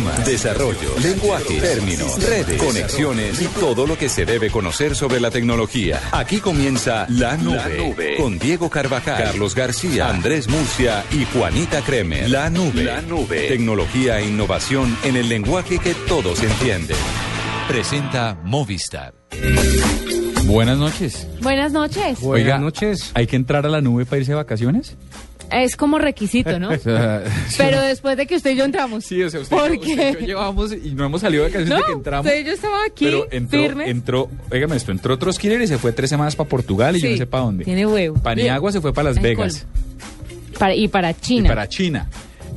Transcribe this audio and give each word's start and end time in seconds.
desarrollo, 0.00 0.94
lenguaje, 1.02 1.60
términos, 1.60 2.22
redes, 2.26 2.62
conexiones 2.62 3.42
y 3.42 3.44
todo 3.46 3.86
lo 3.86 3.98
que 3.98 4.08
se 4.08 4.24
debe 4.24 4.50
conocer 4.50 4.96
sobre 4.96 5.20
la 5.20 5.30
tecnología. 5.30 6.00
Aquí 6.12 6.38
comienza 6.40 7.04
La 7.10 7.36
Nube, 7.36 8.16
con 8.16 8.38
Diego 8.38 8.70
Carvajal, 8.70 9.22
Carlos 9.22 9.54
García, 9.54 10.08
Andrés 10.08 10.48
Murcia 10.48 11.04
y 11.10 11.26
Juanita 11.26 11.82
Kremer. 11.82 12.30
La 12.30 12.48
Nube, 12.48 12.84
La 12.84 13.02
Nube, 13.02 13.48
tecnología 13.48 14.18
e 14.20 14.28
innovación 14.28 14.96
en 15.04 15.16
el 15.16 15.28
lenguaje 15.28 15.78
que 15.78 15.94
todos 16.08 16.42
entienden. 16.42 16.96
Presenta 17.68 18.38
Movistar. 18.44 19.12
Buenas 20.46 20.78
noches. 20.78 21.28
Buenas 21.42 21.70
noches. 21.72 22.18
Oiga, 22.22 22.56
Buenas 22.56 22.60
noches. 22.60 23.10
¿hay 23.14 23.26
que 23.26 23.36
entrar 23.36 23.66
a 23.66 23.68
la 23.68 23.82
nube 23.82 24.06
para 24.06 24.20
irse 24.20 24.32
de 24.32 24.36
vacaciones? 24.36 24.96
Es 25.52 25.76
como 25.76 25.98
requisito, 25.98 26.58
¿no? 26.58 26.70
Pero 27.58 27.80
después 27.82 28.16
de 28.16 28.26
que 28.26 28.36
usted 28.36 28.52
y 28.52 28.56
yo 28.56 28.64
entramos. 28.64 29.04
sí, 29.04 29.22
o 29.22 29.30
sea, 29.30 29.40
usted, 29.40 29.56
¿Por 29.56 29.70
usted 29.72 30.10
y 30.18 30.20
yo 30.20 30.26
llevamos 30.26 30.72
y 30.72 30.94
no 30.94 31.04
hemos 31.06 31.20
salido 31.20 31.44
de 31.44 31.50
No, 31.50 31.58
desde 31.58 31.84
que 31.86 31.92
entramos. 31.92 32.26
usted 32.26 32.40
y 32.40 32.44
yo 32.44 32.52
estaba 32.52 32.84
aquí, 32.86 33.04
pero 33.04 33.26
entró, 33.30 33.60
firmes. 33.60 33.88
entró, 33.88 34.30
óigame 34.50 34.76
esto, 34.76 34.92
entró 34.92 35.14
otro 35.14 35.32
skiller 35.32 35.60
y 35.62 35.66
se 35.66 35.78
fue 35.78 35.92
tres 35.92 36.10
semanas 36.10 36.34
para 36.36 36.48
Portugal 36.48 36.96
y 36.96 37.00
yo 37.00 37.10
no 37.10 37.16
sé 37.16 37.26
para 37.26 37.44
dónde. 37.44 37.64
Tiene 37.64 37.86
huevo. 37.86 38.18
Paniagua 38.22 38.72
se 38.72 38.80
fue 38.80 38.92
para 38.92 39.10
Las 39.10 39.20
Vegas 39.20 39.66
Para, 40.58 40.74
y 40.74 40.88
para 40.88 41.10
y 41.10 41.14
China. 41.14 41.48
para 41.48 41.68
China. 41.68 42.08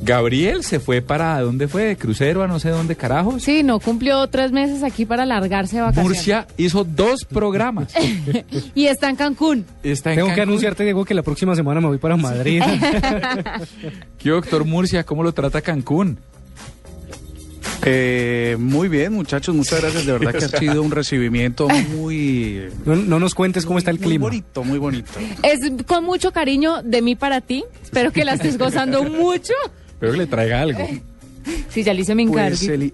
Gabriel 0.02 0.62
se 0.62 0.78
fue 0.78 1.02
para, 1.02 1.40
¿dónde 1.40 1.66
fue? 1.68 1.82
De 1.84 1.96
crucero 1.96 2.42
a 2.42 2.46
no 2.48 2.60
sé 2.60 2.68
dónde 2.68 2.94
carajos. 2.96 3.42
Sí, 3.42 3.62
no 3.62 3.80
cumplió 3.80 4.26
tres 4.28 4.52
meses 4.52 4.82
aquí 4.82 5.04
para 5.04 5.26
largarse 5.26 5.76
de 5.76 5.82
vacaciones. 5.82 6.08
Murcia 6.10 6.46
hizo 6.56 6.84
dos 6.84 7.24
programas. 7.24 7.92
Y 8.74 8.86
está 8.86 9.08
en 9.10 9.16
Cancún. 9.16 9.64
Está 9.82 10.10
en 10.12 10.16
Tengo 10.20 10.34
que 10.34 10.40
anunciarte, 10.42 10.84
Diego, 10.84 11.04
que 11.04 11.14
la 11.14 11.22
próxima 11.22 11.54
semana 11.56 11.80
me 11.80 11.88
voy 11.88 11.98
para 11.98 12.16
Madrid. 12.16 12.62
¿Qué 14.18 14.30
doctor 14.30 14.64
Murcia? 14.64 15.04
¿Cómo 15.04 15.22
lo 15.22 15.32
trata 15.32 15.60
Cancún? 15.62 16.18
Eh, 17.84 18.56
muy 18.58 18.88
bien, 18.88 19.12
muchachos, 19.12 19.54
muchas 19.54 19.80
gracias. 19.80 20.06
De 20.06 20.12
verdad 20.12 20.32
que 20.32 20.44
ha 20.44 20.48
sido 20.58 20.82
un 20.82 20.90
recibimiento 20.90 21.68
muy, 21.68 22.68
No, 22.84 22.96
no 22.96 23.18
nos 23.20 23.34
cuentes 23.34 23.64
cómo 23.66 23.78
está 23.78 23.90
el 23.90 23.98
muy 23.98 24.06
clima. 24.08 24.22
bonito, 24.26 24.64
muy 24.64 24.78
bonito. 24.78 25.12
Es 25.42 25.60
con 25.86 26.04
mucho 26.04 26.32
cariño 26.32 26.82
de 26.82 27.02
mí 27.02 27.14
para 27.16 27.40
ti. 27.40 27.64
Espero 27.82 28.12
que 28.12 28.24
la 28.24 28.34
estés 28.34 28.58
gozando 28.58 29.02
mucho. 29.04 29.52
Espero 29.96 30.12
que 30.12 30.18
le 30.18 30.26
traiga 30.26 30.60
algo. 30.60 30.86
Sí, 31.70 31.82
ya 31.82 31.94
le 31.94 32.02
hice 32.02 32.14
mi 32.14 32.24
encargo. 32.24 32.50
Pues 32.56 32.68
el, 32.68 32.92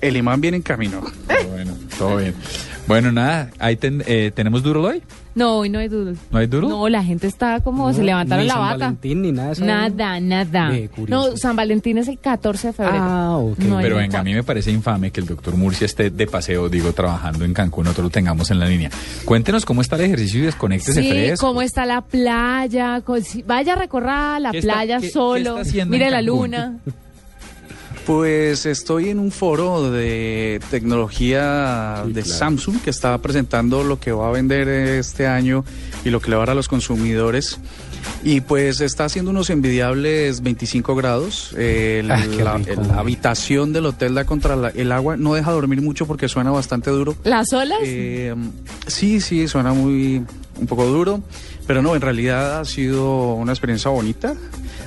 el 0.00 0.16
imán 0.16 0.40
viene 0.40 0.56
en 0.56 0.62
camino. 0.62 1.02
Pero 1.26 1.48
bueno, 1.48 1.76
todo 1.98 2.16
bien. 2.16 2.34
Bueno, 2.86 3.10
nada, 3.10 3.50
ahí 3.58 3.74
ten- 3.76 4.04
eh, 4.06 4.30
tenemos 4.34 4.62
duro 4.62 4.82
hoy. 4.84 5.02
No, 5.34 5.56
hoy 5.58 5.68
no 5.68 5.80
hay 5.80 5.88
duda. 5.88 6.14
¿No 6.30 6.38
hay 6.38 6.46
duro? 6.46 6.68
No, 6.68 6.88
la 6.88 7.02
gente 7.04 7.26
está 7.26 7.60
como 7.60 7.92
se 7.92 8.02
levantaron 8.02 8.44
Ni 8.44 8.48
la 8.48 8.54
San 8.54 8.62
bata. 8.62 8.76
Valentín 8.78 9.22
ni 9.22 9.32
nada 9.32 9.48
de 9.48 9.52
eso. 9.54 9.64
Nada, 9.66 10.20
nada. 10.20 10.70
Curioso. 10.94 11.30
No, 11.30 11.36
San 11.36 11.56
Valentín 11.56 11.98
es 11.98 12.08
el 12.08 12.18
14 12.18 12.68
de 12.68 12.72
febrero. 12.72 12.98
Ah, 13.00 13.36
ok. 13.36 13.58
No 13.58 13.78
Pero 13.82 13.96
venga, 13.96 14.20
a 14.20 14.22
mí 14.22 14.32
me 14.32 14.42
parece 14.44 14.70
infame 14.70 15.10
que 15.10 15.20
el 15.20 15.26
doctor 15.26 15.56
Murcia 15.56 15.84
esté 15.84 16.08
de 16.10 16.26
paseo, 16.26 16.68
digo, 16.70 16.92
trabajando 16.92 17.44
en 17.44 17.52
Cancún, 17.52 17.84
nosotros 17.84 18.04
lo 18.04 18.10
tengamos 18.10 18.50
en 18.52 18.60
la 18.60 18.66
línea. 18.66 18.88
Cuéntenos 19.26 19.64
cómo 19.66 19.82
está 19.82 19.96
el 19.96 20.02
ejercicio 20.02 20.40
y 20.40 20.44
desconéctese 20.46 21.02
Sí, 21.02 21.08
fresco. 21.10 21.46
cómo 21.48 21.60
está 21.62 21.84
la 21.84 22.00
playa. 22.02 23.02
si- 23.22 23.42
Vaya 23.42 23.74
a 23.74 23.76
recorrer 23.76 24.40
la 24.40 24.52
¿Qué 24.52 24.58
está- 24.58 24.72
playa 24.74 24.96
qué- 25.00 25.06
qué 25.08 25.12
solo. 25.12 25.50
está 25.58 25.60
haciendo 25.68 25.90
Mire 25.92 26.06
en 26.06 26.12
la 26.12 26.22
luna. 26.22 26.78
Pues 28.06 28.66
estoy 28.66 29.08
en 29.08 29.18
un 29.18 29.32
foro 29.32 29.90
de 29.90 30.60
tecnología 30.70 32.02
Sí, 32.06 32.12
de 32.12 32.22
claro. 32.22 32.38
Samsung 32.38 32.80
que 32.80 32.90
está 32.90 33.18
presentando 33.18 33.82
lo 33.82 33.98
que 33.98 34.12
va 34.12 34.28
a 34.28 34.30
vender 34.30 34.68
este 34.68 35.26
año 35.26 35.64
y 36.04 36.10
lo 36.10 36.20
que 36.20 36.30
le 36.30 36.36
va 36.36 36.44
a 36.44 36.46
dar 36.46 36.52
a 36.52 36.54
los 36.54 36.68
consumidores. 36.68 37.58
Y 38.22 38.40
pues 38.42 38.80
está 38.80 39.06
haciendo 39.06 39.32
unos 39.32 39.50
envidiables 39.50 40.40
25 40.42 40.94
grados. 40.94 41.52
El- 41.58 42.08
Ah, 42.12 42.24
la, 42.26 42.60
habitación 43.00 43.72
del 43.72 43.86
hotel 43.86 44.14
da 44.14 44.24
contra 44.24 44.54
la- 44.54 44.68
el 44.68 44.92
agua. 44.92 45.16
No 45.16 45.34
deja 45.34 45.50
dormir 45.50 45.82
mucho 45.82 46.06
porque 46.06 46.28
suena 46.28 46.52
bastante 46.52 46.90
duro. 46.90 47.16
Las 47.24 47.52
olas. 47.52 47.78
Eh, 47.82 48.32
sí, 48.86 49.20
sí, 49.20 49.48
suena 49.48 49.72
muy 49.72 50.22
un 50.60 50.66
poco 50.68 50.86
duro, 50.86 51.20
pero 51.66 51.82
no, 51.82 51.96
en 51.96 52.00
realidad 52.02 52.60
ha 52.60 52.64
sido 52.64 53.34
una 53.34 53.50
experiencia 53.52 53.90
bonita. 53.90 54.34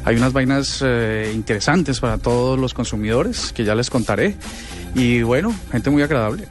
Hay 0.05 0.15
unas 0.15 0.33
vainas 0.33 0.81
eh, 0.85 1.31
interesantes 1.33 1.99
para 1.99 2.17
todos 2.17 2.57
los 2.59 2.73
consumidores 2.73 3.51
que 3.53 3.63
ya 3.63 3.75
les 3.75 3.89
contaré. 3.89 4.35
Y 4.95 5.21
bueno, 5.21 5.53
gente 5.71 5.89
muy 5.89 6.01
agradable. 6.01 6.47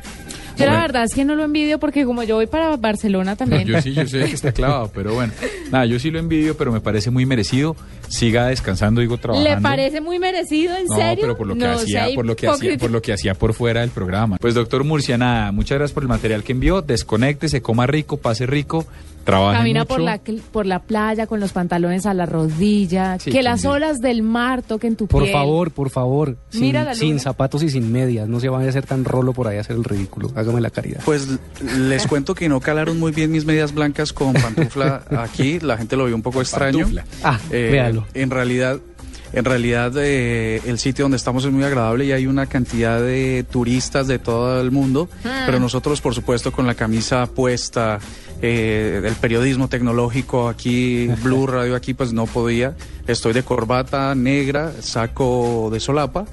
yo 0.56 0.66
la 0.66 0.80
verdad 0.80 1.04
es 1.04 1.14
que 1.14 1.24
no 1.24 1.34
lo 1.34 1.44
envidio 1.44 1.78
porque 1.80 2.04
como 2.04 2.22
yo 2.22 2.36
voy 2.36 2.46
para 2.46 2.76
Barcelona 2.76 3.34
también. 3.36 3.64
Yo 3.66 3.80
sí, 3.82 3.92
yo 3.94 4.06
sé 4.06 4.24
que 4.26 4.34
está 4.34 4.52
clavado, 4.52 4.90
pero 4.94 5.14
bueno. 5.14 5.32
Nada, 5.72 5.86
yo 5.86 5.98
sí 5.98 6.10
lo 6.10 6.18
envidio, 6.18 6.56
pero 6.56 6.70
me 6.72 6.80
parece 6.80 7.10
muy 7.10 7.26
merecido. 7.26 7.74
Siga 8.08 8.46
descansando, 8.46 9.00
digo, 9.00 9.18
trabajando. 9.18 9.50
¿Le 9.56 9.60
parece 9.60 10.00
muy 10.00 10.18
merecido? 10.18 10.76
¿En 10.76 10.86
No, 10.86 10.96
serio? 10.96 11.22
pero 11.22 11.36
por 11.36 11.46
lo 11.46 11.54
que 11.54 11.60
No 11.60 11.70
hacía, 11.72 12.06
por 12.14 12.24
lo 12.26 12.36
que 12.36 12.46
hacía, 12.48 12.78
por 12.78 12.90
lo 12.90 13.02
que 13.02 13.12
hacía 13.12 13.34
por 13.34 13.54
fuera 13.54 13.80
del 13.80 13.90
programa. 13.90 14.36
Pues 14.38 14.54
doctor 14.54 14.84
Murcia, 14.84 15.18
nada, 15.18 15.52
muchas 15.52 15.78
gracias 15.78 15.94
por 15.94 16.04
el 16.04 16.08
material 16.08 16.42
que 16.44 16.52
envió. 16.52 16.80
Desconecte, 16.82 17.48
se 17.48 17.60
coma 17.60 17.86
rico, 17.86 18.16
pase 18.18 18.46
rico, 18.46 18.86
trabaje 19.30 19.58
Camina 19.58 19.80
mucho. 19.80 19.88
por 19.88 20.00
la, 20.00 20.20
por 20.52 20.66
la 20.66 20.78
playa 20.80 21.26
con 21.26 21.38
los 21.40 21.52
pantalones 21.52 22.06
a 22.06 22.14
la 22.14 22.26
rodilla. 22.26 23.18
Sí, 23.18 23.30
que 23.30 23.42
las 23.42 23.62
también. 23.62 23.82
olas 23.84 23.98
del 24.00 24.22
mar 24.22 24.62
toquen 24.62 24.96
tu 24.96 25.06
Por 25.06 25.22
piel. 25.22 25.32
favor, 25.34 25.70
por 25.70 25.90
favor. 25.90 26.36
Sin, 26.50 26.62
Mira 26.62 26.84
la 26.84 26.94
sin 26.94 27.10
luna. 27.10 27.20
zapatos 27.20 27.62
y 27.62 27.68
sin 27.70 27.92
medias. 27.92 28.28
No 28.28 28.40
se 28.40 28.48
vaya 28.48 28.66
a 28.66 28.70
hacer 28.70 28.86
tan 28.86 29.04
rolo 29.04 29.32
por 29.32 29.46
ahí 29.48 29.58
a 29.58 29.60
hacer 29.60 29.76
el 29.76 29.84
ridículo. 29.84 30.30
Hágame 30.34 30.60
la 30.60 30.70
caridad. 30.70 31.00
Pues 31.04 31.28
les 31.76 32.06
cuento 32.06 32.34
que 32.34 32.48
no 32.48 32.60
calaron 32.60 32.98
muy 32.98 33.12
bien 33.12 33.30
mis 33.30 33.44
medias 33.44 33.74
blancas 33.74 34.12
con 34.12 34.32
pantufla 34.32 35.02
aquí. 35.18 35.58
La 35.60 35.76
gente 35.76 35.96
lo 35.96 36.06
vio 36.06 36.14
un 36.14 36.22
poco 36.22 36.40
extraño. 36.40 36.78
Pantufla. 36.78 37.04
Ah, 37.22 37.38
Eh, 37.50 37.68
véalo. 37.70 38.06
En 38.14 38.30
realidad, 38.30 38.78
en 39.32 39.44
realidad 39.44 39.92
eh, 39.96 40.60
el 40.66 40.78
sitio 40.78 41.04
donde 41.04 41.16
estamos 41.16 41.44
es 41.44 41.52
muy 41.52 41.64
agradable 41.64 42.04
y 42.06 42.12
hay 42.12 42.26
una 42.26 42.46
cantidad 42.46 43.00
de 43.00 43.44
turistas 43.50 44.06
de 44.08 44.18
todo 44.18 44.60
el 44.60 44.70
mundo, 44.70 45.08
Ah. 45.24 45.42
pero 45.46 45.60
nosotros, 45.60 46.00
por 46.00 46.14
supuesto, 46.14 46.50
con 46.52 46.66
la 46.66 46.74
camisa 46.74 47.26
puesta, 47.26 47.98
eh, 48.40 49.02
el 49.04 49.14
periodismo 49.16 49.68
tecnológico 49.68 50.48
aquí, 50.48 51.08
Blue 51.22 51.46
Radio 51.46 51.74
aquí, 51.76 51.94
pues 51.94 52.12
no 52.12 52.26
podía. 52.26 52.74
Estoy 53.06 53.32
de 53.32 53.42
corbata 53.42 54.14
negra, 54.14 54.72
saco 54.80 55.68
de 55.72 55.80
solapa 55.80 56.24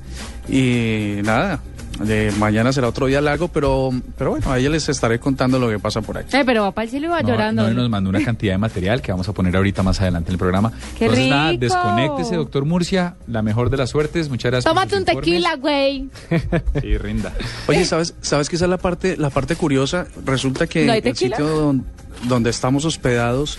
y 0.50 1.18
nada. 1.24 1.62
De 2.00 2.32
mañana 2.40 2.74
será 2.74 2.90
otro 2.90 3.06
día 3.08 3.22
largo, 3.22 3.48
pero, 3.48 3.90
pero 4.18 4.32
bueno, 4.32 4.52
ahí 4.52 4.68
les 4.68 4.90
estaré 4.90 5.20
contando 5.20 5.58
lo 5.60 5.70
que 5.70 5.80
pasa 5.80 6.02
por 6.02 6.18
ahí. 6.18 6.26
Eh, 6.34 6.44
pero 6.46 6.72
para 6.72 6.84
el 6.86 6.90
cielo 6.92 7.10
va 7.10 7.22
No, 7.22 7.28
llorando. 7.30 7.64
no, 7.68 7.74
nos 7.74 7.90
mandó 7.90 8.10
una 8.10 8.24
cantidad 8.24 8.54
de 8.54 8.58
material 8.58 9.02
que 9.02 9.12
vamos 9.12 9.28
a 9.30 9.34
poner 9.34 9.56
ahorita 9.56 9.82
más 9.84 10.02
adelante 10.02 10.30
en 10.30 10.34
el 10.34 10.40
programa. 10.40 10.72
¡Qué 10.98 11.06
Entonces, 11.06 11.30
nada, 11.30 11.52
rico! 11.52 11.62
desconéctese, 11.62 12.36
doctor 12.36 12.66
Murcia. 12.66 13.16
La 13.28 13.42
mejor 13.42 13.70
de 13.70 13.78
las 13.78 13.90
suertes. 13.90 14.30
Muchas 14.30 14.52
gracias. 14.52 14.72
Tómate 14.74 14.98
un 14.98 15.06
tequila, 15.06 15.56
güey. 15.56 16.10
Sí, 16.82 16.98
rinda. 16.98 17.34
Oye, 17.68 17.86
¿sabes, 17.86 18.14
¿sabes 18.22 18.50
qué 18.50 18.56
esa 18.58 18.66
es 18.66 18.70
la 18.72 18.78
parte, 18.78 19.16
la 19.18 19.30
parte 19.30 19.56
curiosa? 19.56 20.08
Resulta 20.26 20.68
que 20.68 20.86
¿No 20.86 20.94
el 20.94 21.16
sitio 21.16 21.48
don- 21.48 21.86
donde 22.28 22.50
estamos 22.50 22.86
hospedados, 22.86 23.58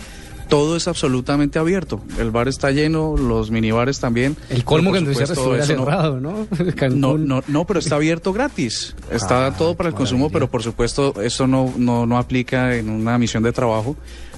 todo 0.48 0.76
es 0.76 0.88
absolutamente 0.88 1.58
abierto. 1.58 2.02
El 2.18 2.30
bar 2.30 2.48
está 2.48 2.70
lleno, 2.70 3.16
los 3.16 3.50
minibares 3.50 4.00
también. 4.00 4.36
El 4.50 4.64
colmo 4.64 4.92
que 4.92 5.00
supuesto, 5.00 5.32
estuviera 5.32 5.64
eso 5.64 5.76
cerrado, 5.76 6.20
¿no? 6.20 6.46
No, 6.96 7.18
no, 7.18 7.42
no, 7.46 7.66
pero 7.66 7.80
está 7.80 7.96
abierto 7.96 8.32
gratis. 8.32 8.94
Está 9.10 9.36
Ah, 9.46 9.52
todo 9.56 9.74
para 9.76 9.88
el 9.90 9.94
consumo, 9.94 10.30
pero 10.30 10.50
por 10.50 10.62
supuesto 10.62 11.14
eso 11.20 11.46
no, 11.46 11.72
no, 11.76 12.06
no 12.06 12.18
aplica 12.18 12.74
en 12.74 12.88
una 12.88 13.18
misión 13.18 13.42
de 13.42 13.52
trabajo. 13.52 13.96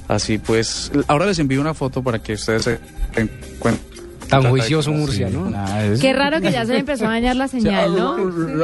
Así 0.08 0.38
pues, 0.38 0.90
ahora 1.06 1.26
les 1.26 1.38
envío 1.38 1.60
una 1.60 1.74
foto 1.74 2.02
para 2.02 2.20
que 2.22 2.34
ustedes 2.34 2.64
se 2.64 2.80
den 3.14 3.30
cuenta. 3.58 3.87
Tan 4.28 4.42
juicioso 4.50 4.92
Murcia, 4.92 5.28
Sí, 5.28 5.34
¿no? 5.34 5.52
Qué 6.00 6.12
raro 6.12 6.40
que 6.40 6.52
ya 6.52 6.64
se 6.66 6.72
le 6.72 6.78
empezó 6.80 7.06
a 7.06 7.10
dañar 7.10 7.36
la 7.36 7.48
señal, 7.48 7.96
¿no? 7.96 8.16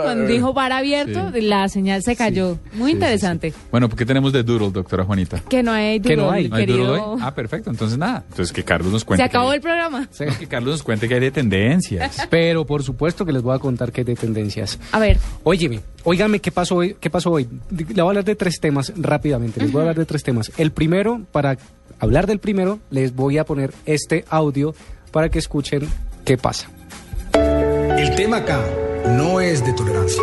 Cuando 0.03 0.27
dijo 0.27 0.53
bar 0.53 0.73
abierto, 0.73 1.31
la 1.35 1.69
señal 1.69 2.03
se 2.03 2.17
cayó. 2.17 2.59
Muy 2.75 2.93
interesante. 2.93 3.53
Bueno, 3.71 3.89
¿por 3.89 3.99
qué 3.99 4.07
tenemos 4.07 4.33
de 4.33 4.43
Doodle, 4.43 4.71
doctora 4.71 5.05
Juanita? 5.05 5.41
Que 5.49 5.63
no 5.63 5.73
hay 5.73 6.01
Que 6.01 6.17
no 6.17 6.25
doodle, 6.25 6.37
hay. 6.39 6.49
¿No 6.49 6.57
hay 6.57 6.67
Doodle? 6.67 7.23
Ah, 7.23 7.35
perfecto. 7.35 7.71
Entonces 7.71 7.99
nada. 7.99 8.25
Entonces 8.29 8.53
que 8.53 8.63
Carlos 8.65 8.93
nos 8.93 9.03
Se 9.03 9.07
cuente. 9.07 9.23
acabó 9.25 9.51
que- 9.51 9.57
el 9.57 9.61
programa. 9.63 10.09
Que 10.39 10.47
Carlos 10.47 10.73
nos 10.75 10.83
cuente 10.83 11.09
que 11.09 11.15
hay 11.15 11.21
de 11.21 11.31
tendencias. 11.31 12.27
Pero 12.31 12.65
por 12.67 12.83
supuesto 12.83 13.25
que 13.25 13.33
les 13.33 13.43
voy 13.43 13.55
a 13.55 13.59
contar 13.59 13.93
que 13.93 14.03
hay 14.03 14.05
de 14.05 14.15
tendencias. 14.17 14.79
A 14.93 14.99
ver, 14.99 15.19
Óyeme, 15.43 15.81
óigame, 16.05 16.41
¿qué 16.41 16.51
pasó 16.51 16.77
hoy? 16.77 16.97
¿Qué 17.01 17.11
pasó 17.11 17.31
hoy? 17.31 17.49
Le 17.71 17.85
voy 17.85 17.99
a 18.01 18.03
hablar 18.03 18.25
de 18.25 18.35
tres 18.37 18.59
temas 18.61 18.93
rápidamente. 18.97 19.61
Les 19.61 19.71
voy 19.73 19.81
a 19.81 19.83
hablar 19.83 19.97
de 19.97 20.05
tres 20.05 20.23
temas. 20.23 20.51
El 20.59 20.73
primero, 20.73 21.23
para 21.33 21.57
hablar 22.01 22.27
del 22.27 22.39
primero, 22.39 22.79
les 22.91 23.15
voy 23.15 23.39
a 23.39 23.45
poner 23.45 23.73
este 23.87 24.25
audio 24.29 24.75
para 25.15 25.29
que 25.29 25.39
escuchen 25.39 25.89
qué 26.25 26.37
pasa. 26.37 26.69
El 27.97 28.17
tema 28.17 28.39
acá 28.39 28.61
no 29.17 29.41
es 29.41 29.65
de 29.65 29.73
tolerancia. 29.73 30.21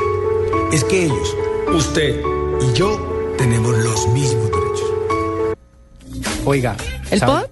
Es 0.74 0.84
que 0.84 1.06
ellos, 1.06 1.36
usted 1.74 2.20
y 2.62 2.74
yo 2.78 3.34
tenemos 3.38 3.72
los 3.78 4.08
mismos 4.10 4.52
derechos. 4.52 5.56
Oiga. 6.46 6.76
¿El 7.10 7.20
¿sabe? 7.20 7.42
pot? 7.44 7.52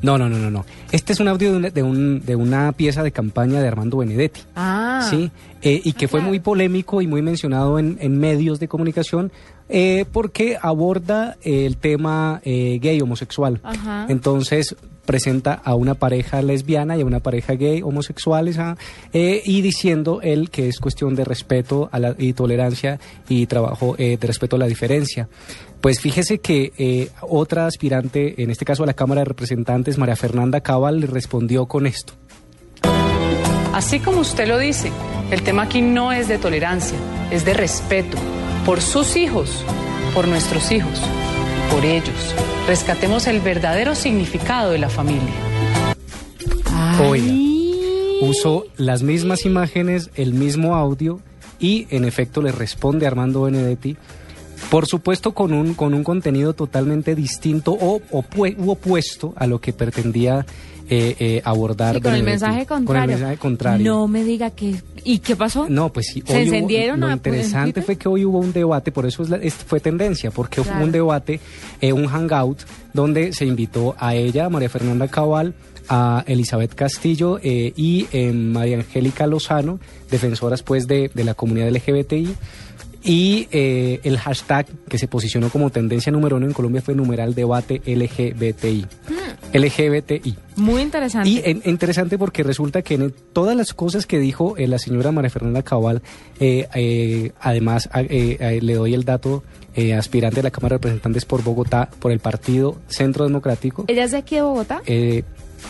No, 0.00 0.16
no, 0.16 0.30
no, 0.30 0.38
no, 0.38 0.50
no. 0.50 0.64
Este 0.90 1.12
es 1.12 1.20
un 1.20 1.28
audio 1.28 1.50
de 1.50 1.56
una, 1.58 1.70
de 1.70 1.82
un- 1.82 2.24
de 2.24 2.36
una 2.36 2.72
pieza 2.72 3.02
de 3.02 3.12
campaña 3.12 3.60
de 3.60 3.68
Armando 3.68 3.98
Benedetti. 3.98 4.40
ah, 4.56 5.06
Sí, 5.10 5.30
eh, 5.60 5.80
y 5.84 5.92
que 5.92 6.08
fue 6.08 6.20
muy 6.22 6.40
polémico 6.40 7.02
y 7.02 7.06
muy 7.06 7.20
mencionado 7.20 7.78
en, 7.78 7.98
en 8.00 8.18
medios 8.18 8.60
de 8.60 8.68
comunicación 8.68 9.30
eh, 9.68 10.04
porque 10.12 10.56
aborda 10.60 11.36
el 11.42 11.76
tema 11.76 12.40
eh, 12.44 12.78
gay 12.80 13.00
homosexual. 13.00 13.60
Ajá. 13.62 14.06
Entonces 14.08 14.76
presenta 15.08 15.54
a 15.54 15.74
una 15.74 15.94
pareja 15.94 16.42
lesbiana 16.42 16.98
y 16.98 17.00
a 17.00 17.06
una 17.06 17.20
pareja 17.20 17.54
gay 17.54 17.80
homosexuales 17.80 18.58
ah, 18.58 18.76
eh, 19.14 19.40
y 19.42 19.62
diciendo 19.62 20.20
él 20.22 20.50
que 20.50 20.68
es 20.68 20.80
cuestión 20.80 21.14
de 21.14 21.24
respeto 21.24 21.88
a 21.92 21.98
la, 21.98 22.14
y 22.18 22.34
tolerancia 22.34 23.00
y 23.26 23.46
trabajo 23.46 23.94
eh, 23.96 24.18
de 24.20 24.26
respeto 24.26 24.56
a 24.56 24.58
la 24.58 24.66
diferencia. 24.66 25.26
Pues 25.80 26.00
fíjese 26.00 26.40
que 26.40 26.74
eh, 26.76 27.08
otra 27.22 27.64
aspirante, 27.64 28.42
en 28.42 28.50
este 28.50 28.66
caso 28.66 28.82
a 28.82 28.86
la 28.86 28.92
Cámara 28.92 29.22
de 29.22 29.24
Representantes, 29.24 29.96
María 29.96 30.14
Fernanda 30.14 30.60
Cabal, 30.60 31.00
le 31.00 31.06
respondió 31.06 31.64
con 31.64 31.86
esto. 31.86 32.12
Así 33.72 34.00
como 34.00 34.20
usted 34.20 34.46
lo 34.46 34.58
dice, 34.58 34.92
el 35.30 35.42
tema 35.42 35.62
aquí 35.62 35.80
no 35.80 36.12
es 36.12 36.28
de 36.28 36.36
tolerancia, 36.36 36.98
es 37.30 37.46
de 37.46 37.54
respeto 37.54 38.18
por 38.68 38.82
sus 38.82 39.16
hijos, 39.16 39.64
por 40.14 40.28
nuestros 40.28 40.70
hijos, 40.72 41.00
por 41.72 41.86
ellos. 41.86 42.34
Rescatemos 42.66 43.26
el 43.26 43.40
verdadero 43.40 43.94
significado 43.94 44.72
de 44.72 44.78
la 44.78 44.90
familia. 44.90 45.32
Oiga. 47.00 47.32
usó 48.20 48.66
las 48.76 49.02
mismas 49.02 49.46
imágenes, 49.46 50.10
el 50.16 50.34
mismo 50.34 50.74
audio 50.74 51.18
y 51.58 51.86
en 51.88 52.04
efecto 52.04 52.42
le 52.42 52.52
responde 52.52 53.06
Armando 53.06 53.40
Benedetti. 53.40 53.96
Por 54.70 54.84
supuesto 54.84 55.32
con 55.32 55.54
un, 55.54 55.72
con 55.72 55.94
un 55.94 56.04
contenido 56.04 56.52
totalmente 56.52 57.14
distinto 57.14 57.72
o 57.72 58.02
opue- 58.10 58.54
u 58.58 58.70
opuesto 58.70 59.32
a 59.36 59.46
lo 59.46 59.62
que 59.62 59.72
pretendía 59.72 60.44
eh, 60.90 61.16
eh, 61.18 61.42
abordar. 61.44 61.94
Sí, 61.96 62.00
con 62.00 62.14
el 62.14 62.22
mensaje 62.22 62.66
contrario. 62.66 62.86
Con 62.86 62.96
el 62.96 63.08
mensaje 63.08 63.36
contrario. 63.36 63.92
No 63.92 64.08
me 64.08 64.24
diga 64.24 64.50
que... 64.50 64.74
¿Y 65.04 65.18
qué 65.20 65.36
pasó? 65.36 65.66
No, 65.68 65.92
pues 65.92 66.06
sí. 66.12 66.22
¿Se 66.26 66.32
hoy 66.36 66.42
hubo- 66.42 66.54
encendieron 66.54 67.00
Lo 67.00 67.10
interesante 67.10 67.82
fue 67.82 67.96
que 67.96 68.08
hoy 68.08 68.24
hubo 68.24 68.38
un 68.38 68.52
debate, 68.52 68.90
por 68.92 69.06
eso 69.06 69.22
es 69.22 69.30
la- 69.30 69.38
fue 69.50 69.80
tendencia, 69.80 70.30
porque 70.30 70.60
Claro. 70.62 70.78
hubo 70.78 70.84
un 70.86 70.92
debate, 70.92 71.40
eh, 71.80 71.92
un 71.92 72.06
hangout, 72.06 72.60
donde 72.92 73.32
se 73.32 73.44
invitó 73.46 73.94
a 73.98 74.14
ella, 74.14 74.46
a 74.46 74.48
María 74.48 74.68
Fernanda 74.68 75.08
Cabal, 75.08 75.54
a 75.90 76.22
Elizabeth 76.26 76.74
Castillo 76.74 77.38
eh, 77.42 77.72
y 77.76 78.06
eh, 78.12 78.30
María 78.32 78.76
Angélica 78.78 79.26
Lozano, 79.26 79.80
defensoras 80.10 80.62
pues 80.62 80.86
de, 80.86 81.10
de 81.14 81.24
la 81.24 81.34
comunidad 81.34 81.70
LGBTI. 81.70 82.34
Y 83.02 83.46
eh, 83.52 84.00
el 84.02 84.18
hashtag 84.18 84.66
que 84.88 84.98
se 84.98 85.06
posicionó 85.08 85.50
como 85.50 85.70
tendencia 85.70 86.10
número 86.12 86.36
uno 86.36 86.46
en 86.46 86.52
Colombia 86.52 86.82
fue 86.82 86.94
numeral 86.94 87.34
debate 87.34 87.80
LGBTI. 87.86 88.86
LGBTI. 89.52 90.34
Muy 90.56 90.82
interesante. 90.82 91.28
Y 91.28 91.40
en- 91.44 91.62
interesante 91.64 92.18
porque 92.18 92.42
resulta 92.42 92.82
que 92.82 92.94
en 92.94 93.14
todas 93.32 93.56
las 93.56 93.72
cosas 93.72 94.06
que 94.06 94.18
dijo 94.18 94.56
eh, 94.56 94.66
la 94.66 94.78
señora 94.78 95.12
María 95.12 95.30
Fernanda 95.30 95.62
Cabal, 95.62 96.02
eh, 96.40 96.66
eh, 96.74 97.32
además 97.40 97.88
eh, 97.94 98.58
le 98.60 98.74
doy 98.74 98.94
el 98.94 99.04
dato, 99.04 99.42
aspirante 99.96 100.40
a 100.40 100.42
la 100.42 100.50
Cámara 100.50 100.74
de 100.74 100.78
Representantes 100.78 101.24
por 101.24 101.44
Bogotá, 101.44 101.88
por 102.00 102.10
el 102.10 102.18
Partido 102.18 102.76
Centro 102.88 103.24
Democrático. 103.24 103.84
¿Ella 103.86 104.04
es 104.04 104.10
de 104.10 104.16
aquí 104.18 104.34
de 104.34 104.42
Bogotá? 104.42 104.82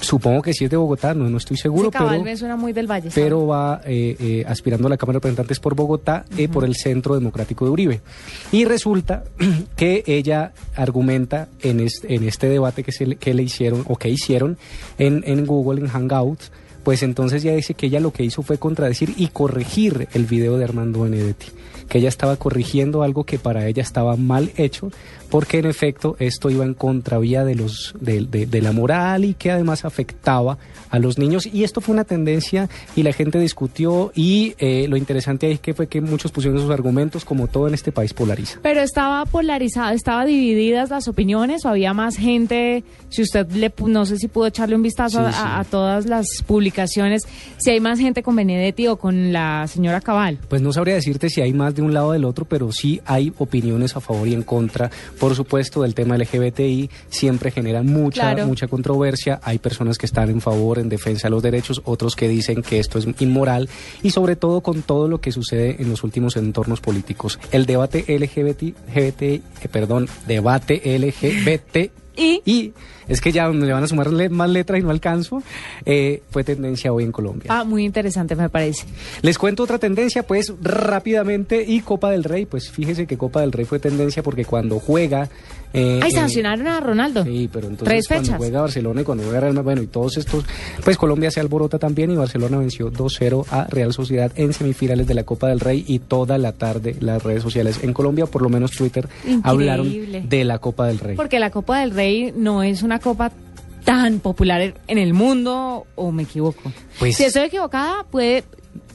Supongo 0.01 0.43
que 0.43 0.53
sí 0.53 0.65
es 0.65 0.71
de 0.71 0.77
Bogotá, 0.77 1.15
no, 1.15 1.29
no 1.29 1.39
estoy 1.39 1.57
seguro, 1.57 1.91
pero, 1.91 2.23
me 2.23 2.37
suena 2.37 2.57
muy 2.57 2.73
del 2.73 2.87
Valle. 2.87 3.11
pero 3.15 3.47
va 3.47 3.81
eh, 3.85 4.17
eh, 4.19 4.45
aspirando 4.47 4.87
a 4.87 4.91
la 4.91 4.97
Cámara 4.97 5.15
de 5.15 5.19
Representantes 5.19 5.61
por 5.61 5.75
Bogotá, 5.75 6.25
eh, 6.37 6.49
por 6.49 6.65
el 6.65 6.77
Centro 6.77 7.15
Democrático 7.15 7.65
de 7.65 7.71
Uribe. 7.71 8.01
Y 8.53 8.65
resulta 8.65 9.25
que 9.77 10.05
ella 10.07 10.53
argumenta 10.77 11.49
en 11.61 11.81
este, 11.81 12.15
en 12.15 12.25
este 12.25 12.49
debate 12.49 12.83
que, 12.85 12.93
se 12.93 13.07
le, 13.07 13.17
que 13.17 13.35
le 13.35 13.43
hicieron 13.43 13.85
o 13.87 13.97
que 13.97 14.09
hicieron 14.09 14.57
en, 14.99 15.23
en 15.27 15.47
Google, 15.47 15.81
en 15.81 15.89
Hangouts, 15.89 16.51
pues 16.85 17.03
entonces 17.03 17.43
ya 17.43 17.55
dice 17.55 17.75
que 17.75 17.87
ella 17.87 18.01
lo 18.01 18.13
que 18.13 18.25
hizo 18.25 18.43
fue 18.43 18.59
contradecir 18.59 19.13
y 19.17 19.29
corregir 19.29 20.09
el 20.15 20.25
video 20.25 20.57
de 20.59 20.65
Armando 20.65 21.03
Benedetti, 21.03 21.47
que 21.89 21.99
ella 21.99 22.09
estaba 22.09 22.37
corrigiendo 22.37 23.03
algo 23.03 23.25
que 23.25 23.39
para 23.39 23.67
ella 23.67 23.83
estaba 23.83 24.17
mal 24.17 24.51
hecho, 24.57 24.91
porque 25.31 25.59
en 25.59 25.67
efecto 25.67 26.17
esto 26.19 26.49
iba 26.51 26.65
en 26.65 26.73
contravía 26.73 27.45
de, 27.45 27.55
los, 27.55 27.95
de, 28.01 28.25
de- 28.25 28.47
de 28.47 28.63
la 28.63 28.73
moral 28.73 29.27
y 29.27 29.35
que 29.35 29.51
además 29.51 29.85
afectaba 29.85 30.57
a 30.91 30.99
los 30.99 31.19
niños. 31.19 31.45
Y 31.47 31.65
esto 31.65 31.83
fue 31.83 31.93
una 31.93 32.05
tendencia 32.05 32.71
y 32.97 33.03
la 33.03 33.13
gente 33.13 33.39
discutió 33.39 34.11
y 34.15 34.55
eh, 34.59 34.87
lo 34.89 34.97
interesante 34.97 35.47
ahí 35.47 35.59
que 35.59 35.75
fue 35.75 35.87
que 35.87 36.01
muchos 36.01 36.33
pusieron 36.33 36.59
sus 36.59 36.71
argumentos, 36.71 37.27
como 37.27 37.47
todo 37.47 37.69
en 37.69 37.75
este 37.75 37.93
país 37.93 38.15
polariza. 38.15 38.59
Pero 38.63 38.81
estaba 38.81 39.27
polarizado, 39.27 39.93
estaba 39.95 40.25
divididas 40.25 40.89
las 40.89 41.09
opiniones 41.09 41.67
o 41.67 41.69
había 41.69 41.93
más 41.93 42.17
gente. 42.17 42.83
Si 43.11 43.21
usted 43.21 43.47
le, 43.51 43.71
no 43.87 44.07
sé 44.07 44.17
si 44.17 44.29
pudo 44.29 44.47
echarle 44.47 44.77
un 44.77 44.83
vistazo 44.83 45.19
Sí, 45.21 45.25
a, 45.27 45.33
sí. 45.33 45.39
a 45.43 45.65
todas 45.71 46.07
las 46.07 46.27
publicaciones, 46.47 46.78
si 46.87 47.71
hay 47.71 47.81
más 47.81 47.99
gente 47.99 48.23
con 48.23 48.37
Benedetti 48.37 48.87
o 48.87 48.97
con 48.97 49.33
la 49.33 49.67
señora 49.67 50.01
Cabal. 50.01 50.39
Pues 50.49 50.63
no 50.63 50.73
sabría 50.73 50.95
decirte 50.95 51.29
si 51.31 51.41
hay 51.41 51.53
más 51.53 51.75
de 51.75 51.83
un 51.83 51.93
lado 51.95 52.09
o 52.09 52.13
del 52.13 52.25
otro, 52.25 52.45
pero 52.45 52.71
sí 52.73 53.01
hay 53.05 53.33
opiniones 53.39 53.97
a 53.97 54.01
favor 54.01 54.29
y 54.29 54.35
en 54.35 54.43
contra. 54.43 54.91
Por 55.19 55.35
supuesto, 55.35 55.83
del 55.83 55.95
tema 55.95 56.17
LGBTI 56.17 56.91
siempre 57.09 57.51
genera 57.51 57.83
mucha, 57.83 58.21
Claro. 58.35 58.47
mucha 58.47 58.67
controversia. 58.69 59.41
Hay 59.43 59.59
personas 59.59 59.99
que 59.99 60.07
están 60.07 60.31
en 60.31 60.41
favor, 60.41 60.79
en 60.79 60.89
defensa 60.89 61.29
de 61.29 61.31
los 61.31 61.43
derechos, 61.43 61.83
otros 61.85 62.15
que 62.17 62.29
dicen 62.29 62.63
que 62.63 62.79
esto 62.79 62.99
es 62.99 63.07
inmoral 63.21 63.69
y 64.03 64.11
sobre 64.11 64.37
todo 64.37 64.61
con 64.61 64.83
todo 64.83 65.09
lo 65.09 65.21
que 65.21 65.33
sucede 65.33 65.77
en 65.81 65.91
los 65.91 66.05
últimos 66.05 66.37
entornos 66.37 66.81
políticos. 66.81 67.39
El 67.53 67.67
debate 67.67 68.05
LGBT, 68.09 68.75
LGBT, 68.89 69.23
eh, 69.23 69.43
perdón, 69.71 70.09
debate 70.27 70.81
LGBT 70.99 71.91
Y 72.19 72.43
y 72.45 72.73
es 73.07 73.21
que 73.21 73.33
ya 73.33 73.49
me 73.49 73.73
van 73.73 73.85
a 73.85 73.87
sumar 73.87 74.13
le- 74.13 74.29
más 74.29 74.51
letras 74.51 74.81
y 74.81 74.83
no 74.83 74.91
alcanzo, 74.91 75.43
eh, 75.87 76.21
fue 76.31 76.45
tendencia 76.45 76.93
hoy 76.93 77.05
en 77.05 77.13
Colombia. 77.13 77.47
ah, 77.49 77.65
muy 77.65 77.85
interesante 77.85 78.35
me 78.37 78.49
parece. 78.51 78.85
Les 79.23 79.39
cuento 79.39 79.63
otra 79.63 79.79
tendencia, 79.79 80.25
pues 80.27 80.53
rápidamente, 80.61 81.65
y 81.67 81.81
Copa 81.81 82.11
del 82.11 82.25
Rey, 82.25 82.45
pues 82.47 82.71
fíjese 82.71 83.07
que 83.07 83.17
Copa 83.17 83.41
del 83.41 83.53
Rey 83.53 83.65
fue 83.65 83.79
tendencia 83.79 84.23
porque 84.23 84.45
cuando 84.45 84.79
juega... 84.81 85.29
eh, 85.73 86.01
Ay, 86.03 86.11
eh, 86.11 86.15
sancionaron 86.15 86.67
a 86.67 86.81
Ronaldo. 86.81 87.25
Sí, 87.25 87.49
pero 87.53 87.67
entonces 87.69 87.89
Tres 87.89 88.09
cuando 88.09 88.25
fechas. 88.25 88.39
juega 88.39 88.61
Barcelona 88.63 89.01
y 89.01 89.05
cuando 89.05 89.25
juega 89.25 89.41
Real 89.41 89.53
Madrid, 89.55 89.65
bueno, 89.65 89.83
y 89.83 89.87
todos 89.87 90.17
estos, 90.17 90.45
pues 90.85 90.97
Colombia 90.97 91.31
se 91.31 91.41
alborota 91.41 91.79
también 91.79 92.11
y 92.11 92.17
Barcelona 92.17 92.57
venció 92.59 92.91
2-0 92.91 93.45
a 93.51 93.65
Real 93.65 93.93
Sociedad 93.93 94.33
en 94.37 94.53
semifinales 94.53 95.07
de 95.07 95.15
la 95.15 95.25
Copa 95.25 95.49
del 95.49 95.61
Rey 95.61 95.85
y 95.87 95.99
toda 95.99 96.39
la 96.39 96.53
tarde 96.53 96.97
las 97.01 97.23
redes 97.23 97.43
sociales 97.43 97.81
en 97.83 97.93
Colombia, 97.93 98.27
por 98.27 98.43
lo 98.43 98.49
menos 98.49 98.71
Twitter, 98.73 99.09
Increíble. 99.27 99.43
hablaron 99.45 100.29
de 100.29 100.45
la 100.45 100.59
Copa 100.59 100.87
del 100.87 100.99
Rey. 100.99 101.17
Porque 101.17 101.39
la 101.39 101.51
Copa 101.51 101.81
del 101.81 101.91
Rey 101.91 102.33
no 102.37 102.63
es 102.63 102.83
una 102.83 102.99
copa 102.99 103.31
tan 103.85 104.21
popular 104.21 104.75
en 104.87 104.99
el 104.99 105.15
mundo, 105.15 105.87
o 105.95 106.13
me 106.13 106.25
equivoco. 106.25 106.73
Pues- 106.99 107.17
si 107.17 107.25
estoy 107.25 107.45
equivocada, 107.45 108.05
puede 108.11 108.45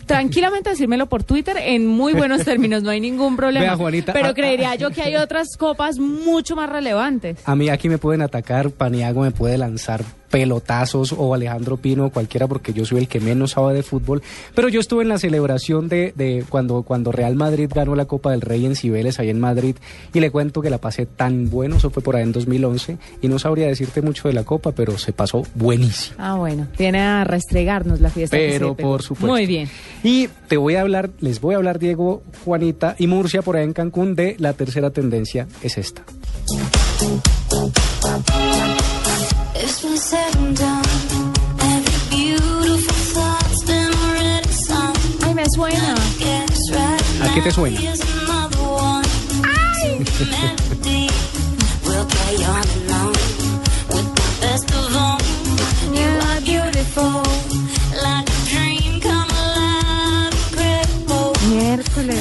tranquilamente 0.05 0.69
decírmelo 0.69 1.07
por 1.07 1.23
Twitter 1.23 1.57
en 1.57 1.87
muy 1.87 2.13
buenos 2.13 2.43
términos, 2.45 2.83
no 2.83 2.89
hay 2.89 2.99
ningún 2.99 3.35
problema. 3.35 3.65
Vea, 3.65 3.75
Juanita, 3.75 4.13
Pero 4.13 4.29
ah, 4.29 4.33
creería 4.33 4.75
yo 4.75 4.91
que 4.91 5.01
hay 5.01 5.15
otras 5.17 5.57
copas 5.57 5.99
mucho 5.99 6.55
más 6.55 6.69
relevantes. 6.69 7.37
A 7.45 7.55
mí 7.55 7.69
aquí 7.69 7.89
me 7.89 7.97
pueden 7.97 8.21
atacar, 8.21 8.71
Paniago 8.71 9.21
me 9.21 9.31
puede 9.31 9.57
lanzar 9.57 10.03
pelotazos 10.33 11.13
o 11.15 11.35
Alejandro 11.35 11.77
Pino 11.77 12.07
o 12.07 12.09
cualquiera 12.09 12.47
porque 12.47 12.73
yo 12.73 12.85
soy 12.85 13.01
el 13.01 13.07
que 13.07 13.19
menos 13.19 13.51
sabe 13.51 13.75
de 13.75 13.83
fútbol, 13.83 14.23
pero 14.55 14.67
yo 14.67 14.79
estuve 14.79 15.03
en 15.03 15.09
la 15.09 15.19
celebración 15.19 15.89
de, 15.89 16.11
de 16.15 16.43
cuando, 16.49 16.81
cuando 16.81 17.11
Real 17.11 17.35
Madrid 17.35 17.69
ganó 17.71 17.93
la 17.93 18.05
Copa 18.05 18.31
del 18.31 18.41
Rey 18.41 18.65
en 18.65 18.75
Cibeles, 18.75 19.19
ahí 19.19 19.29
en 19.29 19.39
Madrid, 19.39 19.75
y 20.11 20.21
le 20.21 20.31
cuento 20.31 20.61
que 20.61 20.71
la 20.71 20.79
pasé 20.79 21.05
tan 21.05 21.51
bueno, 21.51 21.75
eso 21.75 21.91
fue 21.91 22.01
por 22.01 22.15
ahí 22.15 22.23
en 22.23 22.31
2011, 22.31 22.97
y 23.21 23.27
no 23.27 23.37
sabría 23.37 23.67
decirte 23.67 24.01
mucho 24.01 24.27
de 24.27 24.33
la 24.33 24.43
Copa, 24.43 24.71
pero 24.71 24.97
se 24.97 25.13
pasó 25.13 25.43
buenísimo. 25.53 26.15
Ah, 26.17 26.33
bueno, 26.33 26.67
viene 26.79 26.99
a 26.99 27.23
restregarnos 27.25 28.01
la 28.01 28.09
fiesta. 28.09 28.35
Pero 28.35 28.75
por 28.75 29.03
supuesto. 29.03 29.27
Muy 29.27 29.45
bien. 29.45 29.69
Y 30.01 30.29
te 30.47 30.57
voy 30.57 30.73
a 30.73 30.81
hablar, 30.81 31.11
les 31.19 31.41
voy 31.41 31.53
a 31.53 31.57
hablar, 31.57 31.77
Diego, 31.77 32.23
Juanita 32.43 32.95
y 32.97 33.05
Murcia, 33.05 33.43
por 33.43 33.55
ahí 33.55 33.65
en 33.65 33.73
Cancún, 33.73 34.15
de 34.15 34.35
la 34.39 34.53
tercera 34.53 34.89
tendencia, 34.89 35.47
es 35.61 35.77
esta. 35.77 36.03
Ay, 45.25 45.33
me 45.33 45.45
suena. 45.55 45.95
¿A 47.21 47.33
qué 47.33 47.41
te 47.41 47.51
suena? 47.51 47.79
Miércoles. 61.49 62.19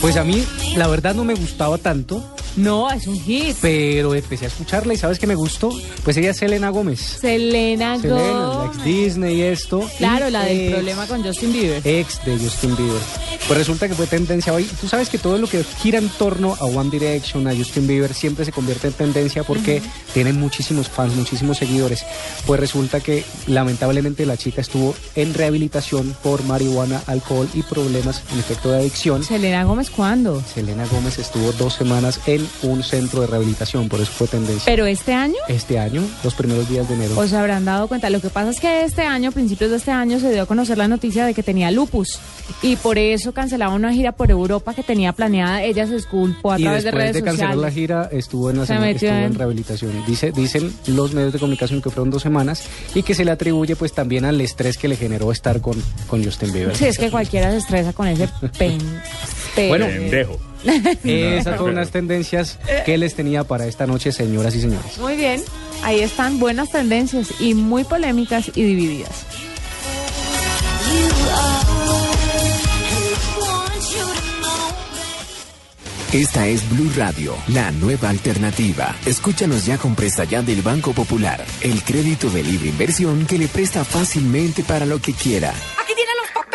Pues 0.00 0.16
a 0.16 0.24
mí, 0.24 0.44
la 0.76 0.86
verdad, 0.86 1.14
no 1.14 1.24
me 1.24 1.34
gustaba 1.34 1.78
tanto. 1.78 2.22
No, 2.56 2.90
es 2.90 3.06
un 3.06 3.20
hit. 3.20 3.56
pero 3.60 4.14
empecé 4.14 4.46
a 4.46 4.48
escucharla 4.48 4.94
y 4.94 4.96
¿sabes 4.96 5.18
qué 5.18 5.26
me 5.26 5.34
gustó? 5.34 5.70
Pues 6.04 6.16
ella 6.16 6.30
es 6.30 6.38
Selena 6.38 6.70
Gómez. 6.70 7.00
Selena 7.20 7.98
Selena, 7.98 8.20
la 8.22 8.46
Gomez. 8.54 8.76
ex 8.76 8.84
Disney 8.84 9.36
y 9.36 9.42
esto. 9.42 9.88
Claro, 9.98 10.28
Y 10.28 10.30
la 10.30 10.44
del 10.44 10.60
ex- 10.60 10.72
problema 10.74 11.06
con 11.06 11.22
Justin 11.22 11.52
Bieber. 11.52 11.82
Ex 11.86 12.24
de 12.24 12.38
Justin 12.38 12.76
Bieber. 12.76 13.00
Pues 13.46 13.58
resulta 13.58 13.88
que 13.88 13.94
fue 13.94 14.06
tendencia 14.06 14.52
hoy. 14.52 14.64
Tú 14.80 14.88
sabes 14.88 15.08
que 15.08 15.18
todo 15.18 15.38
lo 15.38 15.46
que 15.46 15.62
gira 15.82 15.98
en 15.98 16.08
torno 16.08 16.56
a 16.58 16.64
One 16.64 16.90
Direction, 16.90 17.46
a 17.46 17.54
Justin 17.54 17.86
Bieber, 17.86 18.12
siempre 18.14 18.44
se 18.44 18.52
convierte 18.52 18.88
en 18.88 18.94
tendencia 18.94 19.44
porque 19.44 19.82
tienen 20.14 20.40
muchísimos 20.40 20.88
fans, 20.88 21.14
muchísimos 21.14 21.58
seguidores. 21.58 22.04
Pues 22.46 22.58
resulta 22.58 23.00
que 23.00 23.24
lamentablemente 23.46 24.26
la 24.26 24.36
chica 24.36 24.60
estuvo 24.62 24.94
en 25.14 25.34
rehabilitación 25.34 26.16
por 26.22 26.42
marihuana, 26.44 27.02
alcohol 27.06 27.48
y 27.54 27.62
problemas 27.62 28.22
en 28.32 28.38
efecto 28.40 28.70
de 28.70 28.78
adicción. 28.78 29.22
Selena 29.22 29.64
Gómez, 29.64 29.90
¿cuándo? 29.90 30.42
Selena 30.54 30.86
Gómez 30.86 31.18
estuvo 31.18 31.52
dos 31.52 31.74
semanas 31.74 32.20
en 32.26 32.45
un 32.62 32.82
centro 32.82 33.20
de 33.22 33.26
rehabilitación, 33.26 33.88
por 33.88 34.00
eso 34.00 34.10
fue 34.12 34.26
tendencia. 34.26 34.64
¿Pero 34.66 34.86
este 34.86 35.12
año? 35.14 35.34
Este 35.48 35.78
año, 35.78 36.02
los 36.24 36.34
primeros 36.34 36.68
días 36.68 36.88
de 36.88 36.94
enero. 36.94 37.18
O 37.18 37.26
se 37.26 37.36
habrán 37.36 37.64
dado 37.64 37.88
cuenta. 37.88 38.10
Lo 38.10 38.20
que 38.20 38.30
pasa 38.30 38.50
es 38.50 38.60
que 38.60 38.84
este 38.84 39.02
año, 39.02 39.32
principios 39.32 39.70
de 39.70 39.76
este 39.76 39.90
año, 39.90 40.18
se 40.20 40.32
dio 40.32 40.42
a 40.42 40.46
conocer 40.46 40.78
la 40.78 40.88
noticia 40.88 41.24
de 41.26 41.34
que 41.34 41.42
tenía 41.42 41.70
lupus. 41.70 42.18
Y 42.62 42.76
por 42.76 42.98
eso 42.98 43.32
cancelaba 43.32 43.74
una 43.74 43.92
gira 43.92 44.12
por 44.12 44.30
Europa 44.30 44.72
que 44.74 44.82
tenía 44.82 45.12
planeada. 45.12 45.62
Ella 45.62 45.86
se 45.86 45.94
disculpó 45.94 46.52
a 46.52 46.58
y 46.58 46.62
través 46.62 46.84
de 46.84 46.90
después 46.90 47.02
redes 47.02 47.14
de 47.16 47.22
cancelar 47.22 47.56
la 47.56 47.70
gira 47.70 48.08
estuvo 48.12 48.50
en 48.50 48.58
la 48.58 48.62
Se 48.66 48.72
semana, 48.74 48.90
estuvo 48.90 49.10
en 49.10 49.16
en- 49.16 49.34
rehabilitación. 49.34 50.04
Dice, 50.06 50.32
dicen 50.32 50.72
los 50.86 51.12
medios 51.12 51.32
de 51.32 51.38
comunicación 51.38 51.82
que 51.82 51.90
fueron 51.90 52.10
dos 52.10 52.22
semanas 52.22 52.62
y 52.94 53.02
que 53.02 53.14
se 53.14 53.24
le 53.24 53.30
atribuye 53.32 53.76
pues 53.76 53.92
también 53.92 54.24
al 54.24 54.40
estrés 54.40 54.78
que 54.78 54.88
le 54.88 54.96
generó 54.96 55.32
estar 55.32 55.60
con, 55.60 55.82
con 56.06 56.24
Justin 56.24 56.52
Bieber. 56.52 56.76
Sí, 56.76 56.86
es 56.86 56.98
que 56.98 57.10
cualquiera 57.10 57.50
se 57.50 57.58
estresa 57.58 57.92
con 57.92 58.06
ese 58.08 58.28
pen. 58.58 58.78
pe- 59.54 59.68
Bueno, 59.68 59.86
Pendejo. 59.86 60.38
Esas 61.04 61.56
fueron 61.56 61.76
las 61.76 61.90
tendencias 61.90 62.58
que 62.84 62.98
les 62.98 63.14
tenía 63.14 63.44
para 63.44 63.66
esta 63.66 63.86
noche, 63.86 64.12
señoras 64.12 64.54
y 64.54 64.60
señores. 64.60 64.98
Muy 64.98 65.16
bien, 65.16 65.42
ahí 65.82 66.00
están 66.00 66.38
buenas 66.38 66.70
tendencias 66.70 67.40
y 67.40 67.54
muy 67.54 67.84
polémicas 67.84 68.50
y 68.54 68.62
divididas. 68.62 69.26
Esta 76.12 76.46
es 76.46 76.66
Blue 76.70 76.90
Radio, 76.96 77.34
la 77.48 77.72
nueva 77.72 78.08
alternativa. 78.08 78.96
Escúchanos 79.04 79.66
ya 79.66 79.76
con 79.76 79.94
presta 79.94 80.24
ya 80.24 80.40
del 80.40 80.62
Banco 80.62 80.92
Popular, 80.92 81.44
el 81.60 81.82
crédito 81.82 82.30
de 82.30 82.42
libre 82.42 82.68
inversión 82.70 83.26
que 83.26 83.36
le 83.36 83.48
presta 83.48 83.84
fácilmente 83.84 84.62
para 84.62 84.86
lo 84.86 84.98
que 84.98 85.12
quiera. 85.12 85.52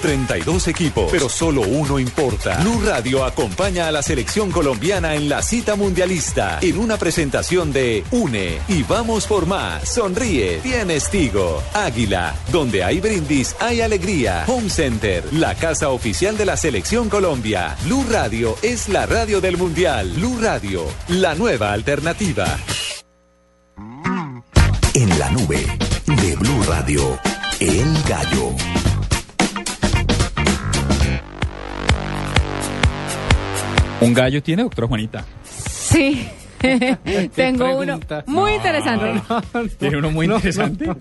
32 0.00 0.68
equipos, 0.68 1.08
pero 1.10 1.28
solo 1.28 1.62
uno 1.62 1.98
importa. 1.98 2.58
Blue 2.60 2.82
Radio 2.84 3.24
acompaña 3.24 3.88
a 3.88 3.92
la 3.92 4.02
selección 4.02 4.50
colombiana 4.50 5.14
en 5.14 5.28
la 5.28 5.42
cita 5.42 5.74
mundialista 5.76 6.58
en 6.60 6.78
una 6.78 6.96
presentación 6.96 7.72
de 7.72 8.04
Une 8.10 8.58
y 8.68 8.82
vamos 8.82 9.26
por 9.26 9.46
más. 9.46 9.88
Sonríe, 9.88 10.58
tienes 10.62 11.10
Tigo, 11.10 11.62
Águila, 11.74 12.34
donde 12.52 12.84
hay 12.84 13.00
brindis, 13.00 13.56
hay 13.60 13.80
alegría. 13.80 14.44
Home 14.46 14.70
Center, 14.70 15.24
la 15.32 15.54
casa 15.54 15.90
oficial 15.90 16.36
de 16.36 16.46
la 16.46 16.56
selección 16.56 17.08
Colombia. 17.08 17.76
Blue 17.84 18.04
Radio 18.10 18.56
es 18.62 18.88
la 18.88 19.06
radio 19.06 19.40
del 19.40 19.56
mundial. 19.56 20.12
Blue 20.16 20.38
Radio, 20.40 20.84
la 21.08 21.34
nueva 21.34 21.72
alternativa. 21.72 22.46
En 24.94 25.18
la 25.18 25.30
nube 25.30 25.66
de 26.06 26.36
Blue 26.36 26.62
Radio, 26.66 27.18
El 27.60 28.02
Gallo. 28.08 28.75
¿Un 34.00 34.12
gallo 34.12 34.42
tiene, 34.42 34.62
doctora 34.62 34.88
Juanita? 34.88 35.24
Sí, 35.44 36.28
tengo 37.34 37.78
uno 37.78 38.00
muy 38.26 38.52
interesante. 38.52 39.22
Tiene 39.78 39.98
uno 39.98 40.10
muy 40.10 40.26
interesante. 40.26 40.86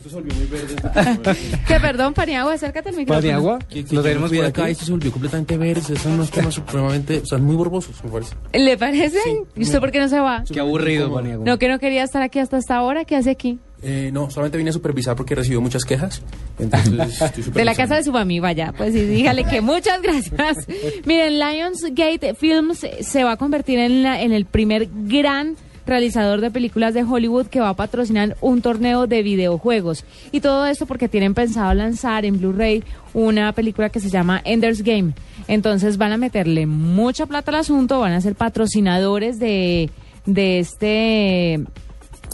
Que 1.67 1.79
perdón, 1.79 2.13
Paniagua, 2.13 2.53
acércate 2.53 2.89
al 2.89 2.95
micrófono. 2.95 3.21
Paniagua, 3.21 3.59
lo 3.91 4.03
tenemos 4.03 4.31
por 4.31 4.45
acá 4.45 4.69
y 4.69 4.75
se 4.75 4.91
volvió 4.91 5.11
completamente 5.11 5.57
verde. 5.57 5.95
Son 5.97 6.13
unos 6.13 6.29
temas 6.31 6.53
supremamente, 6.53 7.19
o 7.19 7.25
sea, 7.25 7.37
muy 7.37 7.55
borbosos, 7.55 8.03
me 8.03 8.11
parece. 8.11 8.35
¿Le 8.53 8.77
parece? 8.77 9.19
¿Y 9.55 9.63
usted 9.63 9.79
por 9.79 9.91
qué 9.91 9.99
no 9.99 10.07
se 10.07 10.19
va? 10.19 10.43
Qué 10.51 10.59
aburrido, 10.59 11.13
Paniagua. 11.13 11.45
No, 11.45 11.57
que 11.57 11.67
no 11.67 11.79
quería 11.79 12.03
estar 12.03 12.21
aquí 12.21 12.39
hasta 12.39 12.57
esta 12.57 12.81
hora. 12.81 13.05
¿Qué 13.05 13.15
hace 13.15 13.31
aquí? 13.31 13.59
Eh, 13.87 14.09
no, 14.11 14.31
solamente 14.31 14.57
vine 14.57 14.71
a 14.71 14.73
supervisar 14.73 15.15
porque 15.15 15.35
recibió 15.35 15.61
muchas 15.61 15.85
quejas. 15.85 16.21
Entonces, 16.57 17.21
estoy 17.21 17.43
De 17.53 17.63
la 17.65 17.75
casa 17.75 17.95
de 17.97 18.03
su 18.03 18.11
mami, 18.11 18.39
vaya. 18.39 18.73
Pues 18.75 18.93
sí, 18.93 19.01
dígale 19.05 19.43
que 19.43 19.61
muchas 19.61 20.01
gracias. 20.01 20.67
Miren, 21.05 21.37
Lionsgate 21.39 22.33
Films 22.33 22.85
se 23.01 23.23
va 23.23 23.33
a 23.33 23.37
convertir 23.37 23.77
en, 23.77 24.01
la- 24.01 24.21
en 24.21 24.31
el 24.31 24.45
primer 24.45 24.89
gran 24.91 25.55
realizador 25.85 26.41
de 26.41 26.49
películas 26.49 26.95
de 26.95 27.03
Hollywood 27.03 27.45
que 27.45 27.59
va 27.59 27.69
a 27.69 27.73
patrocinar 27.75 28.35
un 28.41 28.63
torneo 28.63 29.05
de 29.05 29.21
videojuegos. 29.21 30.03
Y 30.31 30.39
todo 30.39 30.65
esto 30.65 30.87
porque 30.87 31.07
tienen 31.07 31.35
pensado 31.35 31.71
lanzar 31.75 32.25
en 32.25 32.39
Blu-ray 32.39 32.83
una 33.13 33.53
película 33.53 33.89
que 33.89 33.99
se 33.99 34.09
llama 34.09 34.41
Ender's 34.45 34.81
Game. 34.81 35.13
Entonces 35.47 35.97
van 35.97 36.11
a 36.11 36.17
meterle 36.17 36.65
mucha 36.65 37.27
plata 37.27 37.51
al 37.51 37.57
asunto, 37.59 37.99
van 37.99 38.13
a 38.13 38.21
ser 38.21 38.33
patrocinadores 38.33 39.37
de, 39.37 39.91
de 40.25 40.57
este 40.57 41.59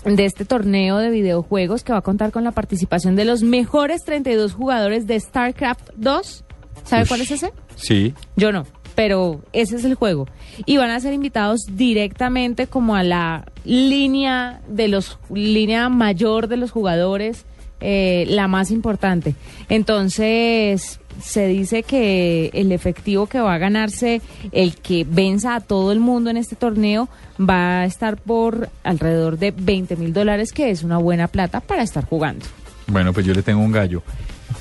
de 0.06 0.26
este 0.26 0.46
torneo 0.46 0.98
de 0.98 1.10
videojuegos 1.10 1.84
que 1.84 1.92
va 1.92 2.00
a 2.00 2.04
contar 2.04 2.32
con 2.32 2.44
la 2.44 2.52
participación 2.52 3.16
de 3.16 3.26
los 3.26 3.44
mejores 3.44 4.04
32 4.04 4.54
jugadores 4.54 5.08
de 5.08 5.20
StarCraft 5.20 5.92
2. 5.96 6.44
¿Sabe 6.86 7.04
Ush. 7.04 7.08
cuál 7.08 7.22
es 7.22 7.32
ese? 7.32 7.54
Sí. 7.76 8.14
Yo 8.36 8.52
no, 8.52 8.66
pero 8.96 9.42
ese 9.54 9.76
es 9.76 9.86
el 9.86 9.96
juego. 9.96 10.28
Y 10.66 10.78
van 10.78 10.90
a 10.90 11.00
ser 11.00 11.14
invitados 11.14 11.62
directamente 11.72 12.68
como 12.68 12.96
a 12.96 13.04
la 13.04 13.46
línea 13.66 14.62
de 14.68 14.88
los 14.88 15.20
línea 15.34 15.90
mayor 15.90 16.48
de 16.48 16.58
los 16.58 16.72
jugadores, 16.72 17.46
eh, 17.80 18.26
la 18.28 18.48
más 18.48 18.72
importante. 18.72 19.36
Entonces 19.70 21.01
se 21.22 21.48
dice 21.48 21.84
que 21.84 22.50
el 22.54 22.72
efectivo 22.72 23.28
que 23.28 23.40
va 23.40 23.54
a 23.56 23.58
ganarse, 23.58 24.22
el 24.52 24.76
que 24.76 25.06
venza 25.08 25.56
a 25.56 25.62
todo 25.62 25.92
el 25.92 26.00
mundo 26.00 26.30
en 26.30 26.38
este 26.38 26.56
torneo, 26.56 27.10
va 27.40 27.82
a 27.82 27.86
estar 27.86 28.18
por 28.18 28.70
alrededor 28.84 29.38
de 29.38 29.52
20 29.52 29.96
mil 29.96 30.14
dólares, 30.14 30.52
que 30.52 30.70
es 30.70 30.84
una 30.84 30.98
buena 30.98 31.28
plata 31.28 31.60
para 31.60 31.84
estar 31.84 32.06
jugando. 32.06 32.46
Bueno, 32.88 33.14
pues 33.14 33.26
yo 33.26 33.34
le 33.34 33.42
tengo 33.42 33.62
un 33.62 33.72
gallo. 33.72 34.04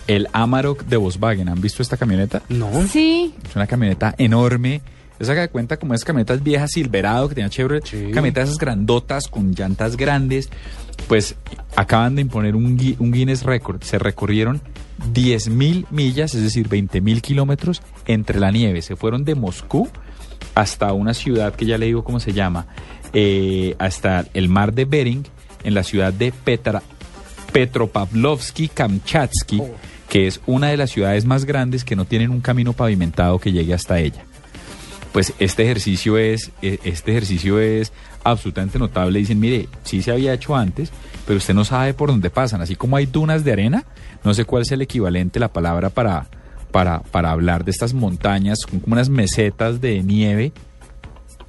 El 0.06 0.28
Amarok 0.32 0.84
de 0.84 0.96
Volkswagen. 0.96 1.48
¿Han 1.48 1.60
visto 1.60 1.82
esta 1.82 1.96
camioneta? 1.96 2.42
No. 2.48 2.70
Sí, 2.86 3.34
Es 3.44 3.56
una 3.56 3.66
camioneta 3.66 4.14
enorme. 4.18 4.82
Esa 5.18 5.34
que 5.34 5.48
cuenta 5.48 5.76
como 5.76 5.92
esas 5.92 6.04
camionetas 6.06 6.42
viejas 6.42 6.70
Silverado 6.72 7.28
que 7.28 7.34
tenía 7.34 7.50
chévere. 7.50 7.80
Camionetas 7.80 8.44
esas 8.44 8.58
grandotas 8.58 9.28
con 9.28 9.52
llantas 9.52 9.96
grandes. 9.96 10.48
Pues 11.08 11.34
acaban 11.76 12.14
de 12.14 12.22
imponer 12.22 12.54
un, 12.56 12.78
gui- 12.78 12.96
un 12.98 13.10
Guinness 13.12 13.42
Record. 13.42 13.82
Se 13.82 13.98
recorrieron 13.98 14.60
10.000 15.12 15.86
millas, 15.90 16.34
es 16.34 16.42
decir, 16.42 16.68
20.000 16.68 17.20
kilómetros 17.20 17.82
entre 18.06 18.38
la 18.38 18.50
nieve. 18.50 18.82
Se 18.82 18.96
fueron 18.96 19.24
de 19.24 19.34
Moscú 19.34 19.88
hasta 20.54 20.92
una 20.92 21.14
ciudad 21.14 21.54
que 21.54 21.66
ya 21.66 21.78
le 21.78 21.86
digo 21.86 22.04
cómo 22.04 22.20
se 22.20 22.32
llama, 22.32 22.66
eh, 23.12 23.74
hasta 23.78 24.26
el 24.34 24.48
mar 24.48 24.72
de 24.72 24.84
Bering, 24.84 25.24
en 25.64 25.74
la 25.74 25.82
ciudad 25.84 26.12
de 26.12 26.32
Petra, 26.32 26.82
Petropavlovsky 27.52 28.68
Kamchatsky, 28.68 29.62
que 30.08 30.26
es 30.26 30.40
una 30.46 30.68
de 30.68 30.76
las 30.76 30.90
ciudades 30.90 31.24
más 31.24 31.44
grandes 31.44 31.84
que 31.84 31.96
no 31.96 32.04
tienen 32.04 32.30
un 32.30 32.40
camino 32.40 32.72
pavimentado 32.72 33.38
que 33.38 33.52
llegue 33.52 33.74
hasta 33.74 33.98
ella. 34.00 34.24
Pues 35.12 35.34
este 35.38 35.64
ejercicio 35.64 36.18
es, 36.18 36.52
eh, 36.62 36.78
este 36.84 37.12
ejercicio 37.12 37.58
es 37.58 37.92
absolutamente 38.24 38.78
notable. 38.78 39.18
Dicen, 39.18 39.40
mire, 39.40 39.68
sí 39.82 40.02
se 40.02 40.12
había 40.12 40.32
hecho 40.32 40.54
antes, 40.54 40.90
pero 41.26 41.38
usted 41.38 41.54
no 41.54 41.64
sabe 41.64 41.94
por 41.94 42.10
dónde 42.10 42.30
pasan. 42.30 42.60
Así 42.60 42.76
como 42.76 42.96
hay 42.96 43.06
dunas 43.06 43.44
de 43.44 43.52
arena, 43.52 43.84
no 44.24 44.34
sé 44.34 44.44
cuál 44.44 44.62
es 44.62 44.72
el 44.72 44.82
equivalente, 44.82 45.40
la 45.40 45.52
palabra 45.52 45.90
para, 45.90 46.26
para, 46.70 47.00
para 47.00 47.30
hablar 47.30 47.64
de 47.64 47.70
estas 47.70 47.94
montañas, 47.94 48.60
como 48.68 48.82
unas 48.86 49.08
mesetas 49.08 49.80
de 49.80 50.02
nieve 50.02 50.52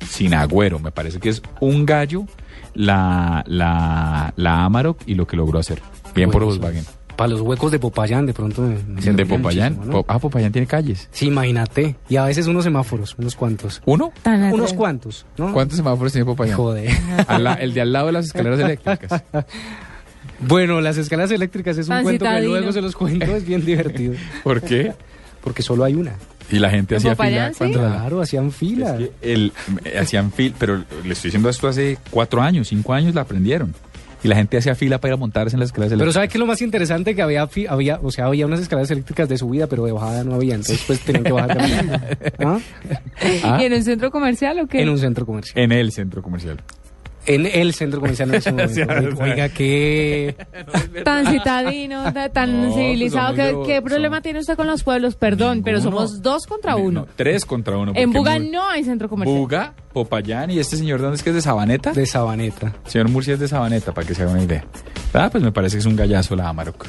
sin 0.09 0.33
agüero. 0.33 0.79
Me 0.79 0.91
parece 0.91 1.19
que 1.19 1.29
es 1.29 1.41
un 1.59 1.85
gallo, 1.85 2.25
la, 2.73 3.43
la, 3.47 4.33
la 4.35 4.65
Amarok 4.65 5.01
y 5.05 5.15
lo 5.15 5.27
que 5.27 5.37
logró 5.37 5.59
hacer. 5.59 5.81
Bien 6.15 6.29
por. 6.29 6.43
Volkswagen. 6.43 6.85
Para 7.15 7.29
los 7.31 7.41
huecos 7.41 7.71
de 7.71 7.79
Popayán, 7.79 8.25
de 8.25 8.33
pronto 8.33 8.61
me, 8.61 8.77
me 8.87 9.01
¿De 9.01 9.25
Popayán? 9.25 9.73
muchísimo, 9.73 9.85
¿no? 9.97 10.03
Po- 10.03 10.05
Ah, 10.07 10.19
Popayán 10.19 10.51
tiene 10.51 10.65
calles. 10.67 11.07
Sí, 11.11 11.27
imagínate. 11.27 11.95
Y 12.09 12.15
a 12.15 12.25
veces 12.25 12.47
unos 12.47 12.63
semáforos, 12.63 13.15
unos 13.19 13.35
cuantos. 13.35 13.81
¿Uno? 13.85 14.11
Tan 14.23 14.51
Unos 14.53 14.73
cuantos, 14.73 15.25
¿no? 15.37 15.53
¿Cuántos 15.53 15.77
semáforos 15.77 16.11
tiene 16.11 16.25
Popayán? 16.25 16.57
Joder. 16.57 16.89
Al 17.27 17.43
la- 17.43 17.53
el 17.53 17.73
de 17.73 17.81
al 17.81 17.91
lado 17.93 18.07
de 18.07 18.11
las 18.13 18.25
escaleras 18.25 18.59
eléctricas. 18.59 19.23
Bueno, 20.39 20.81
las 20.81 20.97
escalas 20.97 21.29
eléctricas 21.31 21.77
es 21.77 21.87
un 21.87 22.01
cuento 22.01 22.25
que 22.25 22.41
luego 22.41 22.71
se 22.71 22.81
los 22.81 22.95
cuento, 22.95 23.25
es 23.35 23.45
bien 23.45 23.63
divertido. 23.63 24.15
¿Por 24.43 24.61
qué? 24.61 24.93
Porque 25.43 25.61
solo 25.61 25.83
hay 25.83 25.93
una. 25.95 26.13
Y 26.51 26.57
la 26.59 26.69
gente 26.71 26.95
¿En 26.95 26.99
hacía 26.99 27.15
fila 27.15 27.49
sí? 27.49 27.55
cuando 27.59 27.81
la- 27.83 27.89
Claro, 27.91 28.21
hacían 28.21 28.51
fila. 28.51 28.97
Es 28.97 29.09
que 29.21 29.33
el, 29.33 29.53
hacían 29.99 30.31
fila, 30.31 30.55
pero 30.57 30.77
le 30.77 31.13
estoy 31.13 31.29
diciendo 31.29 31.47
esto 31.49 31.67
hace 31.67 31.97
cuatro 32.09 32.41
años, 32.41 32.67
cinco 32.69 32.93
años 32.93 33.13
la 33.15 33.21
aprendieron. 33.21 33.73
Y 34.23 34.27
la 34.27 34.35
gente 34.35 34.57
hacía 34.57 34.75
fila 34.75 34.99
para 34.99 35.11
ir 35.11 35.13
a 35.15 35.17
montarse 35.17 35.55
en 35.55 35.59
las 35.61 35.69
escaleras 35.69 35.91
Pero 35.91 36.03
eléctricas. 36.03 36.13
¿sabe 36.13 36.27
qué 36.27 36.37
es 36.37 36.39
lo 36.39 36.45
más 36.45 36.61
interesante? 36.61 37.15
Que 37.15 37.21
había, 37.23 37.47
fi- 37.47 37.65
había, 37.67 37.99
o 38.03 38.11
sea, 38.11 38.25
había 38.25 38.45
unas 38.45 38.59
escaleras 38.59 38.91
eléctricas 38.91 39.27
de 39.27 39.37
subida, 39.37 39.67
pero 39.67 39.83
de 39.85 39.91
bajada 39.91 40.23
no 40.23 40.35
había. 40.35 40.55
Entonces, 40.55 40.83
pues 40.85 40.99
tenían 40.99 41.23
que 41.23 41.31
bajar 41.31 41.57
caminando. 41.57 41.93
¿Ah? 42.39 42.59
Ah, 43.43 43.57
¿Y 43.61 43.65
en 43.65 43.73
un 43.73 43.83
centro 43.83 44.11
comercial 44.11 44.59
o 44.59 44.67
qué? 44.67 44.81
En 44.81 44.89
un 44.89 44.97
centro 44.97 45.25
comercial. 45.25 45.63
En 45.63 45.71
el 45.71 45.91
centro 45.91 46.21
comercial. 46.21 46.57
En 47.25 47.45
el 47.45 47.73
centro 47.73 47.99
comercial 47.99 48.29
en 48.29 48.35
ese 48.35 48.51
momento. 48.51 48.73
Sí, 48.73 48.81
Oiga, 48.81 49.23
Oiga, 49.23 49.49
qué... 49.49 50.35
Tan 51.03 51.27
citadino, 51.27 52.11
ta- 52.13 52.29
tan 52.29 52.61
No, 52.69 52.73
civilizado. 52.75 53.35
pues 53.35 53.67
¿Qué, 53.67 53.81
problema 53.81 54.21
tiene 54.21 54.39
usted 54.39 54.55
con 54.55 54.67
los 54.67 54.83
pueblos? 54.83 55.15
Perdón, 55.15 55.61
pero 55.63 55.79
somos 55.81 56.21
dos 56.21 56.45
contra 56.47 56.75
uno. 56.75 57.01
No, 57.01 57.07
tres 57.15 57.45
contra 57.45 57.77
uno. 57.77 57.91
en 57.95 58.11
Buga 58.11 58.39
no 58.39 58.67
hay 58.69 58.83
centro 58.83 59.07
comercial. 59.09 59.37
Buga, 59.39 59.73
Popayán 59.93 60.51
y 60.51 60.59
este 60.59 60.77
señor, 60.77 61.01
¿dónde 61.01 61.17
es 61.17 61.23
que 61.23 61.29
es 61.29 61.35
de 61.35 61.41
Sabaneta? 61.41 61.91
De 61.93 62.05
Sabaneta. 62.05 62.73
Señor 62.85 63.09
Murcia 63.09 63.33
es 63.35 63.39
de 63.39 63.47
Sabaneta, 63.47 63.93
para 63.93 64.07
que 64.07 64.13
se 64.15 64.23
haga 64.23 64.31
una 64.31 64.43
idea. 64.43 64.65
Ah, 65.13 65.29
pues 65.31 65.43
me 65.43 65.51
parece 65.51 65.75
que 65.75 65.79
es 65.81 65.85
un 65.85 65.95
gallazo 65.95 66.35
la 66.35 66.47
Amarok. 66.49 66.85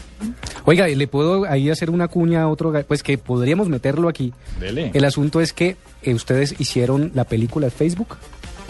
Oiga, 0.65 0.89
¿y 0.89 0.95
le 0.95 1.09
puedo 1.09 1.45
ahí 1.45 1.69
hacer 1.71 1.91
una 1.91 2.09
cuña 2.09 2.43
a 2.43 2.49
otro, 2.49 2.73
pues 2.87 3.03
que 3.03 3.19
podríamos 3.19 3.69
meterlo 3.69 4.09
aquí. 4.09 4.33
Dele. 4.61 4.91
El 4.95 5.05
asunto 5.05 5.41
es 5.41 5.53
que 5.53 5.77
eh, 6.03 6.15
ustedes 6.15 6.55
hicieron 6.61 7.11
la 7.15 7.25
película 7.25 7.67
de 7.67 7.71
Facebook. 7.73 8.17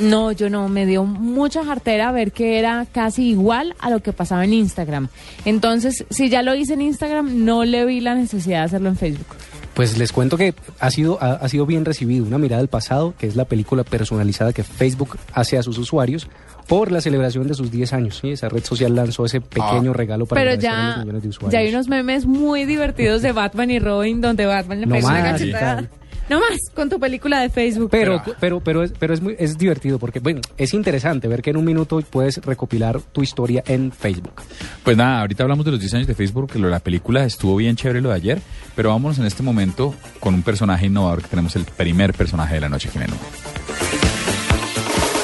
No, 0.03 0.33
yo 0.33 0.51
no, 0.51 0.69
me 0.69 0.87
dio 0.87 1.05
mucha 1.05 1.65
jartera 1.65 2.13
ver 2.13 2.33
que 2.33 2.59
era 2.59 2.87
casi 2.91 3.29
igual 3.31 3.75
a 3.79 3.91
lo 3.91 4.01
que 4.01 4.13
pasaba 4.13 4.45
en 4.45 4.53
Instagram. 4.53 5.09
Entonces, 5.45 6.05
si 6.11 6.29
ya 6.29 6.43
lo 6.43 6.55
hice 6.55 6.75
en 6.75 6.83
Instagram, 6.83 7.45
no 7.45 7.65
le 7.65 7.85
vi 7.87 8.01
la 8.01 8.15
necesidad 8.15 8.61
de 8.61 8.65
hacerlo 8.65 8.89
en 8.89 8.97
Facebook. 8.97 9.27
Pues 9.75 9.97
les 9.97 10.13
cuento 10.13 10.37
que 10.37 10.55
ha 10.81 10.91
sido, 10.91 11.17
ha, 11.23 11.33
ha 11.33 11.49
sido 11.49 11.65
bien 11.65 11.85
recibido. 11.85 12.27
Una 12.27 12.37
mirada 12.39 12.61
al 12.61 12.69
pasado, 12.69 13.15
que 13.19 13.27
es 13.27 13.37
la 13.37 13.47
película 13.47 13.85
personalizada 13.85 14.53
que 14.53 14.65
Facebook 14.65 15.17
hace 15.33 15.57
a 15.57 15.63
sus 15.63 15.79
usuarios 15.79 16.29
por 16.69 16.93
la 16.93 17.01
celebración 17.01 17.49
de 17.49 17.55
sus 17.55 17.71
10 17.71 17.93
años. 17.95 18.19
¿sí? 18.21 18.33
Esa 18.33 18.49
red 18.49 18.65
social 18.65 18.95
lanzó 18.95 19.25
ese 19.25 19.41
pequeño 19.41 19.93
regalo 19.93 20.27
para 20.27 20.41
Pero 20.41 20.53
agradecer 20.53 20.71
a 20.71 20.87
los 20.87 20.95
ya, 20.97 21.01
millones 21.01 21.23
de 21.23 21.29
usuarios. 21.29 21.53
ya 21.53 21.59
hay 21.61 21.69
unos 21.71 21.89
memes 21.89 22.27
muy 22.27 22.65
divertidos 22.65 23.23
de 23.23 23.33
Batman 23.33 23.71
y 23.71 23.79
Robin 23.79 24.21
donde 24.21 24.47
Batman 24.47 24.81
le 24.81 24.87
No 24.87 24.95
pega 24.95 25.09
una 25.09 25.23
cachetada. 25.23 25.85
No 26.33 26.41
más, 26.41 26.71
con 26.75 26.89
tu 26.89 26.99
película 26.99 27.43
de 27.43 27.51
Facebook. 27.51 27.91
Pero, 27.91 28.23
pero, 28.41 28.61
pero, 28.61 28.83
es, 28.83 28.93
pero 28.99 29.13
es, 29.13 29.21
muy, 29.21 29.37
es 29.39 29.59
divertido 29.59 29.99
porque, 29.99 30.19
bueno, 30.19 30.41
es 30.57 30.73
interesante 30.73 31.29
ver 31.29 31.43
que 31.43 31.51
en 31.51 31.59
un 31.59 31.65
minuto 31.67 32.01
puedes 32.09 32.39
recopilar 32.39 33.03
tu 33.03 33.23
historia 33.23 33.63
en 33.67 33.93
Facebook. 33.93 34.41
Pues 34.83 34.97
nada, 34.97 35.21
ahorita 35.21 35.43
hablamos 35.43 35.67
de 35.67 35.73
los 35.73 35.81
10 35.81 35.93
años 35.93 36.07
de 36.07 36.15
Facebook, 36.15 36.51
que 36.51 36.59
lo 36.59 36.69
de 36.69 36.71
la 36.71 36.81
película 36.81 37.23
estuvo 37.27 37.55
bien 37.57 37.77
chévere 37.77 38.01
lo 38.01 38.09
de 38.09 38.15
ayer, 38.15 38.41
pero 38.75 38.89
vámonos 38.89 39.19
en 39.19 39.27
este 39.27 39.43
momento 39.43 39.95
con 40.21 40.33
un 40.33 40.43
personaje 40.43 40.87
innovador 40.87 41.21
que 41.21 41.29
tenemos, 41.29 41.55
el 41.55 41.67
primer 41.67 42.15
personaje 42.15 42.55
de 42.55 42.63
la 42.63 42.71
noche, 42.71 42.89
Jimeno. 42.89 43.13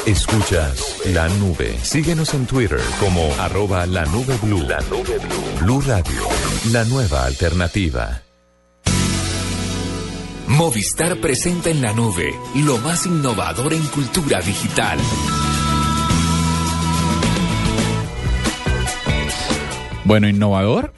Escuchas 0.05 1.07
la 1.15 1.27
nube. 1.29 1.75
Síguenos 1.81 2.35
en 2.35 2.45
Twitter 2.45 2.81
como 3.01 3.33
arroba 3.41 3.87
la 3.87 4.05
nube 4.05 4.37
blue. 4.43 4.61
La 4.61 4.81
nube 4.91 5.19
blue. 5.19 5.61
Blue 5.63 5.81
Radio, 5.81 6.29
la 6.71 6.85
nueva 6.85 7.25
alternativa. 7.25 8.28
Movistar 10.49 11.17
presenta 11.19 11.69
en 11.69 11.83
la 11.83 11.93
nube 11.93 12.35
lo 12.55 12.79
más 12.79 13.05
innovador 13.05 13.75
en 13.75 13.83
cultura 13.89 14.41
digital. 14.41 14.99
Bueno, 20.05 20.27
innovador, 20.27 20.95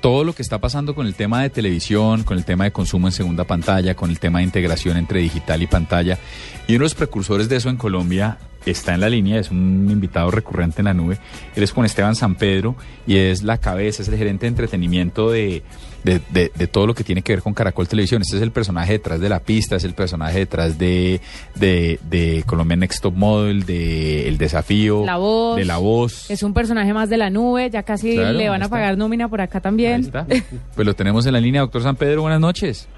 todo 0.00 0.24
lo 0.24 0.34
que 0.34 0.42
está 0.42 0.58
pasando 0.58 0.96
con 0.96 1.06
el 1.06 1.14
tema 1.14 1.42
de 1.42 1.50
televisión, 1.50 2.24
con 2.24 2.38
el 2.38 2.44
tema 2.44 2.64
de 2.64 2.72
consumo 2.72 3.06
en 3.06 3.12
segunda 3.12 3.44
pantalla, 3.44 3.94
con 3.94 4.10
el 4.10 4.18
tema 4.18 4.40
de 4.40 4.46
integración 4.46 4.96
entre 4.96 5.20
digital 5.20 5.62
y 5.62 5.68
pantalla. 5.68 6.18
Y 6.66 6.72
uno 6.72 6.80
de 6.80 6.86
los 6.86 6.94
precursores 6.96 7.48
de 7.48 7.56
eso 7.56 7.70
en 7.70 7.76
Colombia 7.76 8.38
está 8.66 8.94
en 8.94 9.00
la 9.00 9.08
línea, 9.08 9.38
es 9.38 9.52
un 9.52 9.88
invitado 9.88 10.32
recurrente 10.32 10.80
en 10.80 10.86
la 10.86 10.94
nube. 10.94 11.18
Él 11.54 11.62
es 11.62 11.70
Juan 11.70 11.86
Esteban 11.86 12.16
San 12.16 12.34
Pedro 12.34 12.74
y 13.06 13.16
es 13.16 13.44
la 13.44 13.58
cabeza, 13.58 14.02
es 14.02 14.08
el 14.08 14.18
gerente 14.18 14.46
de 14.46 14.48
entretenimiento 14.48 15.30
de, 15.30 15.62
de, 16.04 16.20
de- 16.30 16.50
de 16.54 16.66
todo 16.66 16.86
lo 16.86 16.94
que 16.94 17.04
tiene 17.04 17.22
que 17.22 17.32
ver 17.32 17.42
con 17.42 17.54
Caracol 17.54 17.88
Televisión. 17.88 18.22
Este 18.22 18.36
es 18.36 18.42
el 18.42 18.50
personaje 18.52 18.92
detrás 18.92 19.20
de 19.20 19.28
la 19.28 19.40
pista, 19.40 19.76
es 19.76 19.84
el 19.84 19.94
personaje 19.94 20.38
detrás 20.40 20.78
de, 20.78 21.20
de, 21.54 21.98
de 22.08 22.42
Colombia 22.46 22.76
Next 22.76 23.02
Top 23.02 23.14
Model, 23.14 23.64
de 23.66 24.28
El 24.28 24.38
Desafío, 24.38 25.04
La 25.04 25.16
Voz. 25.16 25.56
de 25.56 25.64
La 25.64 25.78
Voz. 25.78 26.30
Es 26.30 26.42
un 26.42 26.54
personaje 26.54 26.92
más 26.94 27.08
de 27.10 27.16
la 27.16 27.30
nube, 27.30 27.68
ya 27.70 27.82
casi 27.82 28.14
Claro, 28.14 28.38
le 28.38 28.48
van 28.48 28.62
a 28.62 28.66
está. 28.66 28.76
pagar 28.76 28.96
nómina 28.98 29.28
por 29.28 29.40
acá 29.40 29.60
también. 29.60 29.94
Ahí 29.94 30.00
está. 30.02 30.26
Pues 30.74 30.86
lo 30.86 30.94
tenemos 30.94 31.26
en 31.26 31.32
la 31.32 31.40
línea, 31.40 31.60
doctor 31.62 31.82
San 31.82 31.96
Pedro, 31.96 32.22
buenas 32.22 32.40
noches. 32.40 32.88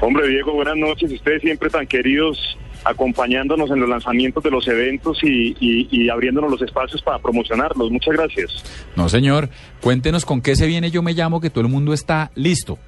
Hombre, 0.00 0.28
Diego, 0.28 0.52
buenas 0.54 0.76
noches. 0.76 1.10
Ustedes 1.12 1.40
siempre 1.42 1.70
tan 1.70 1.86
queridos, 1.86 2.38
acompañándonos 2.86 3.70
en 3.70 3.80
los 3.80 3.88
lanzamientos 3.88 4.42
de 4.44 4.50
los 4.50 4.66
eventos 4.68 5.18
y, 5.22 5.56
y- 5.60 5.88
y 5.90 6.08
abriéndonos 6.08 6.50
los 6.50 6.62
espacios 6.62 7.02
para 7.02 7.18
promocionarlos. 7.18 7.90
Muchas 7.90 8.14
gracias. 8.14 8.64
No, 8.96 9.08
señor, 9.08 9.48
cuéntenos 9.80 10.24
con 10.24 10.40
qué 10.40 10.54
se 10.56 10.66
viene 10.66 10.90
Yo 10.90 11.02
Me 11.02 11.12
Llamo, 11.12 11.40
que 11.40 11.50
todo 11.50 11.62
el 11.62 11.68
mundo 11.70 11.92
está 11.92 12.30
listo. 12.34 12.78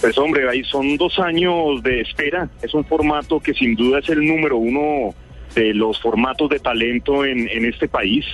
Pues 0.00 0.18
hombre, 0.18 0.48
ahí 0.48 0.62
son 0.64 0.96
dos 0.96 1.18
años 1.18 1.82
de 1.82 2.00
espera. 2.00 2.48
Es 2.62 2.74
un 2.74 2.84
formato 2.84 3.40
que 3.40 3.54
sin 3.54 3.74
duda 3.74 4.00
es 4.00 4.08
el 4.10 4.26
número 4.26 4.56
uno 4.58 5.14
de 5.54 5.72
los 5.72 6.00
formatos 6.00 6.50
de 6.50 6.58
talento 6.58 7.24
en, 7.24 7.48
en 7.48 7.64
este 7.64 7.88
país. 7.88 8.24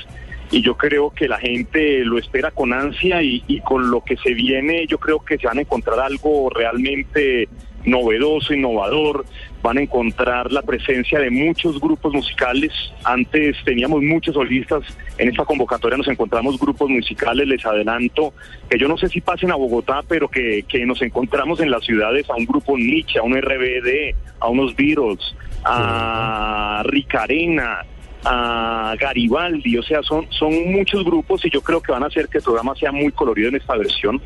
Y 0.50 0.62
yo 0.62 0.76
creo 0.76 1.10
que 1.10 1.28
la 1.28 1.38
gente 1.38 2.04
lo 2.04 2.18
espera 2.18 2.50
con 2.50 2.72
ansia 2.72 3.22
y, 3.22 3.44
y 3.46 3.60
con 3.60 3.88
lo 3.88 4.02
que 4.02 4.16
se 4.16 4.34
viene 4.34 4.84
yo 4.88 4.98
creo 4.98 5.20
que 5.24 5.38
se 5.38 5.46
van 5.46 5.58
a 5.58 5.60
encontrar 5.60 6.00
algo 6.00 6.50
realmente 6.50 7.48
novedoso, 7.84 8.52
innovador. 8.52 9.24
Van 9.62 9.78
a 9.78 9.82
encontrar 9.82 10.50
la 10.50 10.62
presencia 10.62 11.18
de 11.18 11.30
muchos 11.30 11.78
grupos 11.80 12.14
musicales. 12.14 12.72
Antes 13.04 13.56
teníamos 13.64 14.02
muchos 14.02 14.34
solistas. 14.34 14.82
En 15.18 15.28
esta 15.28 15.44
convocatoria 15.44 15.98
nos 15.98 16.08
encontramos 16.08 16.58
grupos 16.58 16.88
musicales. 16.88 17.46
Les 17.46 17.64
adelanto 17.64 18.32
que 18.68 18.78
yo 18.78 18.88
no 18.88 18.96
sé 18.96 19.08
si 19.08 19.20
pasen 19.20 19.50
a 19.50 19.56
Bogotá, 19.56 20.02
pero 20.06 20.28
que, 20.28 20.64
que 20.66 20.86
nos 20.86 21.02
encontramos 21.02 21.60
en 21.60 21.70
las 21.70 21.84
ciudades 21.84 22.28
a 22.30 22.36
un 22.36 22.46
grupo 22.46 22.76
Nietzsche, 22.76 23.18
a 23.18 23.22
un 23.22 23.34
RBD, 23.34 24.14
a 24.40 24.48
unos 24.48 24.74
Beatles, 24.74 25.34
a 25.64 26.82
Ricarena, 26.86 27.84
a 28.24 28.94
Garibaldi, 28.98 29.78
o 29.78 29.82
sea, 29.82 30.02
son, 30.02 30.26
son 30.30 30.72
muchos 30.72 31.04
grupos 31.04 31.44
y 31.44 31.50
yo 31.50 31.62
creo 31.62 31.80
que 31.80 31.92
van 31.92 32.02
a 32.02 32.06
hacer 32.06 32.28
que 32.28 32.38
el 32.38 32.44
programa 32.44 32.74
sea 32.74 32.92
muy 32.92 33.12
colorido 33.12 33.48
en 33.48 33.56
esta 33.56 33.76
versión. 33.76 34.20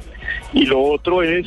Y 0.52 0.66
lo 0.66 0.80
otro 0.80 1.22
es, 1.22 1.46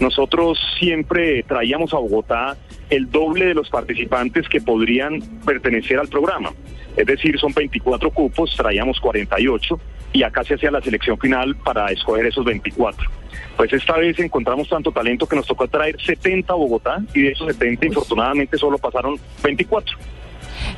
nosotros 0.00 0.58
siempre 0.78 1.42
traíamos 1.42 1.92
a 1.92 1.98
Bogotá 1.98 2.56
el 2.94 3.10
doble 3.10 3.46
de 3.46 3.54
los 3.54 3.68
participantes 3.68 4.48
que 4.48 4.60
podrían 4.60 5.20
pertenecer 5.44 5.98
al 5.98 6.08
programa. 6.08 6.50
Es 6.96 7.06
decir, 7.06 7.38
son 7.38 7.52
24 7.52 8.10
cupos, 8.10 8.54
traíamos 8.56 9.00
48 9.00 9.80
y 10.12 10.22
acá 10.22 10.44
se 10.44 10.54
hacía 10.54 10.70
la 10.70 10.80
selección 10.80 11.18
final 11.18 11.56
para 11.56 11.86
escoger 11.88 12.26
esos 12.26 12.44
24. 12.44 13.10
Pues 13.56 13.72
esta 13.72 13.96
vez 13.96 14.18
encontramos 14.18 14.68
tanto 14.68 14.92
talento 14.92 15.26
que 15.26 15.36
nos 15.36 15.46
tocó 15.46 15.66
traer 15.66 16.00
70 16.00 16.52
a 16.52 16.56
Bogotá 16.56 17.02
y 17.14 17.22
de 17.22 17.32
esos 17.32 17.48
70 17.48 17.86
infortunadamente 17.86 18.56
solo 18.56 18.78
pasaron 18.78 19.18
24. 19.42 19.96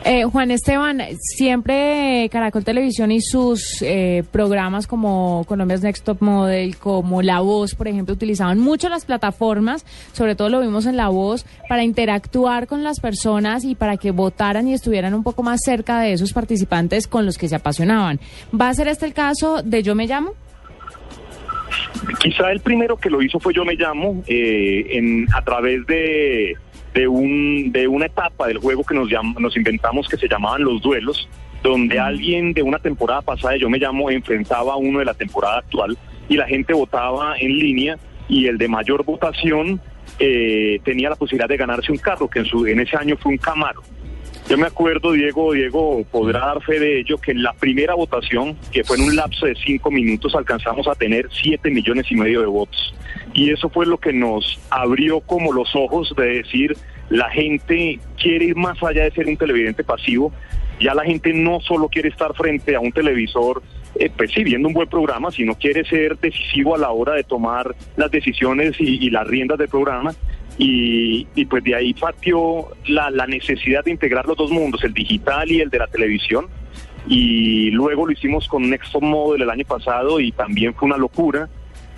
Eh, 0.05 0.25
Juan 0.25 0.51
Esteban, 0.51 1.03
siempre 1.19 2.29
Caracol 2.31 2.65
Televisión 2.65 3.11
y 3.11 3.21
sus 3.21 3.83
eh, 3.83 4.23
programas 4.31 4.87
como 4.87 5.45
Colombia's 5.49 5.83
Next 5.83 6.05
Top 6.05 6.23
Model, 6.23 6.77
como 6.77 7.23
La 7.23 7.41
Voz, 7.41 7.75
por 7.75 7.89
ejemplo, 7.89 8.15
utilizaban 8.15 8.59
mucho 8.59 8.89
las 8.89 9.05
plataformas, 9.05 9.85
sobre 10.13 10.37
todo 10.37 10.49
lo 10.49 10.61
vimos 10.61 10.87
en 10.87 10.97
La 10.97 11.09
Voz, 11.09 11.45
para 11.69 11.83
interactuar 11.83 12.67
con 12.67 12.85
las 12.85 13.01
personas 13.01 13.65
y 13.65 13.75
para 13.75 13.97
que 13.97 14.13
votaran 14.13 14.69
y 14.69 14.75
estuvieran 14.75 15.15
un 15.15 15.23
poco 15.23 15.43
más 15.43 15.61
cerca 15.65 16.01
de 16.01 16.13
esos 16.13 16.33
participantes 16.33 17.09
con 17.09 17.27
los 17.27 17.37
que 17.37 17.49
se 17.49 17.57
apasionaban. 17.57 18.21
¿Va 18.59 18.69
a 18.69 18.75
ser 18.75 18.89
este 18.89 19.07
el 19.07 19.13
caso 19.13 19.63
de 19.63 19.83
Yo 19.83 19.95
Me 19.95 20.07
Llamo? 20.07 20.33
Quizá 22.21 22.51
el 22.53 22.61
primero 22.61 22.97
que 22.97 23.11
lo 23.11 23.23
hizo 23.23 23.41
fue 23.41 23.53
Yo 23.53 23.65
Me 23.65 23.75
Llamo, 23.75 24.23
eh, 24.27 24.87
en, 24.91 25.27
a 25.35 25.43
través 25.43 25.85
de, 25.87 26.57
de, 26.97 27.07
un, 27.07 27.71
de 27.73 27.87
una 27.87 28.07
etapa 28.07 28.49
del 28.49 28.59
juego 28.59 28.83
que 28.83 28.95
nos, 28.95 29.09
llam- 29.09 29.39
nos 29.39 29.55
inventamos 29.57 30.09
que 30.09 30.17
se 30.17 30.29
llamaban 30.29 30.63
los 30.65 30.81
duelos, 30.81 31.29
donde 31.63 31.99
alguien 31.99 32.53
de 32.53 32.63
una 32.63 32.79
temporada 32.79 33.21
pasada, 33.23 33.57
yo 33.57 33.69
me 33.69 33.79
llamo, 33.79 34.11
enfrentaba 34.11 34.73
a 34.73 34.77
uno 34.77 34.99
de 35.01 35.05
la 35.05 35.15
temporada 35.15 35.59
actual 35.59 35.97
y 36.29 36.37
la 36.37 36.47
gente 36.47 36.73
votaba 36.73 37.37
en 37.39 37.59
línea 37.59 37.99
y 38.29 38.47
el 38.47 38.57
de 38.57 38.69
mayor 38.69 39.05
votación 39.05 39.81
eh, 40.19 40.81
tenía 40.85 41.11
la 41.11 41.17
posibilidad 41.17 41.49
de 41.49 41.57
ganarse 41.57 41.93
un 41.93 41.99
carro, 41.99 42.29
que 42.29 42.39
en, 42.41 42.47
su, 42.47 42.67
en 42.67 42.81
ese 42.81 42.97
año 42.97 43.17
fue 43.17 43.33
un 43.33 43.39
Camaro. 43.39 43.83
Yo 44.49 44.57
me 44.57 44.69
acuerdo, 44.69 45.11
Diego, 45.11 45.55
Diego 45.55 46.05
podrá 46.09 46.39
dar 46.39 46.63
fe 46.63 46.79
de 46.79 47.01
ello, 47.01 47.19
que 47.19 47.33
en 47.33 47.43
la 47.43 47.53
primera 47.53 47.95
votación, 47.97 48.57
que 48.71 48.85
fue 48.85 48.97
en 48.97 49.03
un 49.03 49.17
lapso 49.17 49.45
de 49.45 49.57
cinco 49.57 49.91
minutos, 49.91 50.37
alcanzamos 50.37 50.87
a 50.87 50.95
tener 50.95 51.29
siete 51.33 51.69
millones 51.69 52.07
y 52.11 52.15
medio 52.15 52.43
de 52.43 52.47
votos. 52.47 52.95
Y 53.35 53.51
eso 53.51 53.69
fue 53.69 53.87
lo 53.87 53.99
que 53.99 54.13
nos 54.13 54.61
abrió 54.71 55.19
como 55.19 55.53
los 55.53 55.75
ojos 55.75 56.15
de 56.17 56.43
decir, 56.43 56.77
la 57.09 57.29
gente 57.31 57.99
quiere 58.23 58.45
ir 58.45 58.57
más 58.57 58.81
allá 58.85 59.03
de 59.03 59.11
ser 59.11 59.27
un 59.27 59.37
televidente 59.37 59.83
pasivo, 59.83 60.33
ya 60.79 60.95
la 60.95 61.05
gente 61.05 61.33
no 61.33 61.59
solo 61.61 61.89
quiere 61.89 62.11
estar 62.11 62.33
frente 62.35 62.77
a 62.77 62.81
un 62.81 62.93
televisor, 62.93 63.65
eh, 63.99 64.13
pues 64.17 64.31
sí, 64.31 64.45
viendo 64.45 64.69
un 64.69 64.75
buen 64.75 64.89
programa, 64.89 65.33
sino 65.33 65.57
quiere 65.57 65.85
ser 65.85 66.19
decisivo 66.19 66.77
a 66.77 66.79
la 66.79 66.91
hora 66.93 67.15
de 67.15 67.25
tomar 67.25 67.75
las 67.97 68.13
decisiones 68.13 68.77
y 68.79 69.11
las 69.11 69.27
riendas 69.27 69.59
del 69.59 69.69
programa. 69.69 70.15
Y, 70.59 71.27
y 71.35 71.45
pues 71.45 71.63
de 71.65 71.75
ahí 71.75 71.93
partió 71.93 72.69
la, 72.87 73.11
la 73.11 73.27
necesidad 73.27 73.85
de 73.85 73.91
integrar 73.91 74.27
los 74.27 74.37
dos 74.37 74.51
mundos, 74.51 74.83
el 74.85 74.95
digital 74.95 75.51
y 75.51 75.61
el 75.61 75.71
de 75.71 75.79
la 75.79 75.87
televisión. 75.87 76.47
Y 77.09 77.71
luego 77.71 78.07
lo 78.07 78.13
hicimos 78.13 78.49
con 78.49 78.69
Next 78.69 78.95
Model 79.01 79.43
el 79.43 79.51
año 79.51 79.65
pasado 79.67 80.19
y 80.19 80.33
también 80.33 80.75
fue 80.75 80.87
una 80.87 80.97
locura. 80.97 81.49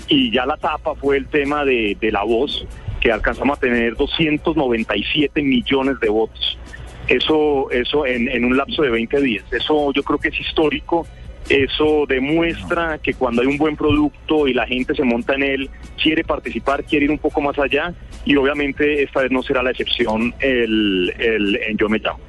Y 0.09 0.31
ya 0.33 0.47
la 0.47 0.57
tapa 0.57 0.95
fue 0.95 1.17
el 1.17 1.27
tema 1.27 1.65
de, 1.65 1.97
de 2.01 2.13
la 2.13 2.25
voz, 2.25 2.67
que 3.01 3.13
alcanzamos 3.13 3.59
a 3.59 3.61
tener 3.61 3.97
297 3.97 5.43
millones 5.43 6.01
de 6.01 6.09
votos. 6.09 6.59
Eso, 7.07 7.71
eso 7.71 8.05
en, 8.07 8.29
en 8.29 8.45
un 8.45 8.57
lapso 8.57 8.83
de 8.83 8.91
20 8.91 9.21
días. 9.21 9.45
Eso 9.51 9.93
yo 9.93 10.03
creo 10.03 10.19
que 10.19 10.29
es 10.29 10.41
histórico. 10.41 11.07
Eso 11.49 12.05
demuestra 12.07 12.99
que 12.99 13.15
cuando 13.15 13.43
hay 13.43 13.49
un 13.49 13.57
buen 13.57 13.77
producto 13.77 14.47
y 14.47 14.55
la 14.55 14.67
gente 14.67 14.95
se 14.95 15.03
monta 15.03 15.35
en 15.35 15.43
él, 15.43 15.71
quiere 16.01 16.23
participar, 16.23 16.85
quiere 16.85 17.07
ir 17.07 17.11
un 17.11 17.19
poco 17.19 17.41
más 17.41 17.59
allá 17.59 17.95
y 18.25 18.37
obviamente 18.37 19.03
esta 19.03 19.23
vez 19.23 19.31
no 19.31 19.43
será 19.43 19.63
la 19.63 19.71
excepción 19.71 20.35
el, 20.41 21.13
el 21.19 21.57
en 21.57 21.77
Yo 21.79 21.89
Me 21.89 21.99
Llamo. 21.99 22.21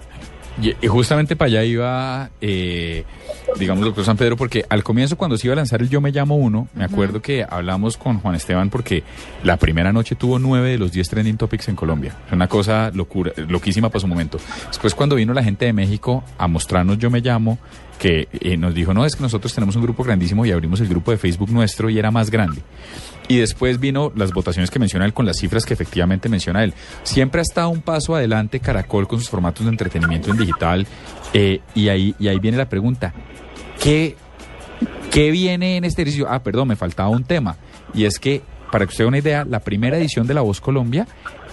Y, 0.62 0.88
justamente 0.88 1.36
para 1.36 1.48
allá 1.48 1.64
iba, 1.64 2.30
eh, 2.42 3.04
digamos, 3.58 3.86
doctor 3.86 4.04
San 4.04 4.18
Pedro, 4.18 4.36
porque 4.36 4.66
al 4.70 4.84
comienzo 4.84 5.16
cuando 5.16 5.38
se 5.38 5.48
iba 5.48 5.54
a 5.54 5.56
lanzar 5.56 5.82
el 5.82 5.90
Yo 5.90 6.02
Me 6.02 6.12
Llamo 6.12 6.36
Uno, 6.36 6.68
me 6.74 6.84
acuerdo 6.84 7.22
que 7.22 7.46
hablamos 7.50 7.98
con 7.98 8.20
Juan 8.20 8.36
Esteban 8.36 8.70
porque 8.70 9.04
la 9.44 9.58
primera 9.58 9.94
noche 9.94 10.16
tuvo 10.16 10.38
nueve 10.38 10.72
de 10.72 10.78
los 10.78 10.92
diez 10.92 11.08
trending 11.10 11.38
topics 11.38 11.70
en 11.70 11.76
Colombia. 11.76 12.16
Es 12.28 12.34
una 12.34 12.48
cosa 12.48 12.92
locura, 12.94 13.32
loquísima 13.48 13.90
para 13.90 14.02
su 14.02 14.08
momento. 14.08 14.38
Después 14.68 14.96
cuando 14.96 15.16
vino 15.16 15.34
la 15.34 15.44
gente 15.44 15.66
de 15.66 15.74
México 15.74 16.24
a 16.38 16.48
mostrarnos 16.48 16.98
Yo 16.98 17.10
Me 17.10 17.22
Llamo, 17.22 17.58
que 18.00 18.30
eh, 18.32 18.58
nos 18.58 18.74
dijo, 18.74 18.94
no, 18.94 19.06
es 19.06 19.16
que 19.16 19.22
nosotros 19.22 19.54
tenemos 19.54 19.76
un 19.76 19.84
grupo 19.84 20.04
grandísimo 20.04 20.46
y 20.46 20.52
abrimos 20.52 20.80
el 20.80 20.88
grupo 20.88 21.12
de 21.12 21.18
Facebook 21.18 21.52
nuestro 21.52 21.90
y 21.90 22.00
era 22.00 22.10
más 22.10 22.32
grande. 22.32 22.62
Y 23.28 23.38
después 23.38 23.80
vino 23.80 24.12
las 24.16 24.34
votaciones 24.34 24.72
que 24.72 24.80
menciona 24.80 25.06
él 25.06 25.14
con 25.14 25.26
las 25.26 25.38
cifras 25.38 25.66
que 25.66 25.74
efectivamente 25.76 26.30
menciona 26.30 26.64
él. 26.64 26.74
Siempre 27.04 27.42
ha 27.42 27.44
estado 27.44 27.70
un 27.70 27.82
paso 27.82 28.16
adelante 28.16 28.60
Caracol 28.60 29.08
con 29.08 29.20
sus 29.20 29.30
formatos 29.30 29.66
de 29.66 29.72
entretenimiento 29.72 30.32
en 30.32 30.38
digital. 30.38 30.88
eh, 31.34 31.60
y, 31.76 31.90
ahí, 31.90 32.16
y 32.18 32.30
ahí 32.30 32.40
viene 32.40 32.58
la 32.58 32.70
pregunta, 32.70 33.14
¿qué, 33.84 34.16
¿qué 35.12 35.30
viene 35.30 35.78
en 35.78 35.84
este 35.84 36.02
ejercicio? 36.02 36.28
Ah, 36.28 36.42
perdón, 36.42 36.70
me 36.70 36.76
faltaba 36.76 37.10
un 37.10 37.24
tema. 37.24 37.58
Y 37.94 38.06
es 38.06 38.18
que, 38.18 38.42
para 38.72 38.86
que 38.86 38.90
usted 38.90 39.00
tenga 39.00 39.10
una 39.10 39.18
idea, 39.20 39.46
la 39.46 39.60
primera 39.60 39.98
edición 39.98 40.26
de 40.26 40.34
La 40.34 40.42
Voz 40.42 40.62
Colombia 40.62 41.06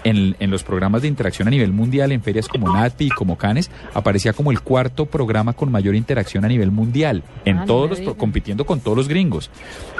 en, 0.09 0.37
en 0.40 0.51
los 0.51 0.62
programas 0.62 1.03
de 1.03 1.09
interacción 1.09 1.49
a 1.49 1.51
nivel 1.51 1.73
mundial, 1.73 2.12
en 2.12 2.23
ferias 2.23 2.49
como 2.49 2.73
NATPI 2.73 3.07
y 3.07 3.11
como 3.11 3.37
Canes, 3.37 3.71
aparecía 3.95 4.33
como 4.33 4.51
el 4.51 4.61
cuarto 4.61 5.07
programa 5.07 5.53
con 5.53 5.71
mayor 5.73 5.95
interacción 5.95 6.45
a 6.45 6.49
nivel 6.49 6.71
mundial, 6.71 7.23
en 7.45 7.59
Ah, 7.59 7.64
todos 7.66 7.90
los, 7.90 8.01
pro- 8.01 8.16
compitiendo 8.16 8.64
con 8.64 8.81
todos 8.81 8.97
los 8.97 9.09
gringos. 9.09 9.51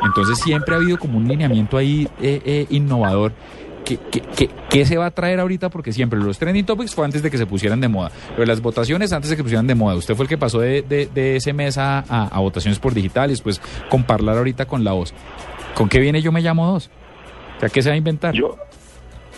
Entonces 0.05 0.39
siempre 0.39 0.75
ha 0.75 0.79
habido 0.79 0.99
como 0.99 1.19
un 1.19 1.27
lineamiento 1.29 1.77
ahí 1.77 2.09
eh, 2.21 2.41
eh, 2.45 2.67
innovador. 2.71 3.33
¿Qué, 3.85 3.99
qué, 4.11 4.21
qué- 4.37 4.51
qué 4.69 4.85
se 4.85 4.97
va 4.97 5.07
a 5.07 5.11
traer 5.13 5.39
ahorita? 5.39 5.71
Porque 5.71 5.93
siempre 5.93 6.19
los 6.19 6.39
trending 6.39 6.67
topics 6.67 6.93
fue 6.95 7.05
antes 7.05 7.23
de 7.23 7.31
que 7.31 7.39
se 7.39 7.47
pusieran 7.47 7.81
de 7.81 7.87
moda. 7.87 8.11
Pero 8.35 8.45
las 8.45 8.61
votaciones 8.61 9.13
antes 9.13 9.31
de 9.31 9.37
que 9.37 9.41
se 9.41 9.45
pusieran 9.45 9.67
de 9.69 9.77
moda. 9.77 9.95
Usted 9.95 10.15
fue 10.17 10.25
el 10.25 10.29
que 10.29 10.37
pasó 10.39 10.59
de, 10.59 10.83
de, 10.83 11.07
de 11.07 11.37
ese 11.37 11.53
mes 11.53 11.79
a, 11.79 12.01
a- 12.01 12.27
a 12.27 12.41
votaciones 12.41 12.79
por 12.81 12.95
digital 12.95 13.31
y 13.31 13.35
después 13.35 13.61
con 13.89 14.03
Parlar 14.03 14.39
ahorita 14.39 14.65
con 14.67 14.83
la 14.83 14.91
voz. 14.93 15.15
¿Con 15.75 15.89
qué 15.89 16.01
viene 16.01 16.21
Yo 16.21 16.33
Me 16.33 16.41
Llamo 16.41 16.67
Dos? 16.67 16.91
O 17.57 17.61
sea, 17.61 17.69
¿qué 17.69 17.81
se 17.81 17.91
va 17.91 17.95
a 17.95 17.99
inventar? 17.99 18.35
Yo, 18.35 18.57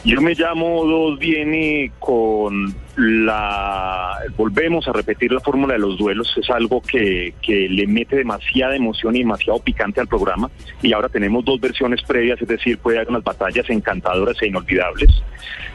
yo 0.04 0.20
me 0.20 0.34
llamo 0.34 0.84
dos, 0.84 1.18
viene 1.18 1.92
con 1.98 2.74
la... 2.98 4.18
Volvemos 4.36 4.86
a 4.88 4.92
repetir 4.92 5.32
la 5.32 5.40
fórmula 5.40 5.74
de 5.74 5.78
los 5.80 5.96
duelos, 5.98 6.34
es 6.36 6.50
algo 6.50 6.82
que, 6.82 7.32
que 7.42 7.68
le 7.68 7.86
mete 7.86 8.16
demasiada 8.16 8.74
emoción 8.76 9.14
y 9.16 9.20
demasiado 9.20 9.58
picante 9.60 10.00
al 10.00 10.08
programa. 10.08 10.50
Y 10.82 10.92
ahora 10.92 11.08
tenemos 11.08 11.44
dos 11.44 11.60
versiones 11.60 12.02
previas, 12.02 12.40
es 12.42 12.48
decir, 12.48 12.78
puede 12.78 12.98
haber 12.98 13.10
unas 13.10 13.24
batallas 13.24 13.68
encantadoras 13.70 14.36
e 14.42 14.48
inolvidables. 14.48 15.10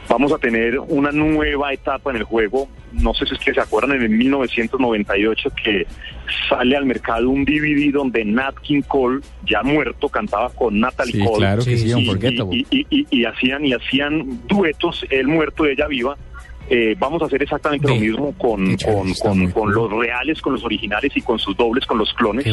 Vamos 0.08 0.32
a 0.32 0.38
tener 0.38 0.78
una 0.78 1.10
nueva 1.12 1.72
etapa 1.72 2.10
en 2.10 2.16
el 2.16 2.24
juego. 2.24 2.68
No 2.92 3.14
sé 3.14 3.24
si 3.26 3.32
ustedes 3.34 3.54
se 3.56 3.60
acuerdan, 3.62 3.96
en 3.96 4.02
el 4.02 4.10
1998 4.10 5.50
que 5.64 5.86
sale 6.48 6.76
al 6.76 6.84
mercado 6.84 7.30
un 7.30 7.44
DVD 7.44 7.90
donde 7.92 8.24
Nat 8.24 8.54
King 8.62 8.82
Cole, 8.86 9.20
ya 9.46 9.62
muerto, 9.62 10.08
cantaba 10.10 10.50
con 10.50 10.78
Natalie 10.78 11.12
Sí, 11.14 11.18
Cole. 11.24 11.36
claro 11.38 11.64
que 11.64 11.76
sí, 11.78 11.88
Y- 11.88 11.94
Unforgettable. 11.94 12.56
y- 12.56 12.66
y, 12.70 12.86
y- 12.90 13.06
y 13.10 13.24
hacían 13.24 13.64
y 13.64 13.72
hacían 13.72 14.46
duetos, 14.46 15.04
él 15.10 15.26
muerto, 15.26 15.64
ella 15.64 15.86
viva. 15.88 16.16
Eh, 16.70 16.94
vamos 16.98 17.20
a 17.22 17.26
hacer 17.26 17.42
exactamente 17.42 17.86
lo 17.86 17.94
mismo 18.00 18.32
con, 18.38 18.76
con, 18.78 19.12
con- 19.14 19.50
con 19.52 19.74
los 19.74 19.90
reales, 19.92 20.40
con 20.40 20.54
los 20.54 20.64
originales 20.64 21.12
y 21.14 21.20
con 21.20 21.38
sus 21.38 21.56
dobles, 21.56 21.84
con 21.86 21.98
los 21.98 22.12
clones. 22.14 22.46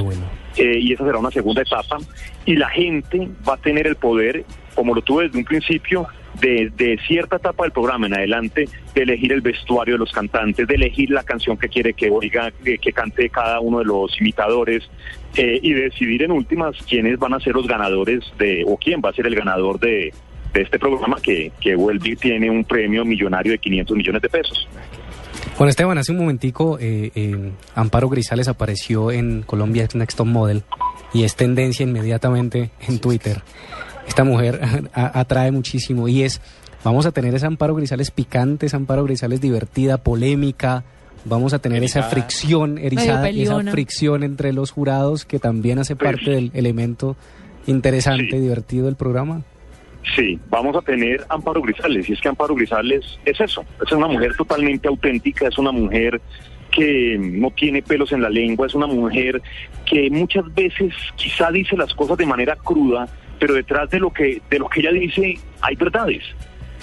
Eh, 0.58 0.80
y 0.80 0.94
esa 0.94 1.06
será 1.06 1.18
una 1.18 1.32
segunda 1.32 1.62
etapa. 1.62 1.98
Y 2.46 2.56
la 2.56 2.70
gente 2.70 3.30
va 3.48 3.54
a 3.54 3.58
tener 3.58 3.88
el 3.88 3.96
poder, 3.96 4.44
como 4.76 4.94
lo 4.94 5.02
tuve 5.02 5.26
desde 5.26 5.38
un 5.38 5.46
principio, 5.46 6.08
de, 6.42 6.72
de 6.78 6.98
cierta 7.08 7.36
etapa 7.38 7.64
del 7.64 7.72
programa 7.74 8.08
en 8.08 8.14
adelante, 8.14 8.68
de 8.96 9.02
elegir 9.02 9.32
el 9.34 9.42
vestuario 9.42 9.96
de 9.96 10.00
los 10.00 10.12
cantantes, 10.12 10.66
de 10.68 10.76
elegir 10.76 11.10
la 11.12 11.24
canción 11.24 11.58
que 11.58 11.68
quiere 11.68 11.94
que 11.94 12.10
oiga, 12.10 12.52
que, 12.64 12.78
que 12.78 12.94
cante 12.94 13.30
cada 13.30 13.60
uno 13.60 13.80
de 13.80 13.86
los 13.86 14.20
imitadores, 14.20 14.90
eh, 15.36 15.60
y 15.62 15.74
decidir 15.74 16.24
en 16.24 16.32
últimas 16.32 16.76
quiénes 16.90 17.20
van 17.20 17.34
a 17.34 17.40
ser 17.42 17.54
los 17.54 17.68
ganadores 17.68 18.24
de, 18.40 18.64
o 18.66 18.78
quién 18.78 19.02
va 19.04 19.10
a 19.10 19.14
ser 19.14 19.28
el 19.28 19.36
ganador 19.36 19.80
de, 19.80 20.14
de 20.54 20.62
este 20.62 20.78
programa 20.80 21.18
que, 21.22 21.52
que 21.60 21.76
vuelve 21.76 22.10
y 22.10 22.16
tiene 22.16 22.50
un 22.50 22.64
premio 22.64 23.06
millonario 23.06 23.52
de 23.54 23.60
500 23.60 23.98
millones 23.98 24.22
de 24.22 24.30
pesos. 24.30 24.68
Juan 25.58 25.70
Esteban, 25.70 25.98
hace 25.98 26.12
un 26.12 26.18
momentico 26.20 26.78
eh, 26.80 27.12
eh, 27.16 27.52
Amparo 27.76 28.10
Grisales 28.10 28.48
apareció 28.48 29.12
en 29.12 29.44
Colombia 29.44 29.88
Next 29.94 30.18
Top 30.18 30.28
Model 30.28 30.64
y 31.14 31.24
es 31.24 31.36
tendencia 31.36 31.84
inmediatamente 31.84 32.72
en 32.88 33.00
Twitter. 33.00 33.42
Esta 34.08 34.24
mujer 34.24 34.60
a- 34.94 35.20
atrae 35.20 35.52
muchísimo 35.52 36.08
y 36.08 36.24
es, 36.24 36.42
vamos 36.84 37.06
a 37.06 37.12
tener 37.12 37.36
esa 37.36 37.48
Amparo 37.48 37.76
Grisales 37.76 38.12
picante, 38.12 38.66
esa 38.66 38.78
Amparo 38.78 39.04
Grisales 39.04 39.40
divertida, 39.42 39.98
polémica, 39.98 40.84
vamos 41.26 41.54
a 41.54 41.60
tener 41.60 41.84
esa 41.84 42.04
fricción 42.04 42.78
erizada, 42.80 43.30
esa 43.30 43.62
fricción 43.72 44.24
entre 44.24 44.54
los 44.54 44.72
jurados 44.72 45.26
que 45.26 45.38
también 45.38 45.78
hace 45.80 45.96
parte 45.96 46.32
del 46.32 46.50
elemento 46.56 47.16
interesante, 47.68 48.40
divertido 48.40 48.86
del 48.86 48.96
programa. 48.96 49.44
Sí, 50.16 50.40
vamos 50.50 50.76
a 50.76 50.82
tener 50.82 51.24
Amparo 51.30 51.62
Grisales, 51.62 52.10
y 52.10 52.14
es 52.14 52.22
que 52.22 52.28
Amparo 52.28 52.56
Grisales 52.56 53.20
es 53.24 53.40
eso, 53.40 53.64
es 53.86 53.92
una 53.92 54.08
mujer 54.08 54.36
totalmente 54.36 54.88
auténtica, 54.88 55.48
es 55.48 55.58
una 55.58 55.72
mujer 55.72 56.20
que 56.72 57.18
no 57.20 57.52
tiene 57.52 57.82
pelos 57.82 58.12
en 58.12 58.22
la 58.22 58.30
lengua, 58.30 58.66
es 58.66 58.74
una 58.74 58.88
mujer 58.88 59.42
que 59.86 60.10
muchas 60.10 60.52
veces 60.54 60.94
quizá 61.16 61.52
dice 61.52 61.78
las 61.78 61.94
cosas 61.94 62.18
de 62.18 62.26
manera 62.26 62.56
cruda, 62.56 63.08
pero 63.40 63.54
detrás 63.54 63.90
de 63.90 64.00
lo 64.00 64.12
que, 64.12 64.42
de 64.50 64.60
lo 64.60 64.70
que 64.70 64.80
ella 64.80 64.92
dice 64.92 65.38
hay 65.62 65.76
verdades. 65.76 66.24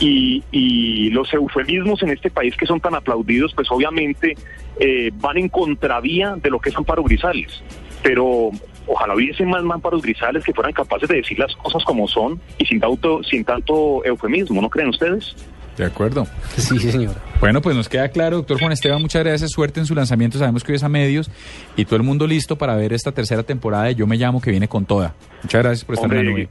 Y, 0.01 0.45
y 0.53 1.11
los 1.11 1.33
eufemismos 1.35 2.03
en 2.05 2.11
este 2.11 2.31
país 2.31 2.57
que 2.57 2.67
son 2.67 2.81
tan 2.81 2.95
aplaudidos, 2.95 3.53
pues 3.53 3.69
obviamente 3.71 4.37
eh, 4.79 5.11
van 5.15 5.39
en 5.39 5.49
contravía 5.49 6.37
de 6.37 6.51
lo 6.51 6.61
que 6.61 6.71
es 6.71 6.77
Amparo 6.77 7.03
Grisales. 7.03 7.65
Pero 8.03 8.51
ojalá 8.89 9.15
hubiese 9.15 9.45
más 9.45 9.63
Amparos 9.63 10.03
Grisales 10.03 10.45
que 10.45 10.53
fueran 10.53 10.73
capaces 10.73 11.09
de 11.09 11.17
decir 11.17 11.39
las 11.39 11.55
cosas 11.57 11.85
como 11.85 12.09
son 12.09 12.41
y 12.59 12.67
sin 12.67 12.81
tanto, 12.81 13.23
sin 13.23 13.45
tanto 13.45 14.05
eufemismo, 14.05 14.61
¿no 14.61 14.69
creen 14.69 14.89
ustedes? 14.89 15.37
De 15.77 15.85
acuerdo. 15.85 16.27
Sí, 16.57 16.77
señor. 16.79 17.15
Bueno, 17.39 17.63
pues 17.63 17.77
nos 17.77 17.89
queda 17.89 18.09
claro, 18.09 18.39
doctor 18.39 18.59
Juan 18.59 18.73
Esteban, 18.73 19.01
muchas 19.01 19.23
gracias, 19.23 19.53
suerte 19.53 19.79
en 19.79 19.87
su 19.87 19.95
lanzamiento, 19.95 20.39
sabemos 20.39 20.65
que 20.65 20.73
hoy 20.73 20.77
es 20.77 20.83
a 20.83 20.89
medios 20.89 21.31
y 21.77 21.85
todo 21.85 21.97
el 21.97 22.03
mundo 22.03 22.27
listo 22.27 22.57
para 22.59 22.75
ver 22.75 22.93
esta 22.93 23.13
tercera 23.13 23.45
temporada 23.45 23.85
de 23.85 23.95
Yo 23.95 24.07
Me 24.07 24.17
Llamo 24.17 24.41
que 24.41 24.51
viene 24.51 24.67
con 24.67 24.87
toda. 24.87 25.15
Muchas 25.43 25.63
gracias 25.63 25.85
por 25.85 25.95
estar 25.95 26.11
en 26.11 26.17
la 26.17 26.31
Hombre, 26.31 26.47
nube. 26.47 26.51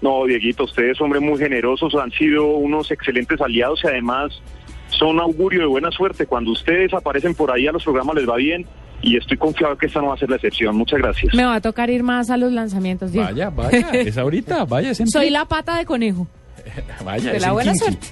No, 0.00 0.24
Dieguito, 0.24 0.64
ustedes, 0.64 1.00
hombre, 1.00 1.20
muy 1.20 1.38
generosos, 1.38 1.94
han 1.94 2.10
sido 2.12 2.46
unos 2.46 2.90
excelentes 2.90 3.40
aliados 3.40 3.80
y 3.84 3.88
además 3.88 4.40
son 4.90 5.20
augurio 5.20 5.60
de 5.60 5.66
buena 5.66 5.90
suerte. 5.90 6.26
Cuando 6.26 6.50
ustedes 6.52 6.92
aparecen 6.94 7.34
por 7.34 7.52
ahí 7.52 7.66
a 7.66 7.72
los 7.72 7.84
programas 7.84 8.16
les 8.16 8.28
va 8.28 8.36
bien 8.36 8.66
y 9.02 9.16
estoy 9.16 9.36
confiado 9.36 9.76
que 9.76 9.86
esta 9.86 10.00
no 10.00 10.08
va 10.08 10.14
a 10.14 10.18
ser 10.18 10.30
la 10.30 10.36
excepción. 10.36 10.76
Muchas 10.76 10.98
gracias. 10.98 11.34
Me 11.34 11.44
va 11.44 11.56
a 11.56 11.60
tocar 11.60 11.90
ir 11.90 12.02
más 12.02 12.30
a 12.30 12.36
los 12.36 12.52
lanzamientos. 12.52 13.12
Diego. 13.12 13.28
Vaya, 13.28 13.50
vaya, 13.50 13.90
es 13.92 14.18
ahorita, 14.18 14.64
vaya, 14.64 14.92
en 14.98 15.08
Soy 15.08 15.30
la 15.30 15.44
pata 15.44 15.78
de 15.78 15.84
conejo. 15.84 16.26
Vaya, 17.04 17.30
de 17.30 17.36
es 17.36 17.42
la 17.42 17.48
en 17.48 17.54
buena 17.54 17.72
Kinky. 17.72 17.84
suerte. 17.84 18.06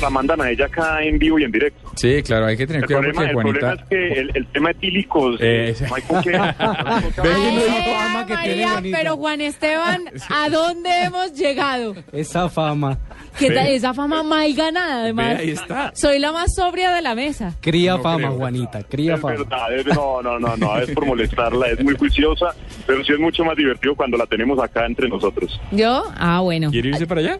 la 0.00 0.10
mandan 0.10 0.40
a 0.40 0.50
ella 0.50 0.66
acá 0.66 1.02
en 1.02 1.18
vivo 1.18 1.38
y 1.38 1.44
en 1.44 1.52
directo. 1.52 1.92
Sí, 1.96 2.22
claro, 2.22 2.46
hay 2.46 2.56
que 2.56 2.66
tener 2.66 2.82
El 2.82 2.86
cuidado 2.86 3.02
problema, 3.12 3.20
porque 3.20 3.30
el 3.30 3.34
Juanita... 3.34 3.58
problema 3.60 3.82
es 3.82 3.88
que 4.14 4.20
el, 4.20 4.30
el 4.36 4.46
tema 4.48 4.70
etílicos, 4.70 5.36
Eh, 5.40 5.74
no 5.88 5.94
hay 5.94 6.02
con 6.02 6.22
qué. 6.22 6.40
Pero 8.92 9.16
Juan 9.16 9.40
Esteban, 9.40 10.02
¿a 10.30 10.48
dónde 10.48 10.90
hemos 11.04 11.32
llegado? 11.34 11.94
Esa 12.12 12.48
fama. 12.48 12.98
¿Qué 13.38 13.50
tal? 13.50 13.66
Esa 13.68 13.94
fama 13.94 14.22
mal 14.22 14.52
ganada, 14.54 15.02
además. 15.02 15.36
Ve, 15.38 15.42
ahí 15.42 15.50
está. 15.50 15.90
Soy 15.94 16.18
la 16.18 16.32
más 16.32 16.54
sobria 16.54 16.90
de 16.92 17.00
la 17.02 17.14
mesa. 17.14 17.54
Cría 17.60 17.92
No 17.96 18.02
fama, 18.02 18.28
creo. 18.28 18.32
Juanita, 18.38 18.82
cría 18.84 19.14
Es 19.14 19.20
fama. 19.20 19.34
verdad, 19.34 19.74
es- 19.76 19.86
no, 19.86 20.22
no, 20.22 20.38
no, 20.38 20.56
no, 20.56 20.78
es 20.78 20.90
por 20.90 21.06
molestarla, 21.06 21.68
es 21.68 21.82
muy 21.82 21.96
juiciosa, 21.96 22.54
pero 22.86 23.02
sí 23.04 23.12
es 23.12 23.18
mucho 23.18 23.44
más 23.44 23.56
divertido 23.56 23.94
cuando 23.94 24.16
la 24.16 24.26
tenemos 24.26 24.58
acá 24.62 24.84
entre 24.86 25.08
nosotros. 25.08 25.58
¿Yo? 25.70 26.04
Ah, 26.16 26.40
bueno. 26.40 26.70
¿Quiere 26.70 26.90
irse 26.90 27.06
para 27.06 27.20
allá? 27.20 27.38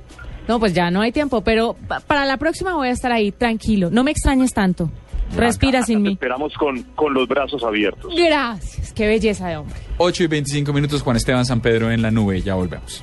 No, 0.49 0.59
pues 0.59 0.73
ya 0.75 0.91
no 0.91 1.01
hay 1.01 1.13
tiempo, 1.13 1.43
pero 1.43 1.77
pa- 1.89 2.01
para 2.01 2.25
la 2.27 2.37
próxima 2.37 2.75
voy 2.75 2.89
a 2.89 2.93
estar 2.93 3.13
ahí, 3.13 3.31
tranquilo. 3.33 3.91
No 3.91 4.03
me 4.05 4.11
extrañes 4.11 4.53
tanto. 4.53 4.91
Respira 5.37 5.83
sin 5.87 6.03
mí. 6.03 6.13
Esperamos 6.13 6.53
con, 6.55 6.83
con 6.95 7.15
los 7.15 7.27
brazos 7.29 7.63
abiertos. 7.65 8.13
Gracias, 8.17 8.93
qué 8.93 9.07
belleza 9.07 9.49
de 9.49 9.57
hombre. 9.59 9.77
8 9.99 10.25
y 10.25 10.27
25 10.27 10.73
minutos, 10.73 11.03
Juan 11.03 11.17
Esteban 11.17 11.47
San 11.47 11.61
Pedro 11.61 11.91
en 11.91 12.03
la 12.03 12.11
nube. 12.11 12.41
Ya 12.43 12.55
volvemos. 12.55 13.03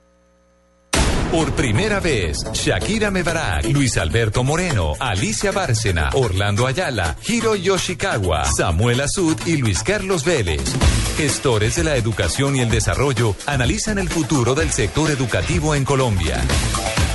Por 1.31 1.53
primera 1.53 2.01
vez, 2.01 2.39
Shakira 2.51 3.09
Mebarak, 3.09 3.63
Luis 3.69 3.97
Alberto 3.97 4.43
Moreno, 4.43 4.95
Alicia 4.99 5.53
Bárcena, 5.53 6.09
Orlando 6.13 6.67
Ayala, 6.67 7.15
Hiro 7.25 7.55
Yoshikawa, 7.55 8.43
Samuel 8.43 8.99
Azud 8.99 9.37
y 9.45 9.55
Luis 9.55 9.81
Carlos 9.81 10.25
Vélez. 10.25 10.61
Gestores 11.15 11.77
de 11.77 11.85
la 11.85 11.95
educación 11.95 12.57
y 12.57 12.59
el 12.59 12.69
desarrollo 12.69 13.33
analizan 13.45 13.97
el 13.97 14.09
futuro 14.09 14.55
del 14.55 14.71
sector 14.71 15.09
educativo 15.09 15.73
en 15.73 15.85
Colombia. 15.85 16.41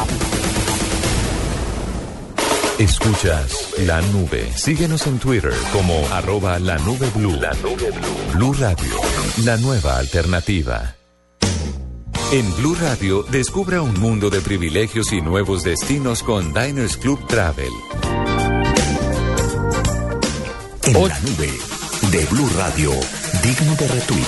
Escuchas 2.80 3.74
la 3.86 4.02
nube. 4.02 4.52
Síguenos 4.56 5.06
en 5.06 5.20
Twitter 5.20 5.54
como 5.72 5.94
arroba 6.12 6.58
la 6.58 6.80
nube 6.80 7.10
blue. 7.14 7.34
La 7.40 7.54
nube 7.54 7.92
blue. 7.92 8.34
Blue 8.34 8.54
Radio, 8.54 8.96
la 9.44 9.58
nueva 9.58 9.98
alternativa. 9.98 10.96
En 12.32 12.56
Blue 12.56 12.76
Radio, 12.82 13.24
descubra 13.24 13.82
un 13.82 14.00
mundo 14.00 14.30
de 14.30 14.42
privilegios 14.42 15.12
y 15.12 15.22
nuevos 15.22 15.64
destinos 15.64 16.24
con 16.24 16.54
Diners 16.54 16.98
Club 16.98 17.28
Travel. 17.28 17.72
En 20.86 20.94
la 20.94 21.20
nube 21.20 21.52
de 22.10 22.26
Blue 22.32 22.50
Radio, 22.58 22.92
digno 23.44 23.76
de 23.76 23.88
retweet. 23.88 24.26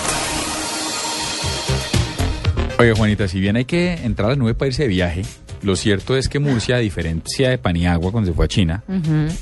Oye, 2.80 2.93
Juanita, 2.93 3.28
si 3.28 3.39
bien 3.39 3.56
hay 3.56 3.65
que 3.65 3.93
entrar 4.04 4.28
a 4.28 4.30
la 4.32 4.36
nube 4.36 4.56
para 4.56 4.67
irse 4.67 4.84
de 4.84 4.89
viaje, 4.89 5.21
lo 5.62 5.76
cierto 5.78 6.17
es 6.17 6.28
que 6.28 6.39
Murcia, 6.39 6.76
a 6.76 6.80
diferencia 6.80 7.49
de 7.49 7.58
Paniagua 7.58 8.12
cuando 8.12 8.30
se 8.32 8.36
fue 8.36 8.45
a 8.45 8.47
China, 8.49 8.84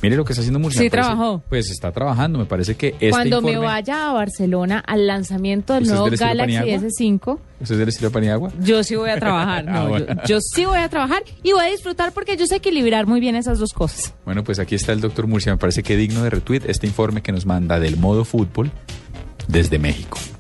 mire 0.04 0.16
lo 0.16 0.24
que 0.26 0.34
está 0.34 0.42
haciendo 0.42 0.60
Murcia. 0.60 0.82
Sí, 0.82 0.90
parece- 0.90 1.08
trabajó. 1.10 1.42
Pues 1.50 1.72
está 1.72 1.92
trabajando, 1.92 2.38
me 2.38 2.46
parece 2.46 2.76
que 2.76 2.90
este 2.90 3.10
Cuando 3.10 3.42
me 3.42 3.54
informe- 3.54 3.64
vaya 3.66 4.10
a 4.10 4.14
Barcelona 4.14 4.84
al 4.86 5.08
lanzamiento 5.08 5.74
del 5.74 5.84
¿Usted 5.84 5.94
es 5.94 6.00
nuevo 6.00 6.10
del 6.12 6.20
Galaxy 6.20 6.58
Paniagua? 6.58 6.88
S5, 6.90 7.40
¿Usted 7.62 7.74
es 7.74 7.80
del 7.80 7.90
estilo 7.90 8.10
de 8.10 8.14
Paniagua? 8.14 8.52
yo 8.62 8.84
sí 8.84 8.96
voy 8.96 9.10
a 9.10 9.18
trabajar. 9.18 9.66
Ah, 9.68 9.84
no, 9.84 9.90
bueno. 9.90 10.06
yo, 10.08 10.36
yo 10.36 10.40
sí 10.42 10.66
voy 10.66 10.78
a 10.80 10.90
trabajar 10.90 11.24
y 11.42 11.54
voy 11.54 11.64
a 11.66 11.70
disfrutar 11.70 12.12
porque 12.12 12.36
yo 12.38 12.46
sé 12.46 12.58
equilibrar 12.58 13.08
muy 13.08 13.20
bien 13.22 13.36
esas 13.36 13.58
dos 13.58 13.72
cosas. 13.74 14.14
Bueno, 14.26 14.44
pues 14.44 14.60
aquí 14.60 14.76
está 14.76 14.92
el 14.92 15.00
doctor 15.02 15.26
Murcia. 15.26 15.52
Me 15.54 15.58
parece 15.58 15.82
que 15.82 15.96
digno 15.98 16.22
de 16.24 16.30
retweet 16.30 16.62
este 16.68 16.86
informe 16.86 17.22
que 17.24 17.32
nos 17.32 17.46
manda 17.48 17.80
del 17.80 17.98
modo 17.98 18.26
fútbol 18.26 18.70
desde 19.48 19.78
México. 19.78 20.31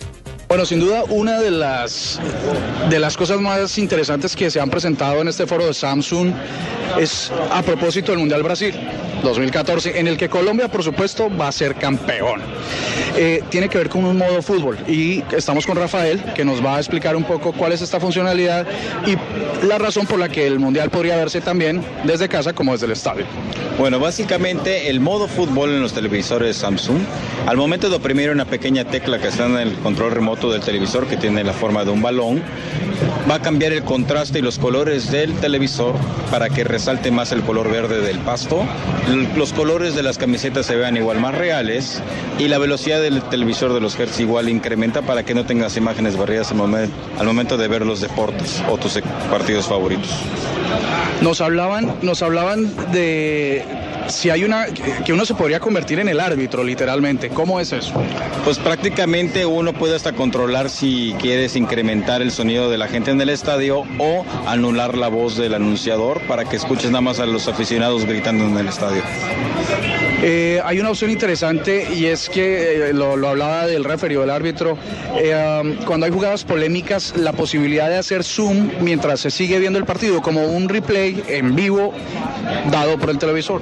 Bueno, 0.52 0.66
sin 0.66 0.82
duda, 0.82 1.06
una 1.08 1.40
de 1.40 1.50
las, 1.50 2.20
de 2.90 3.00
las 3.00 3.16
cosas 3.16 3.40
más 3.40 3.78
interesantes 3.78 4.36
que 4.36 4.52
se 4.52 4.60
han 4.60 4.70
presentado 4.70 5.22
en 5.22 5.30
este 5.30 5.48
foro 5.48 5.66
de 5.66 5.74
Samsung 5.74 6.34
es 7.00 7.32
a 7.54 7.62
propósito 7.62 8.12
del 8.12 8.20
Mundial 8.20 8.44
Brasil 8.44 8.76
2014, 9.24 9.98
en 9.98 10.08
el 10.10 10.18
que 10.18 10.28
Colombia, 10.28 10.68
por 10.68 10.84
supuesto, 10.84 11.30
va 11.34 11.48
a 11.48 11.52
ser 11.54 11.76
campeón. 11.76 12.42
Eh, 13.16 13.44
tiene 13.50 13.70
que 13.70 13.78
ver 13.78 13.88
con 13.88 14.04
un 14.04 14.18
modo 14.18 14.42
fútbol 14.42 14.78
y 14.88 15.24
estamos 15.32 15.66
con 15.66 15.78
Rafael, 15.78 16.22
que 16.34 16.44
nos 16.44 16.64
va 16.64 16.76
a 16.76 16.80
explicar 16.80 17.16
un 17.16 17.24
poco 17.24 17.54
cuál 17.54 17.72
es 17.72 17.82
esta 17.82 18.00
funcionalidad 18.00 18.66
y 19.06 19.66
la 19.66 19.78
razón 19.78 20.06
por 20.06 20.20
la 20.20 20.28
que 20.28 20.46
el 20.48 20.60
Mundial 20.60 20.90
podría 20.90 21.16
verse 21.16 21.40
también 21.40 21.82
desde 22.04 22.28
casa 22.28 22.52
como 22.52 22.74
desde 22.74 22.88
el 22.88 22.92
estadio. 22.92 23.26
Bueno, 23.78 24.00
básicamente 24.00 24.90
el 24.90 25.00
modo 25.00 25.28
fútbol 25.28 25.72
en 25.72 25.82
los 25.82 25.94
televisores 25.94 26.58
Samsung, 26.58 27.00
al 27.48 27.58
momento 27.58 27.90
de 27.90 27.96
oprimir 27.96 28.30
una 28.30 28.46
pequeña 28.46 28.86
tecla 28.86 29.20
que 29.20 29.28
está 29.28 29.46
en 29.46 29.58
el 29.58 29.74
control 29.80 30.12
remoto 30.12 30.41
del 30.50 30.62
televisor 30.62 31.06
que 31.08 31.18
tiene 31.18 31.44
la 31.44 31.52
forma 31.54 31.84
de 31.84 31.92
un 31.92 32.02
balón, 32.02 32.42
va 33.30 33.36
a 33.36 33.42
cambiar 33.42 33.74
el 33.74 33.84
contraste 33.84 34.40
y 34.40 34.42
los 34.42 34.58
colores 34.58 35.12
del 35.12 35.34
televisor 35.36 35.94
para 36.32 36.50
que 36.50 36.64
resalte 36.64 37.12
más 37.12 37.32
el 37.34 37.42
color 37.42 37.70
verde 37.70 38.02
del 38.02 38.20
pasto, 38.20 38.64
los 39.36 39.52
colores 39.54 39.96
de 39.96 40.04
las 40.04 40.18
camisetas 40.18 40.66
se 40.66 40.76
vean 40.76 40.96
igual 40.98 41.20
más 41.20 41.36
reales 41.36 42.02
y 42.40 42.48
la 42.48 42.58
velocidad 42.58 43.02
del 43.02 43.22
televisor 43.24 43.74
de 43.74 43.82
los 43.82 44.00
hertz 44.00 44.20
igual 44.20 44.50
incrementa 44.50 45.02
para 45.02 45.24
que 45.24 45.34
no 45.34 45.46
tengas 45.46 45.76
imágenes 45.78 46.16
barridas 46.18 46.52
al, 46.52 46.58
momen- 46.58 46.90
al 47.20 47.26
momento 47.28 47.58
de 47.58 47.68
ver 47.68 47.86
los 47.86 48.02
deportes 48.02 48.64
o 48.70 48.78
tus 48.78 48.96
eh, 48.98 49.04
partidos 49.30 49.68
favoritos. 49.68 50.10
Nos 51.22 51.42
hablaban, 51.42 51.94
nos 52.02 52.22
hablaban 52.24 52.72
de 52.92 53.64
si 54.12 54.30
hay 54.30 54.44
una 54.44 54.68
que 55.06 55.14
uno 55.14 55.26
se 55.26 55.34
podría 55.34 55.60
convertir 55.60 56.00
en 56.00 56.10
el 56.10 56.20
árbitro, 56.20 56.64
literalmente. 56.64 57.30
¿Cómo 57.30 57.60
es 57.60 57.72
eso? 57.72 57.94
Pues 58.44 58.60
prácticamente 58.60 59.46
uno 59.46 59.74
puede 59.74 59.96
hasta 59.96 60.14
controlar 60.14 60.70
si 60.70 61.16
quieres 61.20 61.56
incrementar 61.56 62.22
el 62.22 62.32
sonido 62.32 62.70
de 62.70 62.78
la 62.78 62.88
gente 62.88 63.12
en 63.12 63.22
el 63.22 63.30
estadio 63.30 63.84
o 63.98 64.26
anular 64.48 64.98
la 64.98 65.08
voz 65.08 65.38
del 65.38 65.54
anunciador 65.54 66.22
para 66.28 66.46
que 66.46 66.58
escuches 66.58 66.92
nada 66.92 67.02
más 67.02 67.20
a 67.20 67.26
los 67.26 67.48
aficionados 67.48 68.06
gritando 68.06 68.46
en 68.46 68.58
el 68.58 68.68
estadio. 68.68 69.02
Eh, 70.24 70.62
hay 70.64 70.80
una 70.80 70.92
opción 70.92 71.10
interesante 71.10 71.88
y 71.96 72.06
es 72.06 72.30
que 72.30 72.90
eh, 72.90 72.94
lo, 72.94 73.28
hablaba 73.28 73.66
del 73.66 73.84
referee 73.84 74.18
o 74.18 74.22
del 74.22 74.30
árbitro. 74.30 74.78
eh, 75.18 75.78
cuando 75.86 76.06
hay 76.06 76.12
jugadas 76.12 76.44
polémicas, 76.44 77.14
la 77.18 77.34
posibilidad 77.34 77.90
de 77.90 77.98
hacer 77.98 78.24
zoom 78.24 78.70
mientras 78.82 79.20
se 79.22 79.32
sigue 79.32 79.58
viendo 79.58 79.80
el 79.80 79.86
partido, 79.86 80.22
como 80.22 80.46
un 80.46 80.70
replay 80.70 81.24
en 81.28 81.56
vivo 81.56 81.92
dado 82.72 83.00
por 83.00 83.10
el 83.10 83.18
televisor. 83.18 83.62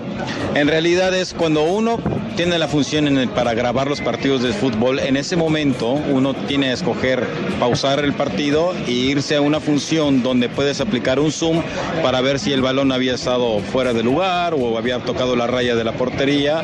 En 0.53 0.67
realidad 0.67 1.13
es 1.13 1.33
cuando 1.33 1.63
uno 1.63 1.97
tiene 2.39 2.57
la 2.57 2.69
función 2.69 3.05
en 3.09 3.17
el- 3.17 3.27
para 3.27 3.53
grabar 3.53 3.89
los 3.89 3.99
partidos 3.99 4.41
de 4.41 4.53
fútbol, 4.53 4.97
en 4.99 5.17
ese 5.17 5.35
momento 5.35 5.89
uno 5.91 6.33
tiene 6.33 6.67
que 6.67 6.71
escoger 6.71 7.27
pausar 7.59 7.99
el 7.99 8.13
partido 8.13 8.73
e 8.87 8.91
irse 8.91 9.35
a 9.35 9.41
una 9.41 9.59
función 9.59 10.23
donde 10.23 10.47
puedes 10.47 10.79
aplicar 10.79 11.19
un 11.19 11.33
zoom 11.33 11.61
para 12.01 12.21
ver 12.21 12.39
si 12.39 12.53
el 12.53 12.61
balón 12.61 12.93
había 12.93 13.15
estado 13.15 13.59
fuera 13.59 13.91
de 13.91 14.03
lugar 14.03 14.53
o 14.53 14.77
había 14.77 14.99
tocado 14.99 15.35
la 15.35 15.47
raya 15.47 15.75
de 15.75 15.83
la 15.83 15.91
portería 15.91 16.61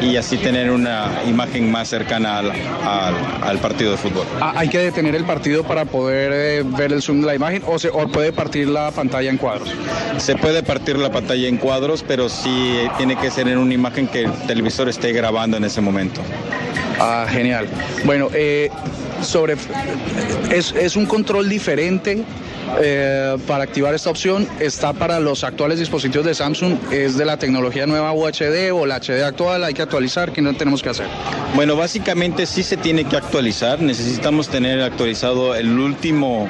y 0.00 0.14
así 0.14 0.36
tener 0.36 0.70
una 0.70 1.10
imagen 1.26 1.72
más 1.72 1.88
cercana 1.88 2.38
al, 2.38 2.52
al- 2.52 3.14
al 3.42 3.58
partido 3.58 3.90
de 3.90 3.96
fútbol. 3.96 4.26
Ah, 4.40 4.52
hay 4.54 4.68
que 4.68 4.78
detener 4.78 5.16
el 5.16 5.24
partido 5.24 5.64
para 5.64 5.86
poder 5.86 6.30
eh, 6.32 6.62
ver 6.64 6.92
el 6.92 7.02
zoom 7.02 7.22
de 7.22 7.26
la 7.26 7.34
imagen 7.34 7.62
o, 7.66 7.80
se, 7.80 7.88
o 7.88 8.06
puede 8.06 8.32
partir 8.32 8.68
la 8.68 8.92
pantalla 8.92 9.28
en 9.28 9.38
cuadros. 9.38 9.68
Se 10.18 10.36
puede 10.36 10.62
partir 10.62 10.96
la 10.98 11.10
pantalla 11.10 11.48
en 11.48 11.56
cuadros, 11.56 12.04
pero 12.06 12.28
sí 12.28 12.76
tiene 12.96 13.16
que 13.16 13.32
ser 13.32 13.48
en 13.48 13.58
una 13.58 13.74
imagen 13.74 14.06
que 14.06 14.20
el 14.22 14.32
televisor 14.46 14.88
esté 14.88 15.15
grabando 15.16 15.56
en 15.56 15.64
ese 15.64 15.80
momento. 15.80 16.20
Ah, 17.00 17.26
genial. 17.28 17.66
Bueno, 18.04 18.28
eh, 18.32 18.70
sobre... 19.22 19.56
Es, 20.50 20.72
es 20.72 20.96
un 20.96 21.06
control 21.06 21.48
diferente 21.48 22.24
eh, 22.80 23.36
para 23.46 23.64
activar 23.64 23.94
esta 23.94 24.10
opción. 24.10 24.46
Está 24.60 24.92
para 24.92 25.20
los 25.20 25.44
actuales 25.44 25.78
dispositivos 25.78 26.26
de 26.26 26.34
Samsung. 26.34 26.76
Es 26.90 27.16
de 27.16 27.24
la 27.24 27.36
tecnología 27.36 27.86
nueva 27.86 28.12
UHD 28.12 28.72
o 28.72 28.86
la 28.86 29.00
HD 29.00 29.22
actual. 29.24 29.64
Hay 29.64 29.74
que 29.74 29.82
actualizar. 29.82 30.32
¿Qué 30.32 30.42
no 30.42 30.54
tenemos 30.54 30.82
que 30.82 30.90
hacer? 30.90 31.06
Bueno, 31.54 31.76
básicamente 31.76 32.46
sí 32.46 32.62
se 32.62 32.76
tiene 32.76 33.04
que 33.04 33.16
actualizar. 33.16 33.80
Necesitamos 33.80 34.48
tener 34.48 34.80
actualizado 34.82 35.54
el 35.54 35.78
último 35.78 36.48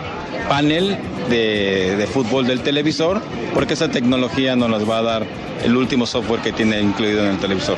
panel 0.48 0.96
de, 1.28 1.96
de 1.96 2.06
fútbol 2.06 2.46
del 2.46 2.60
televisor, 2.60 3.20
porque 3.54 3.74
esa 3.74 3.90
tecnología 3.90 4.56
no 4.56 4.68
nos 4.68 4.88
va 4.88 4.98
a 4.98 5.02
dar 5.02 5.26
el 5.64 5.76
último 5.76 6.06
software 6.06 6.40
que 6.40 6.52
tiene 6.52 6.80
incluido 6.80 7.24
en 7.24 7.30
el 7.32 7.38
televisor. 7.38 7.76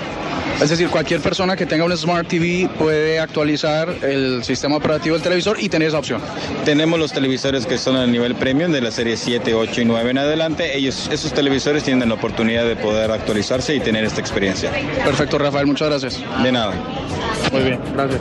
Es 0.60 0.70
decir, 0.70 0.88
cualquier 0.88 1.20
persona 1.20 1.54
que 1.54 1.66
tenga 1.66 1.84
un 1.84 1.96
Smart 1.96 2.26
TV 2.26 2.68
puede 2.78 3.20
actualizar 3.20 3.88
el 4.02 4.42
sistema 4.42 4.76
operativo 4.76 5.14
del 5.14 5.22
televisor 5.22 5.56
y 5.60 5.68
tener 5.68 5.88
esa 5.88 5.98
opción. 6.00 6.20
Tenemos 6.64 6.98
los 6.98 7.12
televisores 7.12 7.64
que 7.64 7.78
son 7.78 7.94
a 7.94 8.06
nivel 8.06 8.34
premium 8.34 8.72
de 8.72 8.80
la 8.80 8.90
serie 8.90 9.16
7, 9.16 9.54
8 9.54 9.82
y 9.82 9.84
9 9.84 10.10
en 10.10 10.18
adelante. 10.18 10.76
Ellos, 10.76 11.08
esos 11.12 11.32
televisores 11.32 11.84
tienen 11.84 12.08
la 12.08 12.16
oportunidad 12.16 12.64
de 12.66 12.74
poder 12.74 13.12
actualizarse 13.12 13.76
y 13.76 13.80
tener 13.80 14.04
esta 14.04 14.20
experiencia. 14.20 14.72
Perfecto, 15.04 15.38
Rafael, 15.38 15.66
muchas 15.66 15.90
gracias. 15.90 16.20
De 16.42 16.50
nada. 16.50 16.74
Muy 17.52 17.62
bien, 17.62 17.78
gracias. 17.94 18.20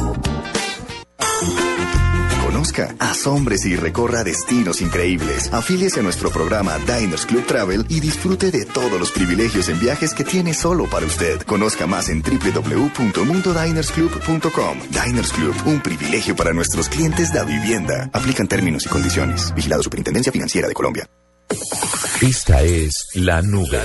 Conozca, 2.71 2.95
asómbrese 2.99 3.69
y 3.69 3.75
recorra 3.75 4.23
destinos 4.23 4.81
increíbles. 4.81 5.51
Afíliese 5.51 5.99
a 5.99 6.03
nuestro 6.03 6.29
programa 6.31 6.77
Diners 6.79 7.25
Club 7.25 7.45
Travel 7.45 7.85
y 7.89 7.99
disfrute 7.99 8.49
de 8.51 8.65
todos 8.65 8.97
los 8.99 9.11
privilegios 9.11 9.67
en 9.69 9.79
viajes 9.79 10.13
que 10.13 10.23
tiene 10.23 10.53
solo 10.53 10.87
para 10.89 11.05
usted. 11.05 11.41
Conozca 11.41 11.85
más 11.87 12.07
en 12.09 12.21
www.mundodinersclub.com. 12.21 14.79
Diners 14.89 15.33
Club, 15.33 15.55
un 15.65 15.81
privilegio 15.81 16.33
para 16.35 16.53
nuestros 16.53 16.87
clientes 16.87 17.33
de 17.33 17.43
vivienda. 17.43 18.09
Aplican 18.13 18.47
términos 18.47 18.85
y 18.85 18.89
condiciones. 18.89 19.53
Vigilado 19.53 19.83
Superintendencia 19.83 20.31
Financiera 20.31 20.69
de 20.69 20.73
Colombia. 20.73 21.05
Esta 22.21 22.61
es 22.61 23.09
La 23.15 23.41
Nube. 23.41 23.83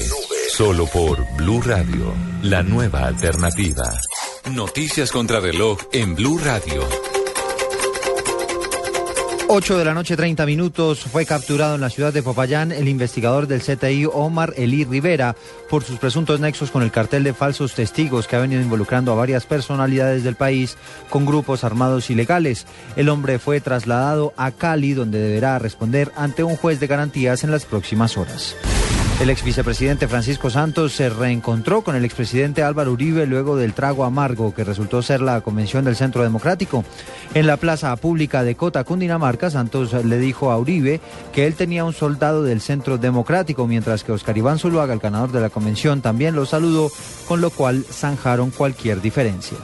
Solo 0.48 0.86
por 0.86 1.26
Blue 1.36 1.60
Radio, 1.62 2.14
la 2.42 2.62
nueva 2.62 3.06
alternativa. 3.06 3.98
Noticias 4.52 5.10
contra 5.10 5.40
reloj 5.40 5.80
en 5.92 6.14
Blue 6.14 6.38
Radio. 6.38 6.86
8 9.48 9.78
de 9.78 9.84
la 9.84 9.94
noche, 9.94 10.16
30 10.16 10.44
minutos, 10.44 11.04
fue 11.04 11.24
capturado 11.24 11.76
en 11.76 11.80
la 11.80 11.88
ciudad 11.88 12.12
de 12.12 12.22
Popayán 12.22 12.72
el 12.72 12.88
investigador 12.88 13.46
del 13.46 13.62
CTI 13.62 14.06
Omar 14.12 14.52
Elí 14.56 14.84
Rivera 14.84 15.36
por 15.70 15.84
sus 15.84 15.98
presuntos 15.98 16.40
nexos 16.40 16.72
con 16.72 16.82
el 16.82 16.90
cartel 16.90 17.22
de 17.22 17.32
falsos 17.32 17.74
testigos 17.74 18.26
que 18.26 18.34
ha 18.34 18.40
venido 18.40 18.60
involucrando 18.60 19.12
a 19.12 19.16
varias 19.16 19.46
personalidades 19.46 20.24
del 20.24 20.34
país 20.34 20.76
con 21.10 21.26
grupos 21.26 21.62
armados 21.62 22.10
ilegales. 22.10 22.66
El 22.96 23.08
hombre 23.08 23.38
fue 23.38 23.60
trasladado 23.60 24.34
a 24.36 24.50
Cali, 24.50 24.94
donde 24.94 25.20
deberá 25.20 25.60
responder 25.60 26.10
ante 26.16 26.42
un 26.42 26.56
juez 26.56 26.80
de 26.80 26.88
garantías 26.88 27.44
en 27.44 27.52
las 27.52 27.66
próximas 27.66 28.16
horas. 28.16 28.56
El 29.18 29.30
ex 29.30 29.42
vicepresidente 29.42 30.08
Francisco 30.08 30.50
Santos 30.50 30.92
se 30.92 31.08
reencontró 31.08 31.80
con 31.80 31.96
el 31.96 32.04
expresidente 32.04 32.62
Álvaro 32.62 32.92
Uribe 32.92 33.26
luego 33.26 33.56
del 33.56 33.72
trago 33.72 34.04
amargo 34.04 34.52
que 34.52 34.62
resultó 34.62 35.00
ser 35.00 35.22
la 35.22 35.40
convención 35.40 35.86
del 35.86 35.96
Centro 35.96 36.22
Democrático. 36.22 36.84
En 37.32 37.46
la 37.46 37.56
plaza 37.56 37.96
pública 37.96 38.44
de 38.44 38.56
Cota, 38.56 38.84
Cundinamarca, 38.84 39.50
Santos 39.50 39.94
le 40.04 40.18
dijo 40.18 40.50
a 40.50 40.58
Uribe 40.58 41.00
que 41.32 41.46
él 41.46 41.54
tenía 41.54 41.86
un 41.86 41.94
soldado 41.94 42.42
del 42.42 42.60
Centro 42.60 42.98
Democrático, 42.98 43.66
mientras 43.66 44.04
que 44.04 44.12
Oscar 44.12 44.36
Iván 44.36 44.58
Zuluaga, 44.58 44.92
el 44.92 45.00
ganador 45.00 45.32
de 45.32 45.40
la 45.40 45.48
convención, 45.48 46.02
también 46.02 46.34
lo 46.34 46.44
saludó, 46.44 46.92
con 47.26 47.40
lo 47.40 47.48
cual 47.48 47.86
zanjaron 47.90 48.50
cualquier 48.50 49.00
diferencia. 49.00 49.56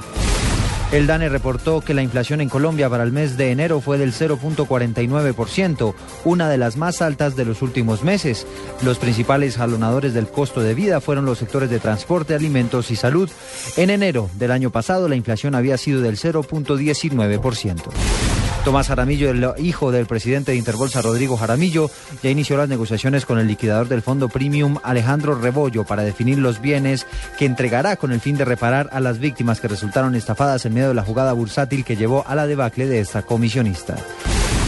El 0.93 1.07
DANE 1.07 1.31
reportó 1.31 1.81
que 1.81 1.95
la 1.95 2.03
inflación 2.03 2.43
en 2.43 2.51
Colombia 2.51 2.91
para 2.91 3.03
el 3.03 3.13
mes 3.13 3.39
de 3.39 3.51
enero 3.51 3.81
fue 3.81 3.97
del 3.97 4.13
0.49%, 4.13 5.95
una 6.27 6.51
de 6.51 6.59
las 6.59 6.77
más 6.77 7.01
altas 7.01 7.35
de 7.35 7.47
los 7.47 7.63
últimos 7.63 8.05
meses. 8.05 8.47
Los 8.83 8.99
principales 8.99 9.57
jalonadores 9.57 10.13
del 10.13 10.29
costo 10.29 10.61
de 10.61 10.75
vida 10.75 11.01
fueron 11.01 11.25
los 11.25 11.39
sectores 11.39 11.71
de 11.71 11.79
transporte, 11.79 12.35
alimentos 12.35 12.91
y 12.91 12.97
salud. 12.97 13.31
En 13.79 13.89
enero 13.89 14.29
del 14.35 14.51
año 14.51 14.69
pasado 14.69 15.09
la 15.09 15.17
inflación 15.17 15.55
había 15.55 15.79
sido 15.79 16.03
del 16.03 16.19
0.19%. 16.19 18.42
Tomás 18.65 18.87
Jaramillo, 18.87 19.31
el 19.31 19.55
hijo 19.59 19.91
del 19.91 20.07
presidente 20.07 20.53
de 20.53 20.59
Interbolsa, 20.59 21.03
Rodrigo 21.03 21.37
Jaramillo, 21.37 21.91
ya 22.23 22.31
inició 22.31 22.57
las 22.57 22.69
negociaciones 22.69 23.27
con 23.27 23.41
el 23.41 23.49
liquidador 23.49 23.89
del 23.89 24.03
fondo 24.03 24.29
Premium, 24.29 24.79
Alejandro 24.85 25.35
Rebollo, 25.35 25.83
para 25.83 26.05
definir 26.05 26.39
los 26.39 26.61
bienes 26.61 27.05
que 27.39 27.45
entregará 27.45 27.97
con 27.97 28.13
el 28.13 28.21
fin 28.21 28.37
de 28.37 28.45
reparar 28.45 28.89
a 28.93 29.01
las 29.01 29.19
víctimas 29.19 29.61
que 29.61 29.67
resultaron 29.67 30.15
estafadas 30.15 30.65
en 30.65 30.75
medio 30.75 30.89
de 30.89 30.95
la 30.95 31.03
jugada 31.03 31.33
bursátil 31.33 31.85
que 31.85 31.97
llevó 31.97 32.25
a 32.25 32.37
la 32.37 32.47
debacle 32.47 32.87
de 32.87 33.01
esta 33.01 33.23
comisionista. 33.23 33.97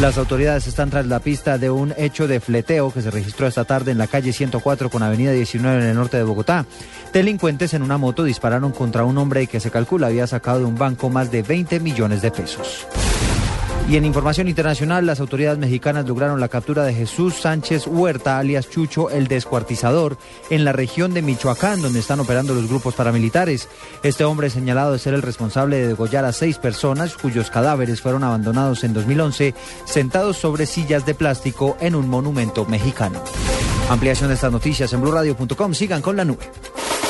Las 0.00 0.18
autoridades 0.18 0.66
están 0.66 0.90
tras 0.90 1.07
la 1.07 1.20
pista 1.20 1.57
de 1.57 1.70
un 1.70 1.94
hecho 1.96 2.26
de 2.26 2.40
fleteo 2.40 2.92
que 2.92 3.00
se 3.00 3.12
registró 3.12 3.46
esta 3.46 3.64
tarde 3.64 3.92
en 3.92 3.98
la 3.98 4.09
calle 4.09 4.33
104 4.33 4.90
con 4.90 5.04
Avenida 5.04 5.30
19 5.30 5.83
en 5.83 5.90
el 5.90 5.94
norte 5.94 6.16
de 6.16 6.24
Bogotá. 6.24 6.66
Delincuentes 7.12 7.74
en 7.74 7.83
una 7.83 7.96
moto 7.96 8.24
dispararon 8.24 8.72
contra 8.72 9.04
un 9.04 9.18
hombre 9.18 9.46
que 9.46 9.61
se 9.61 9.70
calcula 9.70 10.09
había 10.09 10.26
sacado 10.26 10.59
de 10.59 10.64
un 10.64 10.76
banco 10.76 11.11
más 11.11 11.30
de 11.30 11.44
20 11.44 11.78
millones 11.78 12.22
de 12.22 12.33
pesos. 12.33 12.88
Y 13.87 13.97
en 13.97 14.07
información 14.07 14.49
internacional, 14.49 15.05
las 15.05 15.20
autoridades 15.20 15.59
mexicanas 15.59 16.07
lograron 16.07 16.40
la 16.40 16.49
captura 16.49 16.85
de 16.85 16.94
Jesús 16.94 17.35
Sánchez 17.35 17.87
Huerta, 17.87 18.38
alias 18.38 18.70
Chucho, 18.70 19.11
el 19.11 19.29
descuartizador, 19.29 20.16
en 20.49 20.64
la 20.64 20.73
región 20.73 21.12
de 21.12 21.20
Michoacán, 21.20 21.83
donde 21.83 21.99
están 22.01 22.18
operando 22.18 22.55
los 22.55 22.66
grupos 22.66 22.94
paramilitares. 22.94 23.68
Este 24.03 24.25
hombre 24.25 24.49
señalado 24.49 24.92
de 24.92 24.99
ser 24.99 25.12
el 25.12 25.20
responsable 25.20 25.77
de 25.77 25.88
degollar 25.88 26.25
a 26.25 26.33
seis 26.33 26.57
personas, 26.57 27.14
cuyos 27.18 27.51
cadáveres 27.51 28.01
fueron 28.01 28.25
abandonados 28.25 28.85
en 28.85 28.94
2011, 28.94 29.55
sentados 29.85 30.38
sobre 30.38 30.64
sillas 30.64 31.05
de 31.05 31.14
plástico 31.14 31.77
en 31.79 31.94
un 31.94 32.09
monumento 32.09 32.64
mexicano. 32.64 33.23
Ampliación 33.90 34.29
de 34.29 34.35
estas 34.35 34.51
noticias 34.51 34.94
en 34.94 35.03
blurradio.com. 35.03 35.75
Sigan 35.75 36.01
con 36.01 36.16
la 36.16 36.25
nube. 36.25 36.51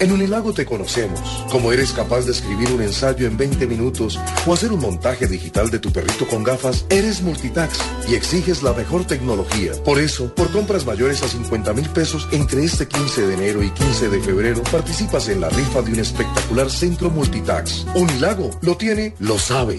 En 0.00 0.12
Unilago 0.12 0.52
te 0.52 0.64
conocemos, 0.64 1.20
como 1.50 1.72
eres 1.72 1.90
capaz 1.90 2.24
de 2.24 2.30
escribir 2.30 2.70
un 2.70 2.82
ensayo 2.82 3.26
en 3.26 3.36
20 3.36 3.66
minutos 3.66 4.16
o 4.46 4.52
hacer 4.52 4.72
un 4.72 4.80
montaje 4.80 5.26
digital 5.26 5.70
de 5.70 5.80
tu 5.80 5.90
perrito 5.90 6.26
con 6.28 6.44
gafas, 6.44 6.84
eres 6.88 7.20
multitax 7.20 7.80
y 8.08 8.14
exiges 8.14 8.62
la 8.62 8.72
mejor 8.74 9.04
tecnología. 9.04 9.72
Por 9.84 9.98
eso, 9.98 10.32
por 10.36 10.52
compras 10.52 10.86
mayores 10.86 11.22
a 11.24 11.28
50 11.28 11.72
mil 11.72 11.88
pesos 11.88 12.28
entre 12.30 12.64
este 12.64 12.86
15 12.86 13.26
de 13.26 13.34
enero 13.34 13.62
y 13.62 13.70
15 13.70 14.08
de 14.08 14.20
febrero, 14.20 14.62
participas 14.70 15.28
en 15.28 15.40
la 15.40 15.48
rifa 15.48 15.82
de 15.82 15.92
un 15.92 15.98
espectacular 15.98 16.70
centro 16.70 17.10
multitax. 17.10 17.84
Unilago 17.96 18.50
lo 18.62 18.76
tiene, 18.76 19.14
lo 19.18 19.36
sabe. 19.36 19.78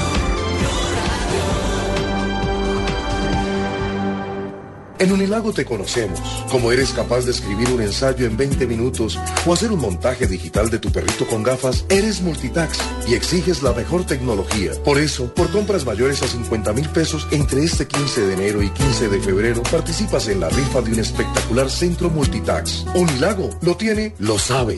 En 5.01 5.11
Unilago 5.11 5.51
te 5.51 5.65
conocemos, 5.65 6.19
como 6.51 6.71
eres 6.71 6.91
capaz 6.91 7.25
de 7.25 7.31
escribir 7.31 7.71
un 7.71 7.81
ensayo 7.81 8.27
en 8.27 8.37
20 8.37 8.67
minutos 8.67 9.17
o 9.47 9.51
hacer 9.51 9.71
un 9.71 9.79
montaje 9.79 10.27
digital 10.27 10.69
de 10.69 10.77
tu 10.77 10.91
perrito 10.91 11.25
con 11.25 11.41
gafas, 11.41 11.85
eres 11.89 12.21
multitax 12.21 12.77
y 13.07 13.15
exiges 13.15 13.63
la 13.63 13.73
mejor 13.73 14.05
tecnología. 14.05 14.73
Por 14.83 14.99
eso, 14.99 15.33
por 15.33 15.49
compras 15.49 15.87
mayores 15.87 16.21
a 16.21 16.27
50 16.27 16.73
mil 16.73 16.87
pesos 16.89 17.27
entre 17.31 17.63
este 17.63 17.87
15 17.87 18.27
de 18.27 18.33
enero 18.33 18.61
y 18.61 18.69
15 18.69 19.09
de 19.09 19.19
febrero, 19.19 19.63
participas 19.63 20.27
en 20.27 20.39
la 20.39 20.49
rifa 20.49 20.83
de 20.83 20.91
un 20.91 20.99
espectacular 20.99 21.71
centro 21.71 22.11
multitax. 22.11 22.85
Unilago 22.93 23.49
lo 23.63 23.75
tiene, 23.75 24.13
lo 24.19 24.37
sabe. 24.37 24.77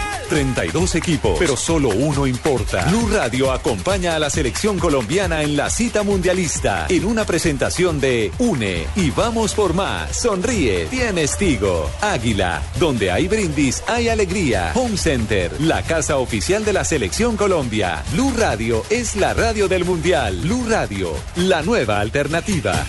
32 0.31 0.95
equipos, 0.95 1.35
pero 1.37 1.57
solo 1.57 1.89
uno 1.89 2.25
importa. 2.25 2.85
Blue 2.85 3.09
Radio 3.11 3.51
acompaña 3.51 4.15
a 4.15 4.19
la 4.19 4.29
selección 4.29 4.79
colombiana 4.79 5.41
en 5.41 5.57
la 5.57 5.69
cita 5.69 6.03
mundialista 6.03 6.85
en 6.87 7.03
una 7.03 7.25
presentación 7.25 7.99
de 7.99 8.31
Une 8.39 8.87
y 8.95 9.11
vamos 9.11 9.53
por 9.53 9.73
más. 9.73 10.15
Sonríe, 10.15 10.85
tienes 10.85 11.35
Tigo. 11.35 11.91
Águila, 11.99 12.61
donde 12.79 13.11
hay 13.11 13.27
brindis, 13.27 13.83
hay 13.87 14.07
alegría. 14.07 14.71
Home 14.73 14.95
Center, 14.95 15.51
la 15.59 15.81
casa 15.81 16.15
oficial 16.15 16.63
de 16.63 16.71
la 16.71 16.85
selección 16.85 17.35
Colombia. 17.35 18.01
Blue 18.13 18.33
Radio 18.37 18.85
es 18.89 19.17
la 19.17 19.33
radio 19.33 19.67
del 19.67 19.83
mundial. 19.83 20.39
Blue 20.43 20.65
Radio, 20.69 21.11
la 21.35 21.61
nueva 21.61 21.99
alternativa. 21.99 22.85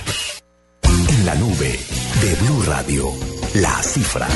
En 0.84 1.26
la 1.26 1.34
nube 1.34 1.76
de 2.20 2.34
Blue 2.36 2.62
Radio, 2.68 3.12
la 3.55 3.82
cifra. 3.82 4.28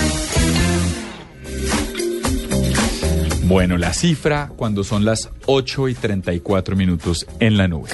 Bueno, 3.49 3.79
la 3.79 3.93
cifra 3.93 4.51
cuando 4.57 4.83
son 4.83 5.05
las 5.05 5.31
8 5.47 5.89
y 5.89 5.95
34 5.95 6.75
minutos 6.75 7.27
en 7.39 7.57
la 7.57 7.69
nube. 7.69 7.91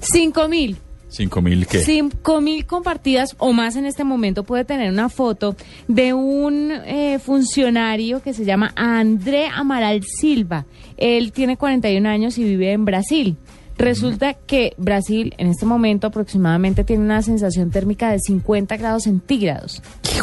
5 0.00 0.48
mil. 0.48 0.78
¿Cinco 1.08 1.42
mil 1.42 1.66
qué? 1.68 1.78
5 1.78 2.40
mil 2.40 2.66
compartidas 2.66 3.36
o 3.38 3.52
más 3.52 3.76
en 3.76 3.84
este 3.84 4.02
momento 4.02 4.42
puede 4.42 4.64
tener 4.64 4.90
una 4.90 5.08
foto 5.08 5.54
de 5.86 6.12
un 6.12 6.72
eh, 6.72 7.20
funcionario 7.20 8.20
que 8.20 8.32
se 8.32 8.44
llama 8.44 8.72
André 8.74 9.46
Amaral 9.46 10.02
Silva. 10.02 10.64
Él 10.96 11.30
tiene 11.32 11.56
41 11.56 12.08
años 12.08 12.36
y 12.38 12.42
vive 12.42 12.72
en 12.72 12.84
Brasil. 12.84 13.36
Resulta 13.76 14.34
que 14.34 14.74
Brasil 14.76 15.34
en 15.38 15.48
este 15.48 15.66
momento 15.66 16.06
aproximadamente 16.06 16.82
tiene 16.82 17.04
una 17.04 17.22
sensación 17.22 17.70
térmica 17.70 18.10
de 18.10 18.18
50 18.18 18.76
grados 18.76 19.04
centígrados. 19.04 19.82
¿Qué 20.02 20.20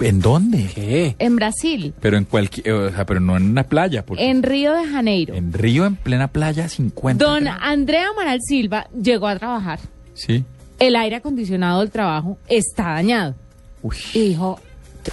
¿En 0.00 0.20
dónde? 0.20 0.68
¿Qué? 0.74 1.14
En 1.18 1.36
Brasil, 1.36 1.94
Pero 2.00 2.16
en 2.16 2.24
cualquier, 2.24 2.72
o 2.72 2.90
sea, 2.90 3.06
pero 3.06 3.20
no 3.20 3.36
en 3.36 3.50
una 3.50 3.62
playa, 3.64 4.04
porque 4.04 4.28
en 4.28 4.42
Río 4.42 4.72
de 4.74 4.86
Janeiro. 4.86 5.34
en 5.34 5.52
Río, 5.52 5.86
en 5.86 5.96
plena 5.96 6.28
playa, 6.28 6.68
50. 6.68 7.24
Don 7.24 7.44
grados. 7.44 7.60
André 7.62 7.98
Amaral 8.00 8.38
Silva 8.42 8.88
llegó 9.00 9.28
a 9.28 9.38
trabajar. 9.38 9.78
Sí. 10.14 10.44
El 10.78 10.96
aire 10.96 11.16
acondicionado 11.16 11.80
del 11.80 11.90
trabajo 11.90 12.38
está 12.48 12.84
dañado. 12.94 13.34
Y 14.14 14.20
dijo, 14.28 14.58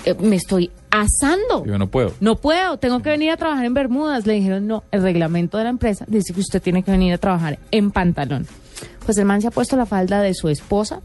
"Eh, 0.06 0.16
me 0.20 0.36
estoy 0.38 0.72
asando. 0.90 1.66
Yo 1.66 1.78
no 1.78 1.88
puedo. 1.88 2.14
No 2.20 2.36
puedo, 2.36 2.78
tengo 2.78 3.02
que 3.02 3.10
venir 3.10 3.32
a 3.32 3.38
trabajar 3.38 3.66
en 3.66 3.74
Bermudas. 3.74 4.26
Le 4.26 4.34
dijeron, 4.34 4.68
no, 4.68 4.84
el 4.92 5.02
reglamento 5.04 5.58
de 5.58 5.64
la 5.66 5.70
empresa 5.70 6.06
dice 6.08 6.34
que 6.34 6.40
usted 6.40 6.62
tiene 6.62 6.84
que 6.84 6.92
venir 6.92 7.14
a 7.14 7.18
trabajar 7.18 7.60
en 7.72 7.92
pantalón. 7.92 8.46
Pues 9.06 9.18
el 9.18 9.26
man 9.26 9.42
se 9.42 9.48
ha 9.48 9.52
puesto 9.52 9.76
la 9.78 9.86
falda 9.86 10.22
de 10.22 10.34
su 10.34 10.50
esposa 10.50 11.02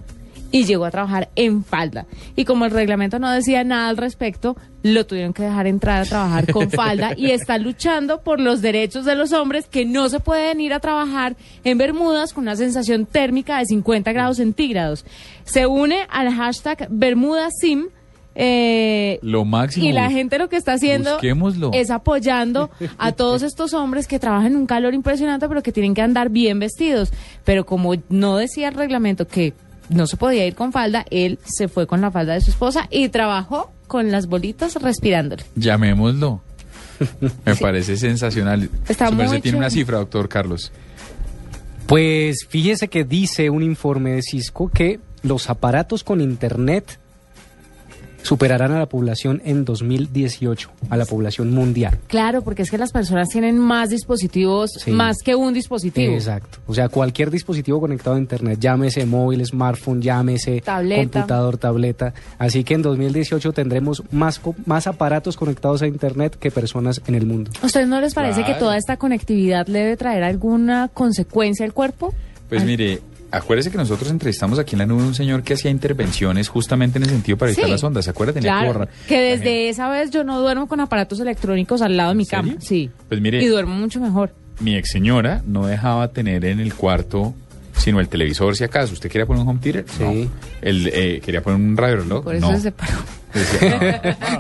y 0.57 0.65
llegó 0.65 0.87
a 0.87 0.91
trabajar 0.91 1.29
en 1.37 1.63
falda. 1.65 2.07
Y 2.35 2.47
como 2.47 2.65
el 2.65 2.71
reglamento 2.71 3.19
no 3.19 3.31
decía 3.31 3.63
nada 3.63 3.89
al 3.91 3.99
respecto, 3.99 4.57
lo 4.83 5.05
tuvieron 5.05 5.35
que 5.35 5.43
dejar 5.43 5.67
entrar 5.67 6.01
a 6.03 6.05
trabajar 6.07 6.51
con 6.51 6.71
falda 6.71 7.13
y 7.15 7.31
está 7.31 7.59
luchando 7.59 8.23
por 8.23 8.41
los 8.41 8.63
derechos 8.63 9.05
de 9.05 9.17
los 9.17 9.33
hombres 9.35 9.67
que 9.67 9.85
no 9.85 10.09
se 10.09 10.19
pueden 10.19 10.61
ir 10.63 10.73
a 10.73 10.81
trabajar 10.81 11.37
en 11.63 11.77
Bermudas 11.77 12.33
con 12.33 12.45
una 12.45 12.57
sensación 12.57 13.05
térmica 13.05 13.59
de 13.59 13.67
50 13.67 14.13
grados 14.13 14.39
centígrados. 14.39 15.05
Se 15.45 15.67
une 15.67 16.07
al 16.09 16.33
hashtag 16.33 16.87
BermudaSim. 16.91 17.89
eh, 18.35 19.19
Lo 19.23 19.45
máximo. 19.45 19.87
y 19.87 19.93
la 19.93 20.11
gente 20.11 20.39
lo 20.39 20.49
que 20.49 20.57
está 20.57 20.75
haciendo 20.75 21.19
es 21.73 21.91
apoyando 21.91 22.71
a 22.99 23.13
todos 23.13 23.43
estos 23.51 23.75
hombres 23.75 24.07
que 24.07 24.19
trabajan 24.19 24.53
en 24.53 24.57
un 24.57 24.67
calor 24.67 24.95
impresionante, 24.95 25.49
pero 25.49 25.63
que 25.63 25.73
tienen 25.73 25.93
que 25.95 26.03
andar 26.03 26.31
bien 26.31 26.59
vestidos. 26.59 27.13
Pero 27.45 27.67
como 27.67 27.95
no 28.09 28.37
decía 28.37 28.69
el 28.69 28.75
reglamento 28.75 29.27
que 29.27 29.53
no 29.89 30.07
se 30.07 30.17
podía 30.17 30.47
ir 30.47 30.55
con 30.55 30.73
falda, 30.73 31.05
él 31.11 31.39
se 31.45 31.69
fue 31.69 31.87
con 31.87 32.01
la 32.01 32.11
falda 32.11 32.35
de 32.35 32.41
su 32.41 32.51
esposa 32.51 32.87
y 32.91 33.09
trabajó 33.09 33.73
con 33.87 34.11
las 34.11 34.27
bolitas 34.27 34.75
respirándole. 34.77 35.45
Llamémoslo. 35.55 36.41
Me 37.45 37.57
parece 37.57 37.97
sensacional. 37.97 38.71
Está 38.89 39.11
muy 39.11 39.41
tiene 39.41 39.59
una 39.59 39.71
cifra, 39.71 39.99
doctor 39.99 40.29
Carlos. 40.29 40.73
Pues 41.87 42.47
fíjese 42.49 42.89
que 42.89 43.05
dice 43.05 43.51
un 43.51 43.63
informe 43.63 44.13
de 44.13 44.23
Cisco 44.23 44.69
que 44.69 44.99
los 45.23 45.49
aparatos 45.51 46.03
con 46.03 46.21
internet 46.21 46.99
superarán 48.27 48.73
a 48.73 48.79
la 48.81 48.87
población 48.87 49.41
en 49.45 49.65
2018, 49.65 50.69
a 50.91 50.97
la 50.97 51.05
población 51.05 51.55
mundial. 51.55 51.97
Claro, 52.09 52.43
porque 52.43 52.63
es 52.63 52.71
que 52.73 52.77
las 52.79 52.91
personas 52.91 53.29
tienen 53.29 53.57
más 53.57 53.91
dispositivos, 53.91 54.73
Sí. 54.81 54.91
más 54.91 55.19
que 55.25 55.37
un 55.37 55.55
dispositivo. 55.55 56.13
Exacto. 56.13 56.59
O 56.67 56.75
sea, 56.75 56.89
cualquier 56.89 57.31
dispositivo 57.31 57.81
conectado 57.81 58.17
a 58.17 58.19
internet, 58.19 58.59
llámese 58.61 59.07
móvil, 59.07 59.47
smartphone, 59.47 60.03
llámese 60.03 60.61
Tableta. 60.61 61.03
computador, 61.21 61.57
tableta. 61.57 62.15
Así 62.39 62.65
que 62.65 62.75
en 62.75 62.83
2018 62.83 63.53
tendremos 63.53 64.03
más, 64.11 64.41
más 64.65 64.89
aparatos 64.89 65.37
conectados 65.37 65.83
a 65.83 65.87
internet 65.87 66.37
que 66.39 66.51
personas 66.51 67.01
en 67.07 67.15
el 67.15 67.27
mundo. 67.27 67.53
¿A 67.63 67.67
ustedes 67.67 67.87
no 67.87 68.01
les 68.01 68.13
parece 68.13 68.43
que 68.45 68.55
toda 68.55 68.77
esta 68.77 68.97
conectividad 68.97 69.69
le 69.69 69.79
debe 69.81 69.97
traer 69.97 70.25
alguna 70.25 70.89
consecuencia 70.93 71.65
al 71.65 71.73
cuerpo? 71.73 72.13
Pues 72.49 72.65
mire, 72.65 73.01
acuérdese 73.31 73.71
que 73.71 73.79
nosotros 73.79 74.11
entrevistamos 74.11 74.59
aquí 74.59 74.75
en 74.75 74.81
la 74.81 74.87
nube 74.87 75.03
un 75.03 75.15
señor 75.15 75.43
que 75.43 75.55
hacía 75.55 75.71
intervenciones 75.71 76.49
justamente 76.49 76.99
en 76.99 77.05
el 77.05 77.11
sentido 77.11 77.37
para 77.39 77.51
evitar 77.51 77.67
Sí. 77.67 77.71
las 77.71 77.85
ondas. 77.85 78.05
¿Se 78.05 78.11
acuerda? 78.11 78.33
Tenía 78.33 78.53
Claro, 78.59 78.73
gorra. 78.73 78.89
que 79.09 79.21
desde 79.21 79.69
esa 79.69 79.89
vez 79.89 80.11
yo 80.11 80.25
no 80.25 80.41
duermo 80.41 80.67
con 80.69 80.81
aparatos 80.81 81.21
electrónicos 81.21 81.83
al 81.83 81.97
lado 81.97 82.11
de 82.11 82.15
mi 82.17 82.27
cama. 82.27 82.55
Sí. 82.61 82.91
Pues 83.09 83.21
mire, 83.21 83.43
Y 83.43 83.47
duermo 83.47 83.75
mucho 83.75 84.01
mejor. 84.01 84.33
mi 84.61 84.77
ex 84.77 84.91
señora 84.91 85.43
no 85.47 85.67
dejaba 85.67 86.09
tener 86.09 86.45
en 86.45 86.61
el 86.61 86.75
cuarto 86.75 87.35
sino 87.77 88.01
el 88.01 88.09
televisor 88.09 88.57
si 88.57 88.65
acaso. 88.65 88.95
¿Usted 88.95 89.11
quería 89.11 89.27
poner 89.27 89.43
un 89.43 89.49
home 89.51 89.61
theater? 89.63 89.85
Sí. 89.99 90.31
El, 90.63 90.87
eh, 90.93 91.21
quería 91.23 91.43
poner 91.43 91.61
un 91.61 91.77
radio 91.77 91.97
reloj. 91.99 92.25
Por 92.25 92.35
eso 92.35 92.51
no. 92.51 92.57
se 92.57 92.63
separó. 92.63 92.95
Decía, 93.37 93.79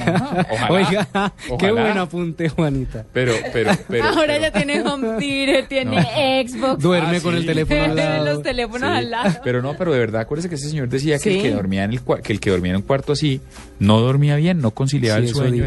no, 0.06 0.12
no, 0.12 0.18
no, 0.18 0.46
ojalá, 0.50 0.70
Oiga, 0.70 1.32
qué 1.58 1.70
buen 1.70 1.98
apunte, 1.98 2.48
Juanita. 2.48 3.04
Pero, 3.12 3.32
pero, 3.52 3.70
pero. 3.88 4.04
Ahora 4.04 4.38
ya 4.38 4.50
tiene 4.50 4.80
home 4.82 5.18
theater, 5.18 5.66
tiene 5.66 6.46
Xbox. 6.48 6.82
Duerme 6.82 7.20
con 7.20 7.34
el 7.34 7.46
teléfono 7.46 7.84
al 7.84 7.96
lado. 7.96 8.24
Los 8.24 8.42
teléfonos 8.42 8.90
Sí, 8.90 8.96
al 8.96 9.10
lado. 9.10 9.40
Pero 9.44 9.62
no, 9.62 9.76
pero 9.76 9.92
de 9.92 9.98
verdad, 9.98 10.22
acuérdese 10.22 10.48
que 10.48 10.54
ese 10.56 10.68
señor 10.68 10.88
decía 10.88 11.18
que, 11.18 11.36
el 11.36 11.42
que 11.42 11.50
dormía 11.52 11.84
en 11.84 11.92
el 11.92 12.00
que 12.22 12.32
el 12.32 12.40
que 12.40 12.50
dormía 12.50 12.70
en 12.70 12.76
un 12.76 12.82
cuarto 12.82 13.12
así 13.12 13.40
no 13.78 14.00
dormía 14.00 14.36
bien, 14.36 14.60
no 14.60 14.70
conciliaba 14.72 15.20
Sí, 15.20 15.26
el 15.28 15.34
sueño. 15.34 15.66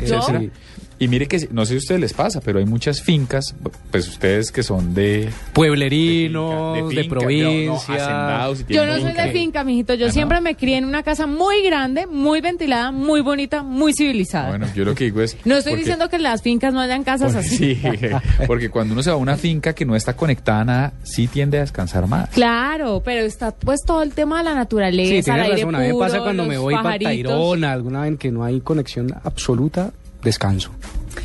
Y 0.99 1.07
mire 1.07 1.27
que 1.27 1.47
no 1.51 1.65
sé 1.65 1.69
si 1.71 1.75
a 1.75 1.77
ustedes 1.79 2.01
les 2.01 2.13
pasa, 2.13 2.41
pero 2.41 2.59
hay 2.59 2.65
muchas 2.65 3.01
fincas, 3.01 3.55
pues 3.89 4.07
ustedes 4.09 4.51
que 4.51 4.63
son 4.63 4.93
de 4.93 5.29
Pueblerinos, 5.53 6.75
de, 6.75 6.81
finca, 6.89 7.01
de- 7.01 7.09
provincia. 7.09 8.47
Yo 8.67 8.85
no 8.85 8.99
soy 8.99 9.13
de 9.13 9.31
finca, 9.31 9.63
mijito. 9.63 9.93
Yo 9.93 10.11
siempre 10.11 10.41
me 10.41 10.55
crié 10.55 10.77
en 10.77 10.85
una 10.85 11.03
casa 11.03 11.25
muy 11.25 11.61
grande, 11.63 12.05
muy 12.05 12.41
ventilada, 12.41 12.91
muy 12.91 13.21
bonita, 13.21 13.63
muy 13.63 13.93
civilizada. 13.93 14.49
Bueno, 14.49 14.67
yo 14.75 14.85
lo 14.85 14.93
que 14.95 15.05
digo 15.05 15.21
es 15.21 15.37
no 15.45 15.55
estoy 15.57 15.71
porque- 15.73 15.79
diciendo 15.83 16.09
que 16.09 16.15
en 16.17 16.23
las 16.23 16.41
fincas 16.41 16.73
no 16.73 16.79
hayan 16.81 17.03
casas 17.03 17.33
porque- 17.33 17.47
así. 17.47 17.75
sí, 17.75 17.81
porque 18.47 18.69
cuando 18.69 18.93
uno 18.93 19.01
se 19.03 19.09
va 19.09 19.15
a 19.15 19.19
una 19.19 19.37
finca 19.37 19.73
que 19.73 19.85
no 19.85 19.95
está 19.95 20.15
conectada 20.15 20.61
a 20.61 20.65
nada, 20.65 20.93
sí 21.03 21.27
tiende 21.27 21.57
a 21.57 21.61
descansar 21.61 22.07
más. 22.07 22.29
Claro, 22.29 23.01
pero 23.03 23.21
está 23.25 23.51
pues 23.51 23.81
todo 23.85 24.03
el 24.03 24.11
tema 24.13 24.39
de 24.39 24.43
la 24.45 24.53
naturaleza, 24.55 25.15
Sí, 25.15 25.21
tiene 25.23 25.39
el 25.39 25.45
aire 25.45 25.55
razón. 25.63 25.75
A 25.75 25.79
mí 25.79 25.85
me 25.87 25.91
puro, 25.93 26.05
pasa 26.05 26.19
cuando 26.19 26.45
me 26.45 26.57
voy 26.57 26.73
para 26.73 26.83
pajaritos. 26.83 27.31
Tayrona, 27.31 27.71
alguna 27.71 28.01
vez 28.01 28.17
que 28.19 28.31
no 28.31 28.43
hay 28.43 28.59
conexión 28.61 29.13
absoluta, 29.23 29.91
descanso. 30.23 30.71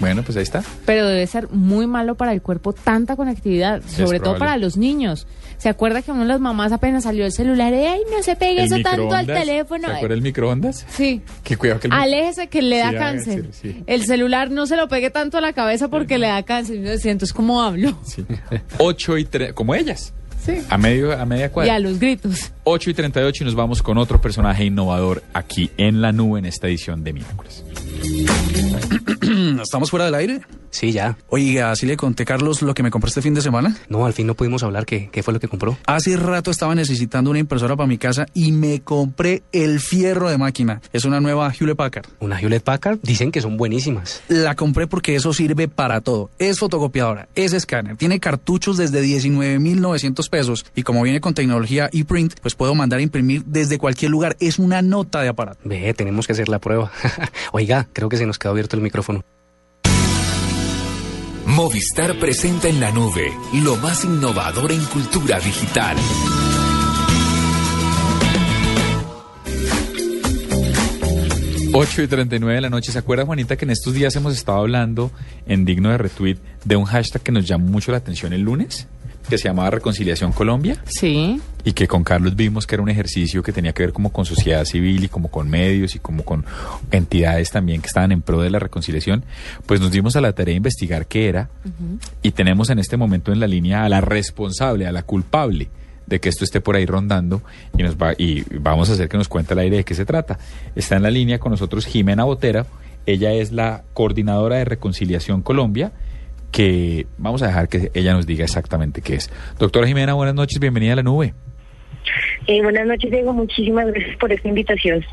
Bueno, 0.00 0.22
pues 0.24 0.36
ahí 0.36 0.42
está. 0.42 0.62
Pero 0.86 1.06
debe 1.06 1.24
ser 1.26 1.48
muy 1.50 1.86
malo 1.86 2.16
para 2.16 2.32
el 2.32 2.42
cuerpo 2.42 2.72
tanta 2.72 3.14
conectividad, 3.16 3.80
sobre 3.86 4.18
todo 4.18 4.38
para 4.38 4.56
los 4.56 4.76
niños. 4.76 5.26
¿Se 5.58 5.68
acuerda 5.68 6.02
que 6.02 6.10
a 6.10 6.14
uno 6.14 6.24
de 6.24 6.28
las 6.28 6.40
mamás 6.40 6.72
apenas 6.72 7.04
salió 7.04 7.24
el 7.24 7.32
celular? 7.32 7.72
y, 7.72 7.76
¡Ay, 7.76 8.00
no 8.14 8.22
se 8.22 8.34
pegue 8.34 8.64
El 8.64 8.72
eso 8.72 8.76
tanto 8.82 9.14
al 9.14 9.24
teléfono! 9.26 9.86
¿Se 9.88 9.94
acuerda 9.94 10.14
el 10.16 10.22
microondas? 10.22 10.84
Sí. 10.90 11.22
Que 11.44 11.56
cuidado 11.56 11.80
que 11.80 11.86
el 11.86 11.92
Aléjese 11.92 12.48
que 12.48 12.60
le 12.60 12.78
da 12.78 12.90
Sí, 12.90 12.96
cáncer. 12.96 13.48
sí, 13.52 13.72
sí. 13.72 13.84
El 13.86 14.04
celular 14.04 14.50
no 14.50 14.66
se 14.66 14.76
lo 14.76 14.88
pegue 14.88 15.10
tanto 15.10 15.38
a 15.38 15.40
la 15.40 15.52
cabeza 15.52 15.88
porque 15.88 16.18
le 16.18 16.26
da 16.26 16.42
cáncer. 16.42 16.76
Y 16.76 17.08
entonces, 17.08 17.32
¿cómo 17.32 17.62
hablo? 17.62 17.96
Sí. 18.04 18.24
8 18.78 19.18
y 19.18 19.24
3, 19.26 19.52
como 19.52 19.74
ellas. 19.76 20.12
Sí. 20.44 20.58
A, 20.68 20.76
medio, 20.76 21.18
a 21.18 21.24
media 21.24 21.46
Y 21.46 21.50
cuadra. 21.50 21.76
a 21.76 21.78
los 21.78 21.98
gritos. 22.00 22.50
8 22.64 22.90
y 22.90 22.94
38 22.94 23.44
y 23.44 23.46
nos 23.46 23.54
vamos 23.54 23.82
con 23.82 23.96
otro 23.96 24.20
personaje 24.20 24.64
innovador 24.64 25.22
aquí 25.32 25.70
en 25.78 26.02
la 26.02 26.12
nube 26.12 26.40
en 26.40 26.46
esta 26.46 26.66
edición 26.66 27.04
de 27.04 27.12
miércoles. 27.14 27.64
¿Estamos 29.62 29.90
fuera 29.90 30.06
del 30.06 30.14
aire? 30.14 30.40
Sí, 30.74 30.90
ya. 30.90 31.16
Oiga, 31.28 31.76
¿sí 31.76 31.86
le 31.86 31.96
conté, 31.96 32.24
Carlos, 32.24 32.60
lo 32.60 32.74
que 32.74 32.82
me 32.82 32.90
compré 32.90 33.06
este 33.06 33.22
fin 33.22 33.32
de 33.32 33.40
semana? 33.40 33.76
No, 33.88 34.06
al 34.06 34.12
fin 34.12 34.26
no 34.26 34.34
pudimos 34.34 34.64
hablar. 34.64 34.86
¿Qué, 34.86 35.08
qué 35.12 35.22
fue 35.22 35.32
lo 35.32 35.38
que 35.38 35.46
compró? 35.46 35.78
Hace 35.86 36.16
rato 36.16 36.50
estaba 36.50 36.74
necesitando 36.74 37.30
una 37.30 37.38
impresora 37.38 37.76
para 37.76 37.86
mi 37.86 37.96
casa 37.96 38.26
y 38.34 38.50
me 38.50 38.80
compré 38.80 39.44
el 39.52 39.78
fierro 39.78 40.28
de 40.28 40.36
máquina. 40.36 40.82
Es 40.92 41.04
una 41.04 41.20
nueva 41.20 41.48
Hewlett 41.52 41.76
Packard. 41.76 42.06
Una 42.18 42.40
Hewlett 42.40 42.64
Packard. 42.64 42.98
Dicen 43.04 43.30
que 43.30 43.40
son 43.40 43.56
buenísimas. 43.56 44.20
La 44.26 44.56
compré 44.56 44.88
porque 44.88 45.14
eso 45.14 45.32
sirve 45.32 45.68
para 45.68 46.00
todo. 46.00 46.32
Es 46.40 46.58
fotocopiadora, 46.58 47.28
es 47.36 47.52
escáner, 47.52 47.96
tiene 47.96 48.18
cartuchos 48.18 48.76
desde 48.76 49.00
19.900 49.04 50.28
pesos 50.28 50.66
y 50.74 50.82
como 50.82 51.02
viene 51.02 51.20
con 51.20 51.34
tecnología 51.34 51.88
ePrint, 51.92 52.34
pues 52.40 52.56
puedo 52.56 52.74
mandar 52.74 52.98
a 52.98 53.02
imprimir 53.02 53.44
desde 53.44 53.78
cualquier 53.78 54.10
lugar. 54.10 54.36
Es 54.40 54.58
una 54.58 54.82
nota 54.82 55.20
de 55.20 55.28
aparato. 55.28 55.60
Ve, 55.62 55.94
tenemos 55.94 56.26
que 56.26 56.32
hacer 56.32 56.48
la 56.48 56.58
prueba. 56.58 56.90
Oiga, 57.52 57.86
creo 57.92 58.08
que 58.08 58.16
se 58.16 58.26
nos 58.26 58.40
quedó 58.40 58.50
abierto 58.50 58.74
el 58.74 58.82
micrófono. 58.82 59.22
Movistar 61.46 62.18
presenta 62.18 62.68
en 62.68 62.80
la 62.80 62.90
nube 62.90 63.32
lo 63.52 63.76
más 63.76 64.04
innovador 64.04 64.72
en 64.72 64.84
cultura 64.86 65.38
digital. 65.38 65.96
8 71.76 72.02
y 72.02 72.06
39 72.06 72.54
de 72.54 72.60
la 72.60 72.70
noche. 72.70 72.92
¿Se 72.92 72.98
acuerda, 72.98 73.26
Juanita, 73.26 73.56
que 73.56 73.64
en 73.64 73.72
estos 73.72 73.92
días 73.94 74.14
hemos 74.14 74.32
estado 74.32 74.58
hablando 74.58 75.10
en 75.46 75.64
Digno 75.64 75.90
de 75.90 75.98
Retweet 75.98 76.36
de 76.64 76.76
un 76.76 76.84
hashtag 76.84 77.22
que 77.22 77.32
nos 77.32 77.46
llamó 77.46 77.66
mucho 77.66 77.90
la 77.90 77.98
atención 77.98 78.32
el 78.32 78.42
lunes? 78.42 78.86
Que 79.28 79.38
se 79.38 79.44
llamaba 79.44 79.70
Reconciliación 79.70 80.32
Colombia. 80.32 80.76
Sí. 80.86 81.40
Y 81.64 81.72
que 81.72 81.88
con 81.88 82.04
Carlos 82.04 82.36
vimos 82.36 82.66
que 82.66 82.74
era 82.74 82.82
un 82.82 82.90
ejercicio 82.90 83.42
que 83.42 83.52
tenía 83.52 83.72
que 83.72 83.82
ver 83.82 83.92
como 83.92 84.12
con 84.12 84.26
sociedad 84.26 84.64
civil 84.64 85.04
y 85.04 85.08
como 85.08 85.30
con 85.30 85.48
medios 85.48 85.94
y 85.94 85.98
como 85.98 86.24
con 86.24 86.44
entidades 86.90 87.50
también 87.50 87.80
que 87.80 87.86
estaban 87.86 88.12
en 88.12 88.20
pro 88.20 88.40
de 88.42 88.50
la 88.50 88.58
reconciliación. 88.58 89.24
Pues 89.66 89.80
nos 89.80 89.90
dimos 89.90 90.16
a 90.16 90.20
la 90.20 90.32
tarea 90.32 90.52
de 90.52 90.58
investigar 90.58 91.06
qué 91.06 91.28
era 91.28 91.48
y 92.22 92.32
tenemos 92.32 92.70
en 92.70 92.78
este 92.78 92.96
momento 92.96 93.32
en 93.32 93.40
la 93.40 93.46
línea 93.46 93.84
a 93.84 93.88
la 93.88 94.00
responsable, 94.00 94.86
a 94.86 94.92
la 94.92 95.02
culpable 95.02 95.68
de 96.06 96.20
que 96.20 96.28
esto 96.28 96.44
esté 96.44 96.60
por 96.60 96.76
ahí 96.76 96.86
rondando 96.86 97.42
y 97.76 97.82
nos 97.82 97.96
va 97.96 98.12
y 98.16 98.42
vamos 98.58 98.90
a 98.90 98.92
hacer 98.92 99.08
que 99.08 99.16
nos 99.16 99.28
cuente 99.28 99.54
al 99.54 99.60
aire 99.60 99.78
de 99.78 99.84
qué 99.84 99.94
se 99.94 100.04
trata. 100.04 100.38
Está 100.74 100.96
en 100.96 101.02
la 101.02 101.10
línea 101.10 101.38
con 101.38 101.50
nosotros 101.50 101.86
Jimena 101.86 102.24
Botera, 102.24 102.66
ella 103.06 103.32
es 103.32 103.52
la 103.52 103.84
coordinadora 103.92 104.56
de 104.56 104.64
Reconciliación 104.64 105.42
Colombia, 105.42 105.92
que 106.54 107.08
vamos 107.18 107.42
a 107.42 107.48
dejar 107.48 107.68
que 107.68 107.90
ella 107.94 108.12
nos 108.12 108.26
diga 108.26 108.44
exactamente 108.44 109.02
qué 109.02 109.16
es. 109.16 109.28
Doctora 109.58 109.88
Jimena, 109.88 110.14
buenas 110.14 110.36
noches, 110.36 110.60
bienvenida 110.60 110.92
a 110.92 110.96
la 110.96 111.02
nube. 111.02 111.34
Eh, 112.46 112.62
buenas 112.62 112.86
noches, 112.86 113.10
Diego, 113.10 113.32
muchísimas 113.32 113.86
gracias 113.88 114.16
por 114.18 114.30
esta 114.32 114.46
invitación. 114.48 115.04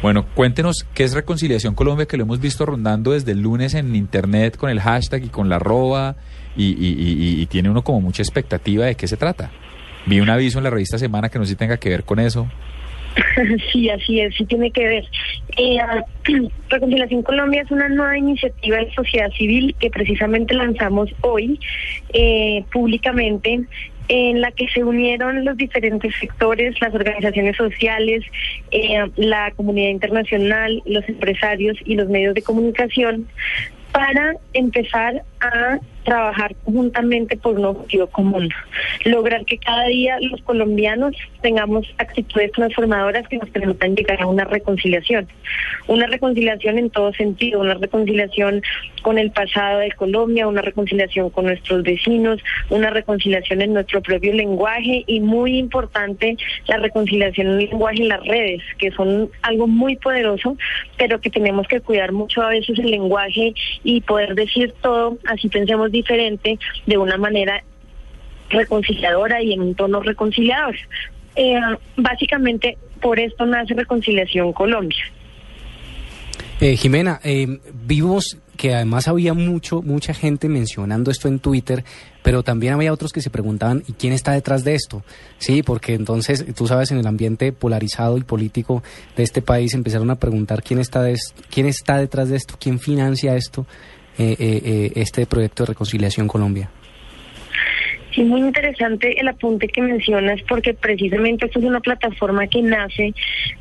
Bueno, 0.00 0.24
cuéntenos 0.34 0.86
qué 0.94 1.04
es 1.04 1.12
Reconciliación 1.12 1.74
Colombia, 1.74 2.06
que 2.06 2.16
lo 2.16 2.22
hemos 2.22 2.40
visto 2.40 2.64
rondando 2.64 3.12
desde 3.12 3.32
el 3.32 3.42
lunes 3.42 3.74
en 3.74 3.94
internet 3.94 4.56
con 4.56 4.70
el 4.70 4.80
hashtag 4.80 5.24
y 5.24 5.28
con 5.28 5.50
la 5.50 5.56
arroba 5.56 6.16
y, 6.56 6.68
y- 6.68 6.94
y- 6.98 7.42
y 7.42 7.46
tiene 7.46 7.68
uno 7.68 7.82
como 7.84 8.00
mucha 8.00 8.22
expectativa 8.22 8.86
de 8.86 8.94
qué 8.94 9.06
se 9.06 9.18
trata. 9.18 9.50
Vi 10.06 10.20
un 10.20 10.30
aviso 10.30 10.56
en 10.58 10.64
la 10.64 10.70
revista 10.70 10.96
Semana 10.96 11.28
que 11.28 11.38
no 11.38 11.44
sé 11.44 11.50
si 11.50 11.56
tenga 11.56 11.76
que 11.76 11.90
ver 11.90 12.04
con 12.04 12.18
eso. 12.18 12.48
Sí, 13.72 13.90
así 13.90 14.20
es, 14.20 14.34
sí 14.34 14.44
tiene 14.46 14.70
que 14.70 14.86
ver. 14.86 15.04
Eh, 15.56 15.78
Reconciliación 16.68 17.22
Colombia 17.22 17.62
es 17.62 17.70
una 17.70 17.88
nueva 17.88 18.16
iniciativa 18.16 18.78
de 18.78 18.92
sociedad 18.92 19.30
civil 19.32 19.74
que 19.78 19.90
precisamente 19.90 20.54
lanzamos 20.54 21.10
hoy 21.20 21.58
eh, 22.12 22.64
públicamente 22.72 23.60
en 24.08 24.40
la 24.40 24.50
que 24.50 24.68
se 24.68 24.82
unieron 24.82 25.44
los 25.44 25.56
diferentes 25.56 26.14
sectores, 26.16 26.78
las 26.80 26.94
organizaciones 26.94 27.56
sociales, 27.56 28.24
eh, 28.70 28.98
la 29.16 29.52
comunidad 29.52 29.90
internacional, 29.90 30.82
los 30.84 31.08
empresarios 31.08 31.78
y 31.84 31.94
los 31.94 32.08
medios 32.08 32.34
de 32.34 32.42
comunicación 32.42 33.28
para 33.92 34.34
empezar 34.54 35.22
a 35.42 35.78
trabajar 36.04 36.54
conjuntamente 36.64 37.36
por 37.36 37.58
un 37.58 37.64
objetivo 37.64 38.06
común, 38.08 38.48
lograr 39.04 39.44
que 39.44 39.58
cada 39.58 39.86
día 39.86 40.18
los 40.20 40.40
colombianos 40.42 41.14
tengamos 41.40 41.86
actitudes 41.98 42.52
transformadoras 42.52 43.26
que 43.28 43.38
nos 43.38 43.48
permitan 43.50 43.94
llegar 43.94 44.20
a 44.20 44.26
una 44.26 44.44
reconciliación, 44.44 45.28
una 45.86 46.06
reconciliación 46.06 46.78
en 46.78 46.90
todo 46.90 47.12
sentido, 47.12 47.60
una 47.60 47.74
reconciliación 47.74 48.62
con 49.02 49.18
el 49.18 49.30
pasado 49.30 49.80
de 49.80 49.90
Colombia, 49.92 50.48
una 50.48 50.62
reconciliación 50.62 51.30
con 51.30 51.46
nuestros 51.46 51.82
vecinos, 51.82 52.40
una 52.70 52.90
reconciliación 52.90 53.62
en 53.62 53.74
nuestro 53.74 54.00
propio 54.00 54.32
lenguaje 54.32 55.04
y 55.06 55.20
muy 55.20 55.58
importante 55.58 56.36
la 56.66 56.78
reconciliación 56.78 57.48
en 57.48 57.52
el 57.54 57.70
lenguaje 57.70 58.02
en 58.02 58.08
las 58.08 58.24
redes, 58.26 58.62
que 58.78 58.90
son 58.92 59.30
algo 59.42 59.66
muy 59.66 59.96
poderoso, 59.96 60.56
pero 60.96 61.20
que 61.20 61.30
tenemos 61.30 61.66
que 61.68 61.80
cuidar 61.80 62.12
mucho 62.12 62.42
a 62.42 62.48
veces 62.48 62.78
el 62.78 62.90
lenguaje 62.90 63.54
y 63.84 64.00
poder 64.02 64.34
decir 64.34 64.72
todo, 64.82 65.18
así 65.32 65.48
pensemos 65.48 65.90
diferente, 65.90 66.58
de 66.86 66.98
una 66.98 67.16
manera 67.16 67.62
reconciliadora 68.50 69.42
y 69.42 69.52
en 69.52 69.60
un 69.62 69.74
tono 69.74 70.00
reconciliador. 70.00 70.76
Eh, 71.34 71.58
básicamente 71.96 72.76
por 73.00 73.18
esto 73.18 73.46
nace 73.46 73.74
Reconciliación 73.74 74.52
Colombia. 74.52 75.02
Eh, 76.60 76.76
Jimena, 76.76 77.18
eh, 77.24 77.58
vimos 77.72 78.38
que 78.56 78.74
además 78.74 79.08
había 79.08 79.34
mucho, 79.34 79.82
mucha 79.82 80.14
gente 80.14 80.48
mencionando 80.48 81.10
esto 81.10 81.26
en 81.26 81.40
Twitter, 81.40 81.82
pero 82.22 82.44
también 82.44 82.74
había 82.74 82.92
otros 82.92 83.12
que 83.12 83.20
se 83.20 83.30
preguntaban, 83.30 83.82
¿y 83.88 83.94
quién 83.94 84.12
está 84.12 84.30
detrás 84.32 84.62
de 84.62 84.74
esto? 84.76 85.02
Sí, 85.38 85.64
porque 85.64 85.94
entonces, 85.94 86.44
tú 86.54 86.68
sabes, 86.68 86.92
en 86.92 86.98
el 86.98 87.06
ambiente 87.08 87.50
polarizado 87.50 88.18
y 88.18 88.22
político 88.22 88.84
de 89.16 89.24
este 89.24 89.42
país 89.42 89.74
empezaron 89.74 90.10
a 90.10 90.16
preguntar 90.16 90.62
quién 90.62 90.78
está, 90.78 91.02
des- 91.02 91.34
quién 91.50 91.66
está 91.66 91.96
detrás 91.98 92.28
de 92.28 92.36
esto, 92.36 92.54
quién 92.60 92.78
financia 92.78 93.34
esto, 93.34 93.66
eh, 94.18 94.36
eh, 94.38 94.60
eh, 94.64 94.92
este 94.96 95.26
proyecto 95.26 95.64
de 95.64 95.68
Reconciliación 95.68 96.28
Colombia. 96.28 96.70
Sí, 98.14 98.22
muy 98.24 98.40
interesante 98.40 99.18
el 99.18 99.28
apunte 99.28 99.68
que 99.68 99.80
mencionas 99.80 100.40
porque 100.46 100.74
precisamente 100.74 101.46
esto 101.46 101.60
es 101.60 101.64
una 101.64 101.80
plataforma 101.80 102.46
que 102.46 102.60
nace 102.60 103.14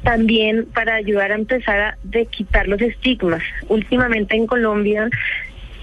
también 0.04 0.66
para 0.74 0.96
ayudar 0.96 1.32
a 1.32 1.36
empezar 1.36 1.80
a 1.80 1.98
quitar 2.30 2.68
los 2.68 2.82
estigmas. 2.82 3.42
Últimamente 3.70 4.36
en 4.36 4.48
Colombia 4.48 5.10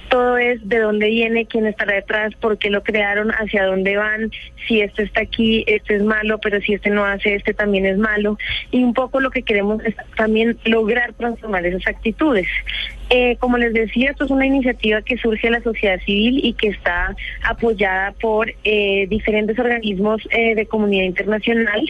todo 0.08 0.38
es 0.38 0.66
de 0.66 0.78
dónde 0.78 1.08
viene, 1.08 1.46
quién 1.46 1.66
estará 1.66 1.94
detrás, 1.94 2.34
por 2.36 2.58
qué 2.58 2.70
lo 2.70 2.82
crearon, 2.82 3.30
hacia 3.30 3.64
dónde 3.64 3.96
van, 3.96 4.30
si 4.66 4.80
esto 4.80 5.02
está 5.02 5.22
aquí, 5.22 5.64
este 5.66 5.96
es 5.96 6.02
malo, 6.02 6.38
pero 6.38 6.60
si 6.60 6.74
este 6.74 6.90
no 6.90 7.04
hace, 7.04 7.34
este 7.34 7.54
también 7.54 7.86
es 7.86 7.98
malo. 7.98 8.38
Y 8.70 8.82
un 8.82 8.94
poco 8.94 9.20
lo 9.20 9.30
que 9.30 9.42
queremos 9.42 9.84
es 9.84 9.94
también 10.16 10.58
lograr 10.64 11.12
transformar 11.14 11.66
esas 11.66 11.86
actitudes. 11.86 12.48
Eh, 13.10 13.36
como 13.38 13.56
les 13.56 13.72
decía, 13.72 14.10
esto 14.10 14.26
es 14.26 14.30
una 14.30 14.44
iniciativa 14.44 15.00
que 15.00 15.16
surge 15.16 15.46
de 15.46 15.52
la 15.52 15.62
sociedad 15.62 15.98
civil 16.00 16.40
y 16.44 16.52
que 16.52 16.68
está 16.68 17.16
apoyada 17.42 18.12
por 18.12 18.52
eh, 18.64 19.06
diferentes 19.08 19.58
organismos 19.58 20.20
eh, 20.30 20.54
de 20.54 20.66
comunidad 20.66 21.04
internacional, 21.04 21.82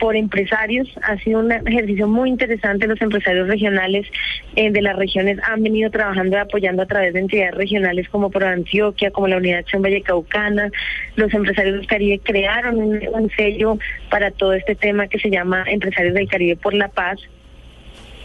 por 0.00 0.16
empresarios. 0.16 0.88
Ha 1.02 1.16
sido 1.18 1.40
un 1.40 1.52
ejercicio 1.52 2.08
muy 2.08 2.28
interesante. 2.28 2.88
Los 2.88 3.00
empresarios 3.00 3.46
regionales 3.46 4.04
de 4.56 4.82
las 4.82 4.96
regiones 4.96 5.38
han 5.44 5.62
venido 5.62 5.90
trabajando 5.92 6.36
y 6.36 6.40
apoyando 6.40 6.82
a 6.82 6.86
través 6.86 7.14
de 7.14 7.20
entidades 7.20 7.54
regionales 7.54 8.08
como 8.08 8.30
por 8.30 8.42
Antioquia, 8.42 9.12
como 9.12 9.28
la 9.28 9.36
Unidad 9.36 9.60
Acción 9.60 9.82
Vallecaucana. 9.82 10.72
Los 11.14 11.32
empresarios 11.32 11.76
del 11.76 11.86
Caribe 11.86 12.20
crearon 12.20 12.78
un 12.78 13.30
sello 13.36 13.78
para 14.10 14.32
todo 14.32 14.54
este 14.54 14.74
tema 14.74 15.06
que 15.06 15.20
se 15.20 15.30
llama 15.30 15.64
Empresarios 15.68 16.14
del 16.14 16.28
Caribe 16.28 16.56
por 16.56 16.74
la 16.74 16.88
Paz 16.88 17.20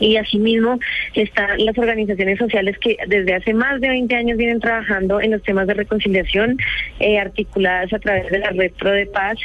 y 0.04 0.18
asimismo 0.18 0.80
están 1.14 1.64
las 1.64 1.78
organizaciones 1.78 2.38
sociales 2.38 2.78
que 2.80 2.98
desde 3.08 3.36
hace 3.36 3.54
más 3.54 3.80
de 3.80 3.90
20 3.90 4.16
años 4.16 4.38
vienen 4.38 4.60
trabajando 4.60 5.22
en 5.22 5.32
los 5.32 5.44
temas 5.44 5.68
de 5.68 5.74
reconciliación 5.74 6.58
eh, 7.00 7.20
articuladas 7.20 7.94
a 7.94 8.00
través 8.00 8.30
de 8.30 8.40
la 8.40 8.50
red 8.50 8.72
Pro 8.74 8.92
de 8.92 9.06
Paz 9.06 9.38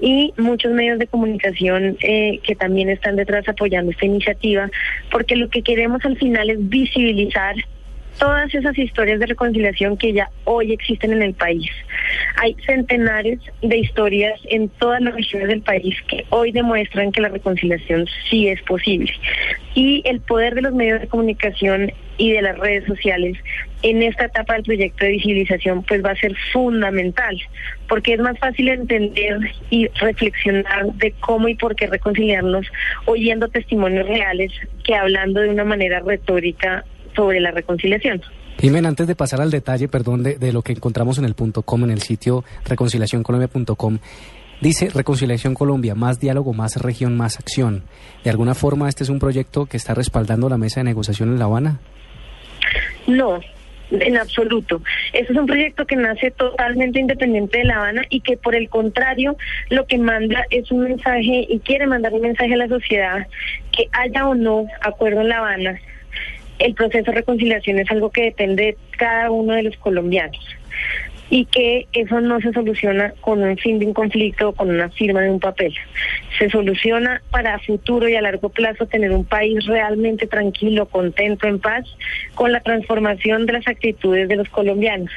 y 0.00 0.32
muchos 0.36 0.72
medios 0.72 0.98
de 0.98 1.06
comunicación 1.06 1.96
eh, 2.00 2.40
que 2.42 2.56
también 2.56 2.88
están 2.88 3.16
detrás 3.16 3.48
apoyando 3.48 3.92
esta 3.92 4.06
iniciativa 4.06 4.70
porque 5.10 5.36
lo 5.36 5.48
que 5.48 5.62
queremos 5.62 6.04
al 6.04 6.16
final 6.16 6.50
es 6.50 6.68
visibilizar 6.68 7.54
todas 8.20 8.54
esas 8.54 8.78
historias 8.78 9.18
de 9.18 9.26
reconciliación 9.26 9.96
que 9.96 10.12
ya 10.12 10.30
hoy 10.44 10.72
existen 10.72 11.12
en 11.12 11.22
el 11.22 11.34
país. 11.34 11.70
Hay 12.36 12.54
centenares 12.66 13.40
de 13.62 13.78
historias 13.78 14.38
en 14.44 14.68
todas 14.68 15.00
las 15.00 15.14
regiones 15.14 15.48
del 15.48 15.62
país 15.62 15.96
que 16.06 16.26
hoy 16.28 16.52
demuestran 16.52 17.12
que 17.12 17.22
la 17.22 17.30
reconciliación 17.30 18.06
sí 18.28 18.48
es 18.48 18.60
posible. 18.62 19.10
Y 19.74 20.02
el 20.04 20.20
poder 20.20 20.54
de 20.54 20.60
los 20.62 20.74
medios 20.74 21.00
de 21.00 21.08
comunicación 21.08 21.92
y 22.18 22.32
de 22.32 22.42
las 22.42 22.58
redes 22.58 22.84
sociales 22.84 23.38
en 23.82 24.02
esta 24.02 24.26
etapa 24.26 24.52
del 24.52 24.64
proyecto 24.64 25.06
de 25.06 25.12
visibilización 25.12 25.82
pues 25.84 26.04
va 26.04 26.10
a 26.10 26.16
ser 26.16 26.36
fundamental, 26.52 27.40
porque 27.88 28.12
es 28.12 28.20
más 28.20 28.38
fácil 28.38 28.68
entender 28.68 29.38
y 29.70 29.88
reflexionar 29.98 30.92
de 30.96 31.12
cómo 31.20 31.48
y 31.48 31.54
por 31.54 31.74
qué 31.74 31.86
reconciliarnos 31.86 32.66
oyendo 33.06 33.48
testimonios 33.48 34.06
reales 34.06 34.52
que 34.84 34.94
hablando 34.94 35.40
de 35.40 35.48
una 35.48 35.64
manera 35.64 36.00
retórica 36.00 36.84
sobre 37.14 37.40
la 37.40 37.50
reconciliación. 37.50 38.22
Jimena, 38.58 38.88
antes 38.88 39.06
de 39.06 39.14
pasar 39.14 39.40
al 39.40 39.50
detalle, 39.50 39.88
perdón, 39.88 40.22
de, 40.22 40.36
de 40.36 40.52
lo 40.52 40.62
que 40.62 40.72
encontramos 40.72 41.18
en 41.18 41.24
el 41.24 41.34
punto 41.34 41.62
com, 41.62 41.82
en 41.84 41.90
el 41.90 42.02
sitio 42.02 42.44
reconciliacioncolombia.com, 42.66 43.98
dice 44.60 44.90
Reconciliación 44.90 45.54
Colombia, 45.54 45.94
más 45.94 46.20
diálogo, 46.20 46.52
más 46.52 46.76
región, 46.76 47.16
más 47.16 47.38
acción. 47.38 47.84
¿De 48.22 48.30
alguna 48.30 48.54
forma 48.54 48.88
este 48.88 49.04
es 49.04 49.08
un 49.08 49.18
proyecto 49.18 49.66
que 49.66 49.78
está 49.78 49.94
respaldando 49.94 50.48
la 50.48 50.58
mesa 50.58 50.80
de 50.80 50.84
negociación 50.84 51.30
en 51.30 51.38
La 51.38 51.46
Habana? 51.46 51.80
No, 53.06 53.40
en 53.90 54.16
absoluto. 54.18 54.82
Este 55.12 55.32
es 55.32 55.38
un 55.38 55.46
proyecto 55.46 55.86
que 55.86 55.96
nace 55.96 56.30
totalmente 56.30 57.00
independiente 57.00 57.58
de 57.58 57.64
La 57.64 57.76
Habana 57.76 58.02
y 58.10 58.20
que 58.20 58.36
por 58.36 58.54
el 58.54 58.68
contrario 58.68 59.36
lo 59.70 59.86
que 59.86 59.98
manda 59.98 60.44
es 60.50 60.70
un 60.70 60.82
mensaje 60.82 61.46
y 61.48 61.60
quiere 61.60 61.86
mandar 61.86 62.12
un 62.12 62.20
mensaje 62.20 62.52
a 62.52 62.58
la 62.58 62.68
sociedad 62.68 63.26
que 63.72 63.88
haya 63.92 64.28
o 64.28 64.34
no 64.34 64.66
acuerdo 64.82 65.22
en 65.22 65.28
La 65.30 65.38
Habana. 65.38 65.80
El 66.60 66.74
proceso 66.74 67.10
de 67.10 67.16
reconciliación 67.16 67.78
es 67.78 67.90
algo 67.90 68.10
que 68.10 68.24
depende 68.24 68.62
de 68.64 68.76
cada 68.96 69.30
uno 69.30 69.54
de 69.54 69.62
los 69.62 69.76
colombianos 69.78 70.56
y 71.30 71.44
que 71.46 71.86
eso 71.92 72.20
no 72.20 72.40
se 72.40 72.52
soluciona 72.52 73.14
con 73.20 73.42
un 73.42 73.56
fin 73.56 73.78
de 73.78 73.86
un 73.86 73.94
conflicto 73.94 74.48
o 74.48 74.52
con 74.52 74.68
una 74.68 74.90
firma 74.90 75.22
de 75.22 75.30
un 75.30 75.38
papel. 75.38 75.72
Se 76.38 76.50
soluciona 76.50 77.22
para 77.30 77.58
futuro 77.60 78.08
y 78.08 78.16
a 78.16 78.20
largo 78.20 78.48
plazo 78.48 78.86
tener 78.86 79.12
un 79.12 79.24
país 79.24 79.64
realmente 79.66 80.26
tranquilo, 80.26 80.86
contento, 80.86 81.46
en 81.46 81.60
paz, 81.60 81.86
con 82.34 82.50
la 82.52 82.60
transformación 82.60 83.46
de 83.46 83.54
las 83.54 83.68
actitudes 83.68 84.28
de 84.28 84.36
los 84.36 84.48
colombianos. 84.48 85.10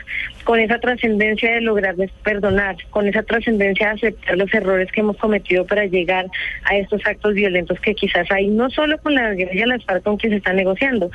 Con 0.43 0.59
esa 0.59 0.79
trascendencia 0.79 1.53
de 1.53 1.61
lograr 1.61 1.95
perdonar, 2.23 2.75
con 2.89 3.07
esa 3.07 3.23
trascendencia 3.23 3.87
de 3.87 3.93
aceptar 3.93 4.37
los 4.37 4.53
errores 4.53 4.91
que 4.91 5.01
hemos 5.01 5.17
cometido 5.17 5.65
para 5.65 5.85
llegar 5.85 6.25
a 6.65 6.77
estos 6.77 7.05
actos 7.05 7.33
violentos 7.33 7.79
que 7.79 7.95
quizás 7.95 8.29
hay, 8.31 8.47
no 8.47 8.69
solo 8.69 8.97
con 8.97 9.15
la 9.15 9.33
guerrilla 9.33 9.67
las 9.67 9.85
FARC 9.85 10.03
con 10.03 10.17
que 10.17 10.29
se 10.29 10.35
está 10.35 10.53
negociando, 10.53 11.09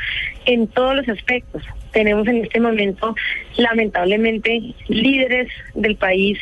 en 0.47 0.67
todos 0.69 0.97
los 0.97 1.09
aspectos. 1.09 1.63
Tenemos 1.93 2.27
en 2.29 2.45
este 2.45 2.61
momento, 2.61 3.15
lamentablemente, 3.57 4.75
líderes 4.89 5.49
del 5.75 5.97
país 5.97 6.39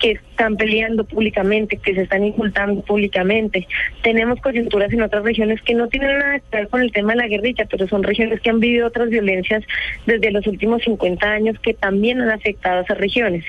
que 0.00 0.12
están 0.12 0.56
peleando 0.56 1.04
públicamente, 1.04 1.76
que 1.76 1.94
se 1.94 2.02
están 2.02 2.24
insultando 2.24 2.82
públicamente. 2.82 3.68
Tenemos 4.02 4.40
coyunturas 4.40 4.92
en 4.92 5.02
otras 5.02 5.22
regiones 5.22 5.60
que 5.62 5.74
no 5.74 5.88
tienen 5.88 6.18
nada 6.18 6.40
que 6.40 6.56
ver 6.56 6.68
con 6.68 6.80
el 6.80 6.90
tema 6.90 7.12
de 7.12 7.18
la 7.18 7.28
guerrilla, 7.28 7.66
pero 7.70 7.86
son 7.86 8.02
regiones 8.02 8.40
que 8.40 8.50
han 8.50 8.58
vivido 8.58 8.88
otras 8.88 9.10
violencias 9.10 9.62
desde 10.06 10.32
los 10.32 10.46
últimos 10.46 10.82
50 10.82 11.30
años 11.30 11.56
que 11.60 11.74
también 11.74 12.20
han 12.20 12.30
afectado 12.30 12.80
a 12.80 12.82
esas 12.82 12.98
regiones. 12.98 13.44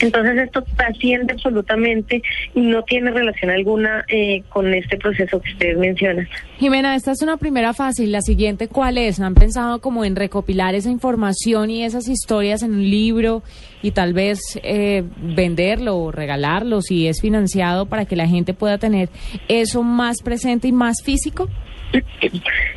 Entonces 0.00 0.38
esto 0.38 0.64
trasciende 0.76 1.32
absolutamente 1.32 2.22
y 2.54 2.60
no 2.60 2.82
tiene 2.82 3.10
relación 3.10 3.50
alguna 3.50 4.04
eh, 4.08 4.42
con 4.48 4.72
este 4.74 4.96
proceso 4.96 5.40
que 5.40 5.52
ustedes 5.52 5.78
mencionan. 5.78 6.28
Jimena, 6.58 6.94
esta 6.96 7.12
es 7.12 7.22
una 7.22 7.36
primera 7.36 7.72
fase. 7.74 8.06
¿La 8.06 8.20
siguiente 8.20 8.68
cuál 8.68 8.98
es? 8.98 9.20
¿Han 9.20 9.34
pensado 9.34 9.80
como 9.80 10.04
en 10.04 10.16
recopilar 10.16 10.74
esa 10.74 10.90
información 10.90 11.70
y 11.70 11.84
esas 11.84 12.08
historias 12.08 12.62
en 12.62 12.72
un 12.72 12.90
libro 12.90 13.42
y 13.82 13.92
tal 13.92 14.12
vez 14.12 14.40
eh, 14.62 15.04
venderlo 15.16 15.96
o 15.96 16.12
regalarlo 16.12 16.82
si 16.82 17.06
es 17.06 17.20
financiado 17.20 17.86
para 17.86 18.04
que 18.04 18.16
la 18.16 18.26
gente 18.26 18.54
pueda 18.54 18.78
tener 18.78 19.08
eso 19.48 19.82
más 19.82 20.22
presente 20.22 20.68
y 20.68 20.72
más 20.72 20.96
físico? 21.04 21.48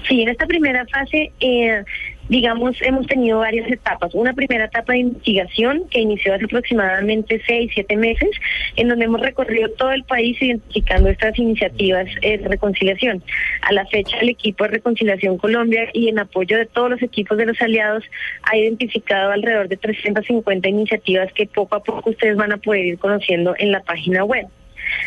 Sí, 0.08 0.22
en 0.22 0.30
esta 0.30 0.46
primera 0.46 0.86
fase... 0.86 1.32
Eh, 1.40 1.84
digamos, 2.32 2.82
hemos 2.82 3.08
tenido 3.08 3.40
varias 3.40 3.70
etapas. 3.70 4.16
Una 4.16 4.32
primera 4.32 4.64
etapa 4.64 4.94
de 4.94 5.00
investigación 5.00 5.84
que 5.90 6.00
inició 6.00 6.34
hace 6.34 6.46
aproximadamente 6.46 7.42
seis, 7.46 7.70
siete 7.74 7.98
meses, 7.98 8.30
en 8.78 8.88
donde 8.88 9.04
hemos 9.04 9.20
recorrido 9.20 9.68
todo 9.72 9.92
el 9.92 10.06
país 10.06 10.42
identificando 10.42 11.10
estas 11.10 11.38
iniciativas 11.38 12.08
de 12.22 12.38
reconciliación. 12.38 13.22
A 13.64 13.74
la 13.74 13.86
fecha, 13.86 14.18
el 14.20 14.30
equipo 14.30 14.64
de 14.64 14.70
Reconciliación 14.70 15.38
Colombia 15.38 15.90
y 15.92 16.08
en 16.08 16.20
apoyo 16.20 16.58
de 16.58 16.68
todos 16.68 16.92
los 16.92 17.02
equipos 17.02 17.38
de 17.38 17.48
los 17.48 17.62
aliados 17.62 18.06
ha 18.44 18.56
identificado 18.56 19.32
alrededor 19.32 19.68
de 19.68 19.76
350 19.76 20.70
iniciativas 20.70 21.34
que 21.34 21.48
poco 21.48 21.76
a 21.76 21.84
poco 21.84 22.12
ustedes 22.12 22.38
van 22.38 22.54
a 22.54 22.58
poder 22.58 22.86
ir 22.86 22.98
conociendo 22.98 23.56
en 23.58 23.74
la 23.74 23.82
página 23.82 24.24
web. 24.24 24.48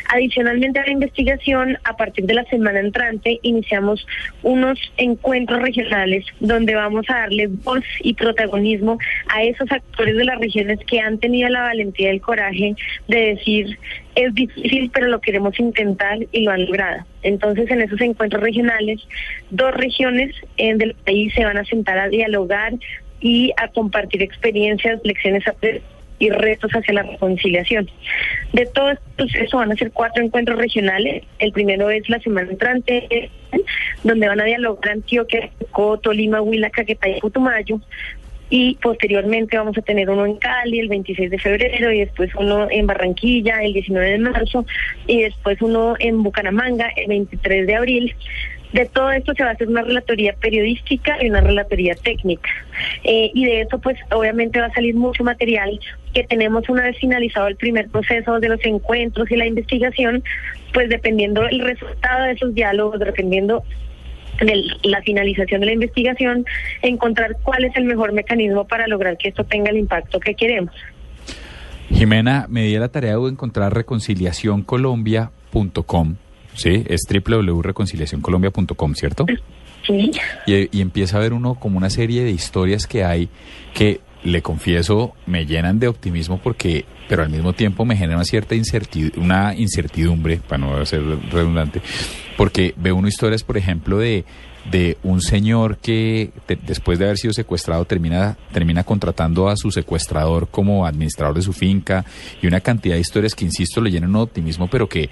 Adicionalmente 0.09 0.78
a 0.78 0.85
la 0.85 0.93
investigación, 0.93 1.78
a 1.85 1.97
partir 1.97 2.26
de 2.26 2.35
la 2.35 2.45
semana 2.45 2.80
entrante, 2.80 3.39
iniciamos 3.43 4.07
unos 4.43 4.78
encuentros 4.97 5.62
regionales 5.62 6.24
donde 6.41 6.74
vamos 6.74 7.05
a 7.09 7.20
darle 7.20 7.49
voz 7.49 7.85
y 8.01 8.14
protagonismo 8.14 8.99
a 9.28 9.43
esos 9.43 9.70
actores 9.70 10.16
de 10.16 10.24
las 10.24 10.39
regiones 10.39 10.78
que 10.87 11.01
han 11.01 11.18
tenido 11.18 11.49
la 11.49 11.62
valentía 11.62 12.09
y 12.09 12.14
el 12.14 12.20
coraje 12.20 12.74
de 13.09 13.35
decir 13.35 13.78
es 14.14 14.35
difícil, 14.35 14.91
pero 14.93 15.09
lo 15.09 15.20
queremos 15.20 15.59
intentar 15.59 16.18
y 16.30 16.45
lo 16.45 16.53
han 16.53 16.66
logrado. 16.66 17.05
Entonces, 17.22 17.70
en 17.70 17.80
esos 17.80 18.01
encuentros 18.01 18.43
regionales, 18.43 19.01
dos 19.51 19.74
regiones 19.74 20.35
eh, 20.57 20.74
del 20.76 20.95
país 20.95 21.32
se 21.35 21.45
van 21.45 21.57
a 21.57 21.64
sentar 21.64 21.99
a 21.99 22.09
dialogar 22.09 22.74
y 23.20 23.53
a 23.57 23.68
compartir 23.68 24.22
experiencias, 24.22 25.01
lecciones 25.03 25.47
aprendidas 25.49 25.94
y 26.19 26.31
retos 26.31 26.71
hacia 26.73 26.95
la 26.95 27.03
reconciliación. 27.03 27.91
De 28.53 28.67
todo 28.67 28.91
este 28.91 29.05
proceso 29.17 29.59
van 29.59 29.73
a 29.73 29.77
ser 29.77 29.91
cuatro 29.93 30.23
encuentros 30.23 30.59
regionales. 30.59 31.25
El 31.39 31.53
primero 31.53 31.91
es 31.91 32.09
la 32.09 32.21
semana 32.21 32.51
entrante, 32.51 33.31
donde 34.03 34.29
van 34.29 34.41
a 34.41 34.45
dialogar 34.45 34.93
Antioquia, 34.93 35.51
Coto, 35.71 36.12
Lima, 36.12 36.41
Huila, 36.41 36.71
Caquetá 36.71 37.09
y 37.09 37.21
Putumayo. 37.21 37.81
Y 38.51 38.77
posteriormente 38.77 39.57
vamos 39.57 39.77
a 39.79 39.83
tener 39.83 40.09
uno 40.11 40.27
en 40.27 40.37
Cali 40.37 40.79
el 40.79 40.89
26 40.89 41.31
de 41.31 41.39
febrero 41.39 41.91
y 41.91 42.01
después 42.01 42.31
uno 42.37 42.69
en 42.71 42.87
Barranquilla 42.87 43.62
el 43.62 43.73
19 43.73 44.11
de 44.11 44.19
marzo 44.19 44.67
y 45.07 45.23
después 45.23 45.61
uno 45.62 45.95
en 45.99 46.23
Bucaramanga 46.23 46.91
el 46.95 47.09
23 47.09 47.67
de 47.67 47.75
abril. 47.75 48.15
De 48.75 48.85
todo 48.87 49.12
esto 49.12 49.33
se 49.35 49.45
va 49.45 49.51
a 49.51 49.53
hacer 49.53 49.68
una 49.68 49.83
relatoría 49.83 50.35
periodística 50.35 51.22
y 51.22 51.31
una 51.31 51.41
relatoría 51.41 51.95
técnica. 51.95 52.51
Eh, 53.05 53.31
y 53.33 53.45
de 53.45 53.61
eso, 53.61 53.79
pues, 53.79 53.97
obviamente 54.11 54.59
va 54.59 54.66
a 54.66 54.72
salir 54.72 54.97
mucho 54.97 55.22
material 55.22 55.79
que 56.12 56.25
tenemos 56.25 56.68
una 56.68 56.83
vez 56.83 56.99
finalizado 56.99 57.47
el 57.47 57.55
primer 57.55 57.89
proceso 57.89 58.41
de 58.41 58.49
los 58.49 58.59
encuentros 58.64 59.31
y 59.31 59.37
la 59.37 59.47
investigación, 59.47 60.25
pues 60.72 60.89
dependiendo 60.89 61.43
del 61.43 61.61
resultado 61.61 62.25
de 62.25 62.33
esos 62.33 62.53
diálogos, 62.53 62.99
dependiendo 62.99 63.62
de 64.41 64.64
la 64.83 65.01
finalización 65.03 65.61
de 65.61 65.66
la 65.66 65.72
investigación, 65.75 66.45
encontrar 66.83 67.37
cuál 67.45 67.64
es 67.64 67.77
el 67.77 67.85
mejor 67.85 68.12
mecanismo 68.12 68.66
para 68.66 68.89
lograr 68.89 69.16
que 69.18 69.29
esto 69.29 69.45
tenga 69.45 69.70
el 69.70 69.77
impacto 69.77 70.18
que 70.18 70.35
queremos. 70.35 70.75
Jimena, 71.91 72.47
me 72.49 72.64
di 72.64 72.77
la 72.77 72.89
tarea 72.89 73.18
de 73.18 73.29
encontrar 73.29 73.72
reconciliacioncolombia.com 73.72 76.16
Sí, 76.55 76.85
es 76.87 77.03
www.reconciliacioncolombia.com, 77.09 78.95
¿cierto? 78.95 79.27
Sí. 79.87 80.11
Y, 80.47 80.81
empieza 80.81 81.19
a 81.19 81.21
ver 81.21 81.33
uno 81.33 81.57
como 81.57 81.77
una 81.77 81.91
serie 81.91 82.25
de 82.25 82.31
historias 82.31 82.87
que 82.87 83.05
hay 83.05 83.29
que, 83.75 84.01
le 84.23 84.41
confieso, 84.41 85.15
me 85.27 85.45
llenan 85.45 85.79
de 85.79 85.89
optimismo 85.89 86.39
porque, 86.39 86.87
pero 87.09 87.23
al 87.23 87.31
mismo 87.31 87.53
tiempo 87.53 87.85
me 87.85 87.97
genera 87.97 88.17
una 88.17 88.25
cierta 88.25 88.55
incertidumbre, 88.55 89.21
una 89.21 89.55
incertidumbre, 89.55 90.41
para 90.49 90.59
no 90.59 90.87
ser 90.87 91.03
redundante, 91.31 91.83
porque 92.37 92.73
veo 92.77 92.97
unas 92.97 93.13
historias, 93.13 93.43
por 93.43 93.59
ejemplo, 93.59 93.99
de 93.99 94.25
de 94.71 94.97
un 95.03 95.21
señor 95.21 95.79
que 95.79 96.31
después 96.67 96.99
de 96.99 97.05
haber 97.05 97.19
sido 97.19 97.33
secuestrado 97.33 97.85
termina, 97.85 98.37
termina 98.53 98.85
contratando 98.85 99.49
a 99.49 99.57
su 99.57 99.71
secuestrador 99.71 100.49
como 100.49 100.87
administrador 100.87 101.37
de 101.37 101.43
su 101.43 101.53
finca 101.53 102.05
y 102.41 102.47
una 102.47 102.61
cantidad 102.61 102.95
de 102.95 103.01
historias 103.01 103.35
que, 103.35 103.45
insisto, 103.45 103.81
le 103.81 103.91
llenan 103.91 104.13
de 104.13 104.19
optimismo, 104.21 104.69
pero 104.69 104.89
que 104.89 105.11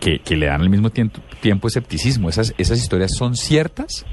que, 0.00 0.18
que, 0.18 0.36
le 0.36 0.46
dan 0.46 0.60
al 0.60 0.70
mismo 0.70 0.90
tiempo, 0.90 1.20
tiempo 1.40 1.68
escepticismo. 1.68 2.28
¿Esas, 2.28 2.52
¿Esas 2.58 2.78
historias 2.78 3.12
son 3.16 3.36
ciertas? 3.36 4.04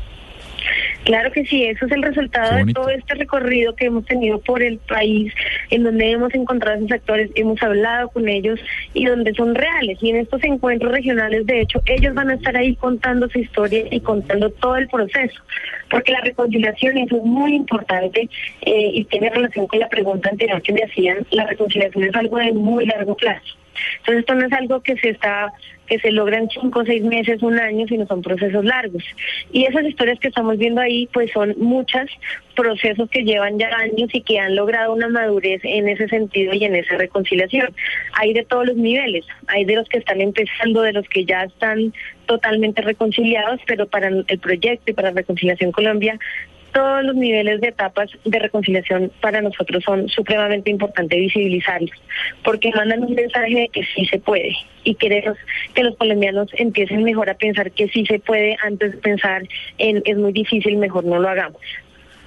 Claro 1.06 1.32
que 1.32 1.46
sí, 1.46 1.64
eso 1.64 1.86
es 1.86 1.92
el 1.92 2.02
resultado 2.02 2.66
de 2.66 2.74
todo 2.74 2.90
este 2.90 3.14
recorrido 3.14 3.76
que 3.76 3.86
hemos 3.86 4.06
tenido 4.06 4.40
por 4.40 4.64
el 4.64 4.80
país, 4.80 5.32
en 5.70 5.84
donde 5.84 6.12
hemos 6.12 6.34
encontrado 6.34 6.76
a 6.76 6.80
esos 6.80 6.92
actores, 6.92 7.30
hemos 7.36 7.62
hablado 7.62 8.10
con 8.10 8.28
ellos 8.28 8.60
y 8.94 9.06
donde 9.06 9.34
son 9.34 9.54
reales. 9.54 10.00
Y 10.02 10.10
en 10.10 10.18
estos 10.18 10.44
encuentros 10.44 10.92
regionales, 10.92 11.46
de 11.46 11.62
hecho, 11.62 11.80
ellos 11.86 12.16
van 12.16 12.32
a 12.32 12.36
estar 12.36 12.58
ahí 12.58 12.76
contando 12.76 13.30
su 13.30 13.40
historia 13.40 13.86
y 13.92 14.00
contando 14.00 14.50
todo 14.50 14.78
el 14.78 14.88
proceso, 14.88 15.42
porque 15.92 16.12
la 16.12 16.22
reconciliación, 16.22 16.98
eso 16.98 17.18
es 17.18 17.24
muy 17.24 17.54
importante 17.54 18.28
eh, 18.62 18.90
y 18.94 19.04
tiene 19.06 19.30
relación 19.30 19.68
con 19.68 19.80
la 19.80 19.90
pregunta 19.90 20.30
anterior 20.30 20.62
que 20.62 20.74
me 20.74 20.82
hacían, 20.82 21.26
la 21.32 21.46
reconciliación 21.46 22.04
es 22.04 22.16
algo 22.16 22.38
de 22.38 22.52
muy 22.54 22.86
largo 22.88 23.16
plazo. 23.16 23.56
Entonces 23.98 24.20
esto 24.20 24.36
no 24.36 24.46
es 24.46 24.54
algo 24.54 24.82
que 24.82 24.98
se 24.98 25.10
está 25.10 25.54
que 25.88 26.00
se 26.00 26.12
logra 26.12 26.38
en 26.38 26.50
cinco 26.50 26.84
seis 26.86 27.04
meses, 27.04 27.42
un 27.42 27.60
año, 27.60 27.86
sino 27.88 28.06
son 28.08 28.22
procesos 28.22 28.66
largos. 28.66 29.04
Y 29.52 29.66
esas 29.66 29.86
historias 29.86 30.20
que 30.20 30.30
estamos 30.30 30.58
viendo 30.58 30.82
ahí, 30.82 31.08
pues 31.14 31.32
son 31.32 31.54
muchos 31.58 32.10
procesos 32.56 33.10
que 33.10 33.24
llevan 33.24 33.60
ya 33.60 33.70
años 33.70 34.10
y 34.14 34.22
que 34.22 34.40
han 34.40 34.56
logrado 34.56 34.94
una 34.94 35.10
madurez 35.10 35.62
en 35.64 35.88
ese 35.88 36.08
sentido 36.08 36.54
y 36.54 36.64
en 36.64 36.76
esa 36.76 36.98
reconciliación. 36.98 37.74
Hay 38.14 38.34
de 38.34 38.44
todos 38.44 38.66
los 38.66 38.78
niveles, 38.78 39.26
hay 39.48 39.66
de 39.66 39.76
los 39.76 39.88
que 39.90 40.00
están 40.00 40.22
empezando, 40.22 40.82
de 40.82 40.94
los 40.94 41.08
que 41.08 41.26
ya 41.26 41.44
están 41.44 41.94
totalmente 42.26 42.82
reconciliados, 42.82 43.60
pero 43.68 43.88
para 43.88 44.08
el 44.08 44.40
proyecto 44.40 44.92
y 44.92 44.94
para 44.94 45.12
Reconciliación 45.12 45.72
Colombia 45.72 46.18
todos 46.76 47.06
los 47.06 47.16
niveles 47.16 47.62
de 47.62 47.70
etapas 47.70 48.10
de 48.26 48.38
reconciliación 48.38 49.10
para 49.22 49.42
nosotros 49.42 49.82
son 49.86 50.10
supremamente 50.10 50.70
importantes 50.70 51.18
visibilizarlos, 51.18 51.90
porque 52.44 52.70
mandan 52.76 53.02
un 53.04 53.16
mensaje 53.16 53.56
de 53.56 53.70
que 53.70 53.86
sí 53.96 54.06
se 54.06 54.20
puede 54.20 54.54
y 54.84 54.94
queremos 54.96 55.38
que 55.74 55.84
los 55.84 55.96
colombianos 55.96 56.50
empiecen 56.58 57.04
mejor 57.04 57.30
a 57.30 57.36
pensar 57.36 57.72
que 57.72 57.88
sí 57.88 58.06
se 58.06 58.20
puede 58.20 58.58
antes 58.62 58.92
de 58.92 58.98
pensar 58.98 59.44
en 59.78 60.02
es 60.04 60.18
muy 60.18 60.34
difícil, 60.34 60.76
mejor 60.76 61.06
no 61.06 61.18
lo 61.18 61.30
hagamos. 61.30 61.62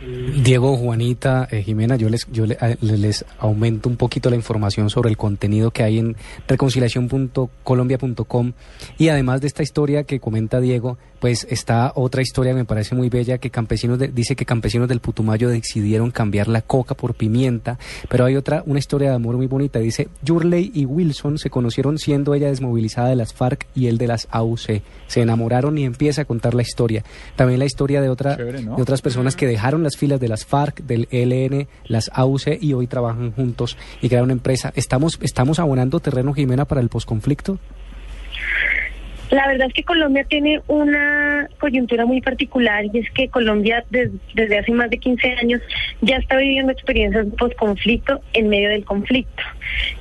Diego, 0.00 0.76
Juanita, 0.76 1.48
eh, 1.50 1.60
Jimena, 1.62 1.96
yo 1.96 2.08
les 2.08 2.24
yo 2.30 2.46
les 2.46 3.24
aumento 3.38 3.88
un 3.88 3.96
poquito 3.96 4.30
la 4.30 4.36
información 4.36 4.90
sobre 4.90 5.10
el 5.10 5.16
contenido 5.16 5.72
que 5.72 5.82
hay 5.82 5.98
en 5.98 6.14
reconciliación.colombia.com 6.46 8.52
y 8.96 9.08
además 9.08 9.40
de 9.40 9.48
esta 9.48 9.64
historia 9.64 10.04
que 10.04 10.20
comenta 10.20 10.60
Diego, 10.60 10.98
pues 11.18 11.48
está 11.50 11.90
otra 11.96 12.22
historia 12.22 12.52
que 12.52 12.58
me 12.58 12.64
parece 12.64 12.94
muy 12.94 13.08
bella 13.08 13.38
que 13.38 13.50
campesinos 13.50 13.98
dice 14.14 14.36
que 14.36 14.44
campesinos 14.44 14.88
del 14.88 15.00
Putumayo 15.00 15.48
decidieron 15.48 16.12
cambiar 16.12 16.46
la 16.46 16.62
coca 16.62 16.94
por 16.94 17.14
pimienta, 17.14 17.76
pero 18.08 18.24
hay 18.24 18.36
otra 18.36 18.62
una 18.66 18.78
historia 18.78 19.10
de 19.10 19.16
amor 19.16 19.36
muy 19.36 19.48
bonita, 19.48 19.80
dice 19.80 20.06
Yurley 20.22 20.70
y 20.74 20.84
Wilson 20.84 21.38
se 21.38 21.50
conocieron 21.50 21.98
siendo 21.98 22.34
ella 22.34 22.46
desmovilizada 22.48 23.08
de 23.08 23.16
las 23.16 23.34
FARC 23.34 23.66
y 23.74 23.88
él 23.88 23.98
de 23.98 24.06
las 24.06 24.28
AUC, 24.30 24.80
se 25.08 25.20
enamoraron 25.20 25.76
y 25.76 25.82
empieza 25.84 26.22
a 26.22 26.24
contar 26.24 26.54
la 26.54 26.62
historia. 26.62 27.02
También 27.34 27.58
la 27.58 27.66
historia 27.66 28.00
de 28.00 28.08
otra 28.08 28.36
de 28.36 28.68
otras 28.76 29.02
personas 29.02 29.34
que 29.34 29.48
dejaron 29.48 29.87
las 29.88 29.96
filas 29.96 30.20
de 30.20 30.28
las 30.28 30.44
FARC, 30.44 30.82
del 30.82 31.08
ELN, 31.10 31.66
las 31.86 32.10
AUC 32.12 32.58
y 32.60 32.74
hoy 32.74 32.86
trabajan 32.86 33.32
juntos 33.32 33.78
y 34.02 34.08
crearon 34.08 34.26
una 34.26 34.34
empresa. 34.34 34.70
¿Estamos, 34.76 35.18
estamos 35.22 35.58
abonando 35.58 35.98
terreno, 35.98 36.34
Jimena, 36.34 36.66
para 36.66 36.82
el 36.82 36.90
posconflicto? 36.90 37.58
La 39.30 39.46
verdad 39.46 39.66
es 39.68 39.74
que 39.74 39.82
Colombia 39.84 40.24
tiene 40.24 40.62
una 40.68 41.48
coyuntura 41.60 42.06
muy 42.06 42.20
particular 42.22 42.84
y 42.86 42.98
es 42.98 43.10
que 43.10 43.28
Colombia 43.28 43.84
des- 43.90 44.10
desde 44.34 44.58
hace 44.58 44.72
más 44.72 44.88
de 44.88 44.98
15 44.98 45.32
años 45.34 45.60
ya 46.00 46.16
está 46.16 46.36
viviendo 46.38 46.72
experiencias 46.72 47.26
post-conflicto 47.38 48.20
en 48.32 48.48
medio 48.48 48.70
del 48.70 48.84
conflicto. 48.86 49.42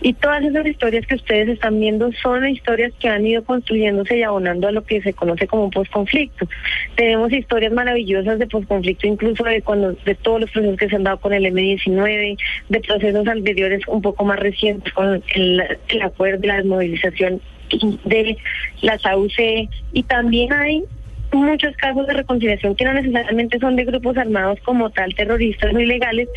Y 0.01 0.13
todas 0.13 0.45
esas 0.45 0.65
historias 0.65 1.05
que 1.07 1.15
ustedes 1.15 1.49
están 1.49 1.77
viendo 1.79 2.09
son 2.13 2.47
historias 2.47 2.93
que 2.99 3.09
han 3.09 3.27
ido 3.27 3.43
construyéndose 3.43 4.17
y 4.17 4.23
abonando 4.23 4.69
a 4.69 4.71
lo 4.71 4.85
que 4.85 5.01
se 5.01 5.13
conoce 5.13 5.45
como 5.45 5.69
post-conflicto. 5.71 6.47
Tenemos 6.95 7.31
historias 7.33 7.73
maravillosas 7.73 8.39
de 8.39 8.47
post-conflicto, 8.47 9.07
incluso 9.07 9.43
de, 9.43 9.61
cuando, 9.61 9.91
de 9.91 10.15
todos 10.15 10.39
los 10.39 10.51
procesos 10.51 10.77
que 10.77 10.87
se 10.87 10.95
han 10.95 11.03
dado 11.03 11.19
con 11.19 11.33
el 11.33 11.45
M-19, 11.45 12.37
de 12.69 12.79
procesos 12.79 13.27
anteriores 13.27 13.81
un 13.87 14.01
poco 14.01 14.23
más 14.23 14.39
recientes 14.39 14.93
con 14.93 15.21
el, 15.35 15.63
el 15.89 16.01
acuerdo 16.01 16.39
de 16.39 16.47
la 16.47 16.57
desmovilización 16.57 17.41
de 17.69 18.37
las 18.81 19.05
AUC 19.05 19.69
y 19.93 20.03
también 20.03 20.53
hay 20.53 20.83
muchos 21.31 21.75
casos 21.75 22.07
de 22.07 22.13
reconciliación 22.13 22.75
que 22.75 22.85
no 22.85 22.93
necesariamente 22.93 23.59
son 23.59 23.75
de 23.75 23.85
grupos 23.85 24.17
armados 24.17 24.59
como 24.63 24.89
tal, 24.89 25.13
terroristas 25.13 25.73
o 25.73 25.79
ilegales, 25.79 26.29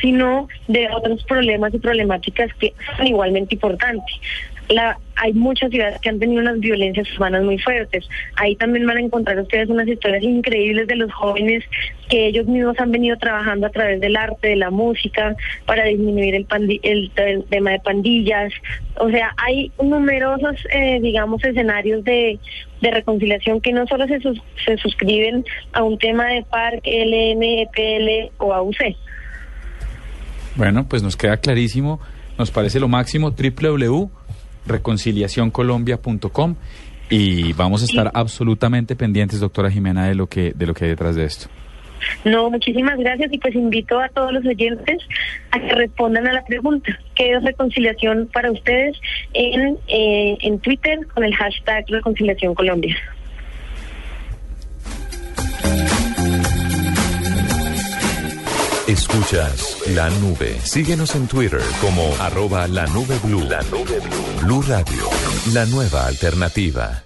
sino 0.00 0.48
de 0.68 0.88
otros 0.90 1.22
problemas 1.24 1.74
y 1.74 1.78
problemáticas 1.78 2.52
que 2.54 2.72
son 2.96 3.06
igualmente 3.06 3.54
importantes. 3.54 4.14
La, 4.68 4.98
hay 5.16 5.32
muchas 5.32 5.70
ciudades 5.70 5.98
que 6.00 6.10
han 6.10 6.18
tenido 6.18 6.42
unas 6.42 6.60
violencias 6.60 7.10
urbanas 7.14 7.42
muy 7.42 7.58
fuertes. 7.58 8.06
Ahí 8.36 8.54
también 8.56 8.86
van 8.86 8.98
a 8.98 9.00
encontrar 9.00 9.40
ustedes 9.40 9.68
unas 9.70 9.88
historias 9.88 10.22
increíbles 10.22 10.86
de 10.86 10.96
los 10.96 11.10
jóvenes 11.12 11.64
que 12.10 12.26
ellos 12.26 12.46
mismos 12.46 12.78
han 12.78 12.92
venido 12.92 13.16
trabajando 13.16 13.66
a 13.66 13.70
través 13.70 14.00
del 14.00 14.16
arte, 14.16 14.48
de 14.48 14.56
la 14.56 14.70
música, 14.70 15.34
para 15.66 15.84
disminuir 15.84 16.34
el, 16.34 16.46
pandi- 16.46 16.80
el, 16.82 17.10
tema 17.48 17.70
de 17.72 17.80
pandillas. 17.80 18.52
O 19.00 19.08
sea, 19.10 19.32
hay 19.38 19.72
numerosos, 19.82 20.56
eh, 20.70 20.98
digamos, 21.00 21.42
escenarios 21.42 22.04
de, 22.04 22.38
reconciliación 22.82 23.60
que 23.60 23.72
no 23.72 23.86
solo 23.86 24.06
se, 24.06 24.20
sus- 24.20 24.40
se 24.64 24.76
suscriben 24.76 25.44
a 25.72 25.82
un 25.82 25.98
tema 25.98 26.26
de 26.26 26.42
PARC, 26.42 26.86
LN, 26.86 27.42
EPL 27.62 28.32
o 28.38 28.52
AUC. 28.52 28.76
Bueno, 30.56 30.86
pues 30.88 31.02
nos 31.02 31.16
queda 31.16 31.36
clarísimo, 31.38 32.00
nos 32.38 32.50
parece 32.50 32.80
lo 32.80 32.88
máximo, 32.88 33.32
www.reconciliacioncolombia.com 34.68 36.54
y 37.10 37.52
vamos 37.54 37.82
a 37.82 37.86
estar 37.86 38.10
absolutamente 38.14 38.94
pendientes, 38.94 39.40
doctora 39.40 39.70
Jimena, 39.70 40.06
de 40.06 40.14
lo 40.14 40.26
que, 40.26 40.52
de 40.54 40.66
lo 40.66 40.74
que 40.74 40.84
hay 40.84 40.90
detrás 40.90 41.16
de 41.16 41.24
esto. 41.24 41.48
No, 42.24 42.50
muchísimas 42.50 42.96
gracias 42.98 43.32
y 43.32 43.38
pues 43.38 43.54
invito 43.54 43.98
a 43.98 44.08
todos 44.08 44.32
los 44.32 44.46
oyentes 44.46 45.02
a 45.50 45.58
que 45.58 45.74
respondan 45.74 46.28
a 46.28 46.32
la 46.32 46.44
pregunta. 46.44 46.96
¿Qué 47.14 47.32
es 47.32 47.42
reconciliación 47.42 48.28
para 48.32 48.52
ustedes 48.52 48.96
en, 49.34 49.78
eh, 49.88 50.36
en 50.40 50.60
Twitter 50.60 51.06
con 51.14 51.24
el 51.24 51.34
hashtag 51.34 51.86
Reconciliación 51.88 52.54
Colombia? 52.54 52.96
Escuchas 58.88 59.76
la 59.88 60.08
nube. 60.08 60.58
Síguenos 60.64 61.14
en 61.14 61.28
Twitter 61.28 61.60
como 61.82 62.10
arroba 62.20 62.66
la 62.66 62.86
nube 62.86 63.18
blue. 63.22 63.42
La 63.42 63.60
nube 63.64 64.00
blue. 64.00 64.46
Blue 64.46 64.62
Radio, 64.62 65.04
la 65.52 65.66
nueva 65.66 66.06
alternativa. 66.06 67.04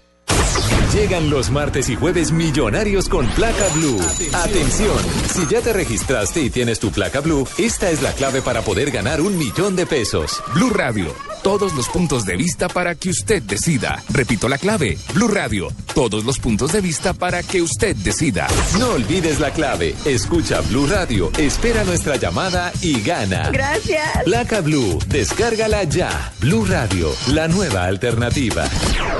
Llegan 0.94 1.28
los 1.28 1.50
martes 1.50 1.88
y 1.88 1.96
jueves 1.96 2.30
millonarios 2.30 3.08
con 3.08 3.26
placa 3.30 3.66
blue. 3.74 3.98
Atención, 4.32 4.96
si 5.26 5.44
ya 5.48 5.60
te 5.60 5.72
registraste 5.72 6.42
y 6.42 6.50
tienes 6.50 6.78
tu 6.78 6.92
placa 6.92 7.20
blue, 7.20 7.48
esta 7.58 7.90
es 7.90 8.00
la 8.00 8.12
clave 8.12 8.42
para 8.42 8.62
poder 8.62 8.92
ganar 8.92 9.20
un 9.20 9.36
millón 9.36 9.74
de 9.74 9.84
pesos. 9.84 10.40
Blue 10.54 10.70
Radio, 10.70 11.12
todos 11.42 11.74
los 11.74 11.88
puntos 11.88 12.24
de 12.24 12.36
vista 12.36 12.68
para 12.68 12.94
que 12.94 13.10
usted 13.10 13.42
decida. 13.42 14.02
Repito 14.08 14.48
la 14.48 14.58
clave, 14.58 14.96
Blue 15.14 15.28
Radio, 15.28 15.68
todos 15.94 16.24
los 16.24 16.38
puntos 16.38 16.72
de 16.72 16.80
vista 16.80 17.12
para 17.12 17.42
que 17.42 17.60
usted 17.60 17.96
decida. 17.96 18.46
No 18.78 18.90
olvides 18.90 19.40
la 19.40 19.50
clave. 19.52 19.94
Escucha 20.04 20.60
Blue 20.62 20.86
Radio, 20.86 21.30
espera 21.36 21.84
nuestra 21.84 22.16
llamada 22.16 22.72
y 22.80 23.00
gana. 23.02 23.50
Gracias. 23.50 24.22
Placa 24.24 24.60
Blue, 24.60 24.98
descárgala 25.08 25.84
ya. 25.84 26.32
Blue 26.40 26.64
Radio, 26.64 27.10
la 27.28 27.48
nueva 27.48 27.84
alternativa. 27.84 28.68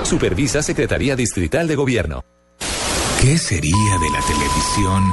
Supervisa 0.05 0.63
Secretaría 0.63 1.17
Distrital 1.17 1.67
de 1.67 1.77
Gobierno. 1.77 2.25
¿Qué 3.21 3.39
sería 3.39 3.99
de 4.01 4.11
la 4.11 4.21
televisión 4.27 5.13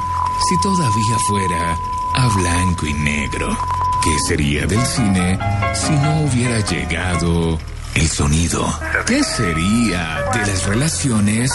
si 0.50 0.62
todavía 0.62 1.18
fuera 1.28 1.78
a 2.16 2.28
blanco 2.36 2.86
y 2.88 2.94
negro? 2.94 3.79
¿Qué 4.04 4.18
sería 4.28 4.66
del 4.66 4.86
cine 4.86 5.38
si 5.74 5.92
no 5.92 6.22
hubiera 6.22 6.60
llegado 6.60 7.60
el 7.96 8.08
sonido? 8.08 8.66
¿Qué 9.06 9.24
sería 9.24 10.24
de 10.34 10.40
las 10.40 10.66
relaciones 10.66 11.52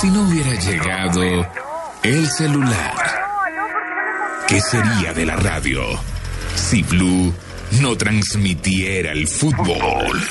si 0.00 0.08
no 0.08 0.22
hubiera 0.22 0.54
llegado 0.54 1.46
el 2.04 2.28
celular? 2.28 2.94
¿Qué 4.46 4.60
sería 4.60 5.12
de 5.14 5.26
la 5.26 5.36
radio 5.36 5.82
si 6.54 6.82
Blue 6.84 7.34
no 7.80 7.96
transmitiera 7.96 9.10
el 9.10 9.26
fútbol? 9.26 10.22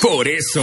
Por 0.00 0.28
eso, 0.28 0.62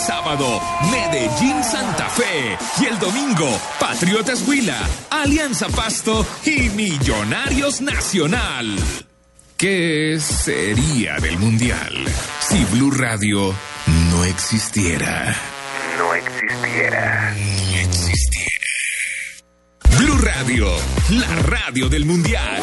sábado, 0.00 0.60
Medellín 0.90 1.62
Santa 1.62 2.08
Fe. 2.08 2.56
Y 2.80 2.86
el 2.86 2.98
domingo, 2.98 3.48
Patriotas 3.78 4.46
Huila, 4.46 4.78
Alianza 5.10 5.68
Pasto 5.68 6.26
y 6.44 6.70
Millonarios 6.70 7.80
Nacional. 7.80 8.76
¿Qué 9.56 10.18
sería 10.20 11.18
del 11.18 11.38
Mundial 11.38 11.92
si 12.40 12.64
Blue 12.66 12.90
Radio 12.90 13.54
no 14.10 14.24
existiera? 14.24 15.36
No 15.98 16.14
existiera. 16.14 17.34
No 17.34 17.78
existiera. 17.78 18.40
Blue 19.98 20.18
Radio, 20.18 20.66
la 21.10 21.34
radio 21.42 21.88
del 21.90 22.06
Mundial. 22.06 22.62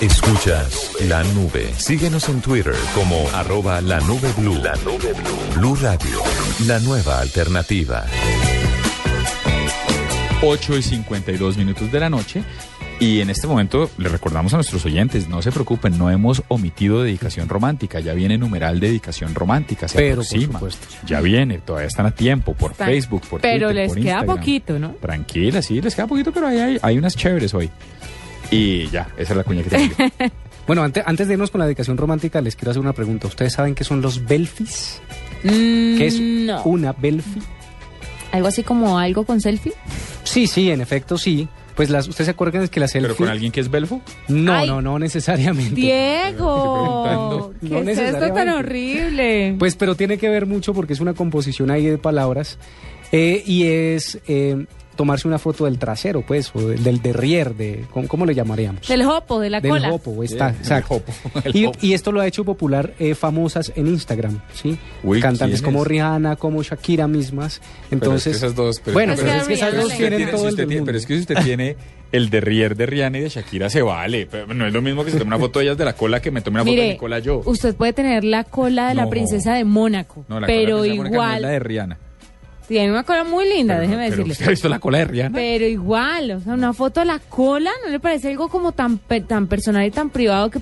Escuchas 0.00 0.92
la 1.08 1.24
nube. 1.24 1.72
Síguenos 1.78 2.28
en 2.28 2.40
Twitter 2.42 2.74
como 2.94 3.26
arroba 3.32 3.80
la 3.80 3.98
nube 4.00 4.30
blue. 4.36 4.54
La 4.62 4.74
nube 4.84 5.12
blue. 5.14 5.54
Blue 5.58 5.74
Radio, 5.76 6.20
la 6.66 6.78
nueva 6.80 7.20
alternativa. 7.20 8.04
8 10.42 10.76
y 10.76 10.82
52 10.82 11.56
minutos 11.56 11.90
de 11.90 12.00
la 12.00 12.10
noche. 12.10 12.42
Y 13.00 13.20
en 13.20 13.28
este 13.30 13.46
momento 13.46 13.90
le 13.98 14.08
recordamos 14.08 14.52
a 14.54 14.56
nuestros 14.56 14.84
oyentes, 14.86 15.28
no 15.28 15.42
se 15.42 15.52
preocupen, 15.52 15.98
no 15.98 16.10
hemos 16.10 16.42
omitido 16.48 17.02
dedicación 17.02 17.46
romántica, 17.48 18.00
ya 18.00 18.14
viene 18.14 18.38
numeral 18.38 18.80
dedicación 18.80 19.34
romántica, 19.34 19.86
se 19.86 19.98
Pero, 19.98 20.16
por 20.16 20.24
aproxima, 20.24 20.52
supuesto. 20.54 20.86
ya 21.06 21.20
viene, 21.20 21.58
todavía 21.58 21.88
están 21.88 22.06
a 22.06 22.10
tiempo 22.12 22.54
por 22.54 22.74
Facebook, 22.74 23.20
por 23.28 23.42
Pero 23.42 23.68
Twitter, 23.68 23.74
les 23.74 23.88
por 23.88 23.96
queda 24.00 24.12
Instagram. 24.12 24.36
poquito, 24.38 24.78
¿no? 24.78 24.88
Tranquila, 25.00 25.60
sí, 25.60 25.82
les 25.82 25.94
queda 25.94 26.06
poquito, 26.06 26.32
pero 26.32 26.46
ahí 26.48 26.58
hay, 26.58 26.78
hay 26.80 26.96
unas 26.96 27.14
chéveres 27.16 27.52
hoy. 27.52 27.70
Y 28.50 28.86
ya, 28.88 29.08
esa 29.16 29.32
es 29.32 29.36
la 29.36 29.44
cuña 29.44 29.62
que 29.62 29.70
tengo. 29.70 29.94
Bueno, 30.66 30.82
antes, 30.82 31.04
antes 31.06 31.28
de 31.28 31.34
irnos 31.34 31.52
con 31.52 31.60
la 31.60 31.64
dedicación 31.66 31.96
romántica, 31.96 32.40
les 32.40 32.56
quiero 32.56 32.72
hacer 32.72 32.80
una 32.80 32.92
pregunta. 32.92 33.28
¿Ustedes 33.28 33.52
saben 33.52 33.76
qué 33.76 33.84
son 33.84 34.02
los 34.02 34.24
belfis? 34.26 35.00
¿Qué 35.42 36.06
es 36.08 36.18
Mm, 36.18 36.46
no. 36.46 36.62
una 36.64 36.92
belfi? 36.92 37.40
Algo 38.32 38.48
así 38.48 38.64
como 38.64 38.98
algo 38.98 39.24
con 39.24 39.40
selfie. 39.40 39.74
Sí, 40.24 40.48
sí, 40.48 40.68
en 40.72 40.80
efecto, 40.80 41.18
sí. 41.18 41.46
Pues 41.76 41.88
las, 41.88 42.08
¿ustedes 42.08 42.24
se 42.26 42.30
acuerdan 42.32 42.66
que 42.66 42.80
la 42.80 42.88
selfie... 42.88 43.06
¿Pero 43.10 43.16
con 43.16 43.28
alguien 43.28 43.52
que 43.52 43.60
es 43.60 43.70
belfo? 43.70 44.00
No, 44.26 44.52
Ay. 44.54 44.66
no, 44.66 44.82
no 44.82 44.98
necesariamente. 44.98 45.76
Diego, 45.76 47.52
¿qué 47.60 47.68
No 47.68 47.88
es 47.88 47.98
esto 47.98 48.32
tan 48.32 48.48
horrible? 48.48 49.54
Pues, 49.60 49.76
pero 49.76 49.94
tiene 49.94 50.18
que 50.18 50.28
ver 50.28 50.46
mucho 50.46 50.74
porque 50.74 50.94
es 50.94 51.00
una 51.00 51.14
composición 51.14 51.70
ahí 51.70 51.86
de 51.86 51.98
palabras 51.98 52.58
eh, 53.12 53.40
y 53.46 53.66
es 53.66 54.18
eh, 54.26 54.66
tomarse 54.96 55.28
una 55.28 55.38
foto 55.38 55.66
del 55.66 55.78
trasero, 55.78 56.22
pues, 56.22 56.50
o 56.54 56.60
del, 56.68 56.82
del 56.82 57.00
derrier, 57.00 57.54
de, 57.54 57.84
¿cómo, 57.92 58.08
cómo 58.08 58.26
le 58.26 58.34
llamaríamos? 58.34 58.88
Del 58.88 59.04
jopo, 59.04 59.38
de 59.40 59.50
la 59.50 59.60
del 59.60 59.70
cola. 59.70 59.90
jopo, 59.90 60.22
está, 60.24 60.50
Sí, 60.52 60.56
exacto. 60.60 60.94
el 60.94 61.52
jopo, 61.52 61.72
el 61.72 61.76
Y, 61.82 61.92
esto 61.92 62.10
lo 62.12 62.20
ha 62.20 62.26
hecho 62.26 62.44
popular 62.44 62.94
eh, 62.98 63.14
famosas 63.14 63.72
en 63.76 63.86
Instagram, 63.86 64.40
¿sí? 64.54 64.78
Uy, 65.04 65.20
Cantantes 65.20 65.62
como 65.62 65.84
Rihanna, 65.84 66.36
como 66.36 66.62
Shakira 66.62 67.06
mismas. 67.06 67.60
Entonces, 67.90 68.00
pero 68.00 68.14
es 68.16 68.24
que 68.24 68.30
esas 68.30 68.54
dos, 68.54 68.80
pero- 68.84 68.94
bueno, 68.94 69.12
Es 69.12 69.20
pero 69.20 69.32
que 69.32 69.38
es 69.38 69.46
que 69.48 69.54
esas 69.54 69.74
dos 69.76 69.88
tienen 69.96 70.16
tiene- 70.18 70.32
todo 70.32 70.40
si 70.40 70.44
el 70.46 70.50
usted 70.50 70.62
del 70.62 70.68
tiene- 70.68 70.80
mundo. 70.80 70.86
pero 70.86 70.98
es 70.98 71.06
que 71.06 71.14
si 71.14 71.20
usted 71.20 71.36
tiene 71.44 71.76
el 72.12 72.30
derrier 72.30 72.76
de 72.76 72.86
Rihanna 72.86 73.18
y 73.18 73.20
de 73.22 73.28
Shakira, 73.28 73.68
se 73.68 73.82
vale. 73.82 74.26
Pero 74.30 74.54
no 74.54 74.66
es 74.66 74.72
lo 74.72 74.80
mismo 74.80 75.04
que 75.04 75.10
se 75.10 75.18
tome 75.18 75.28
una 75.28 75.38
foto 75.38 75.58
de 75.58 75.66
ellas 75.66 75.76
de 75.78 75.84
la 75.84 75.92
cola 75.94 76.20
que 76.22 76.30
me 76.30 76.40
tome 76.40 76.60
una 76.60 76.64
foto 76.70 76.80
de 76.80 76.88
mi 76.90 76.96
cola 76.96 77.18
yo. 77.18 77.42
usted 77.44 77.74
puede 77.74 77.92
tener 77.92 78.24
la 78.24 78.44
cola 78.44 78.88
de 78.88 78.94
la 78.94 79.08
princesa 79.10 79.54
de 79.54 79.64
Mónaco, 79.64 80.24
No, 80.28 80.38
la 80.40 80.46
pero 80.46 80.78
cola 80.78 80.82
de 80.84 80.88
Mónica 80.88 81.02
no 81.02 81.06
es 81.08 81.12
igual 81.12 81.42
la 81.42 81.48
de 81.48 81.58
Rihanna. 81.58 81.98
Tiene 82.68 82.90
una 82.90 83.04
cola 83.04 83.24
muy 83.24 83.48
linda, 83.48 83.74
Pero 83.74 83.84
no- 83.86 83.88
déjeme 83.90 84.04
pero 84.04 84.10
decirle. 84.16 84.32
¿Usted 84.32 84.46
ha 84.46 84.50
visto 84.50 84.68
la 84.68 84.78
cola 84.78 84.98
de 84.98 85.04
Rihanna? 85.06 85.34
Pero 85.38 85.66
igual, 85.66 86.30
o 86.32 86.40
sea, 86.40 86.54
una 86.54 86.72
foto 86.72 87.00
de 87.00 87.06
la 87.06 87.18
cola, 87.18 87.70
¿no 87.84 87.90
le 87.90 88.00
parece 88.00 88.28
algo 88.28 88.48
como 88.48 88.72
tan 88.72 88.98
tan 88.98 89.46
personal 89.46 89.86
y 89.86 89.90
tan 89.90 90.10
privado 90.10 90.50
que... 90.50 90.60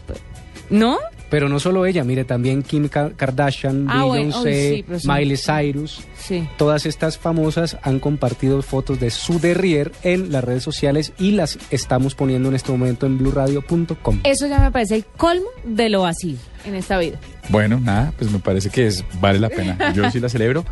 ¿No? 0.70 0.98
Pero 1.34 1.48
no 1.48 1.58
solo 1.58 1.84
ella, 1.84 2.04
mire, 2.04 2.24
también 2.24 2.62
Kim 2.62 2.86
Ka- 2.88 3.10
Kardashian, 3.16 3.86
Ah, 3.90 4.04
bueno, 4.04 4.26
Beyoncé, 4.44 4.84
sí. 5.00 5.08
Miley 5.08 5.36
Cyrus. 5.36 6.00
Sí. 6.16 6.46
Todas 6.56 6.86
estas 6.86 7.18
famosas 7.18 7.76
han 7.82 7.98
compartido 7.98 8.62
fotos 8.62 9.00
de 9.00 9.10
su 9.10 9.40
derrier 9.40 9.90
en 10.04 10.30
las 10.30 10.44
redes 10.44 10.62
sociales 10.62 11.12
y 11.18 11.32
las 11.32 11.58
estamos 11.72 12.14
poniendo 12.14 12.50
en 12.50 12.54
este 12.54 12.70
momento 12.70 13.06
en 13.06 13.18
blurradio.com. 13.18 14.20
Eso 14.22 14.46
ya 14.46 14.60
me 14.60 14.70
parece 14.70 14.94
el 14.94 15.04
colmo 15.16 15.48
de 15.64 15.88
lo 15.88 16.02
vacío 16.02 16.36
en 16.66 16.76
esta 16.76 16.98
vida. 16.98 17.18
Bueno, 17.48 17.80
nada, 17.80 18.12
pues 18.16 18.30
me 18.30 18.38
parece 18.38 18.70
que 18.70 18.86
es, 18.86 19.04
vale 19.20 19.40
la 19.40 19.48
pena. 19.50 19.92
Yo 19.92 20.08
sí 20.12 20.20
la 20.20 20.28
celebro. 20.28 20.64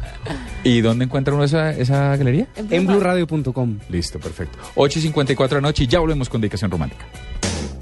¿Y 0.63 0.81
dónde 0.81 1.07
encuentra 1.07 1.35
uno 1.35 1.43
esa, 1.43 1.73
esa 1.73 2.17
galería? 2.17 2.47
En 2.71 2.87
blurradio.com. 2.87 3.79
Listo, 3.89 4.21
perfecto. 4.21 4.59
8 4.77 5.01
y 5.01 5.03
54 5.03 5.57
de 5.57 5.61
la 5.61 5.69
noche 5.69 5.83
y 5.83 5.87
ya 5.89 5.99
volvemos 5.99 6.29
con 6.29 6.41
Dedicación 6.41 6.71
Romántica. 6.71 7.05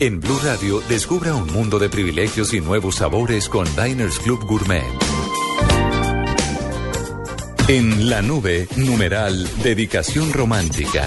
En 0.03 0.19
Blue 0.19 0.39
Radio, 0.43 0.81
descubra 0.89 1.35
un 1.35 1.47
mundo 1.53 1.79
de 1.79 1.91
privilegios 1.91 2.55
y 2.55 2.63
nuevos 2.63 2.95
sabores 2.95 3.51
con 3.51 3.67
Diners 3.77 4.19
Club 4.19 4.47
Gourmet. 4.47 4.83
En 7.69 8.09
la 8.09 8.23
nube, 8.23 8.67
numeral, 8.77 9.47
dedicación 9.63 10.33
romántica. 10.33 11.07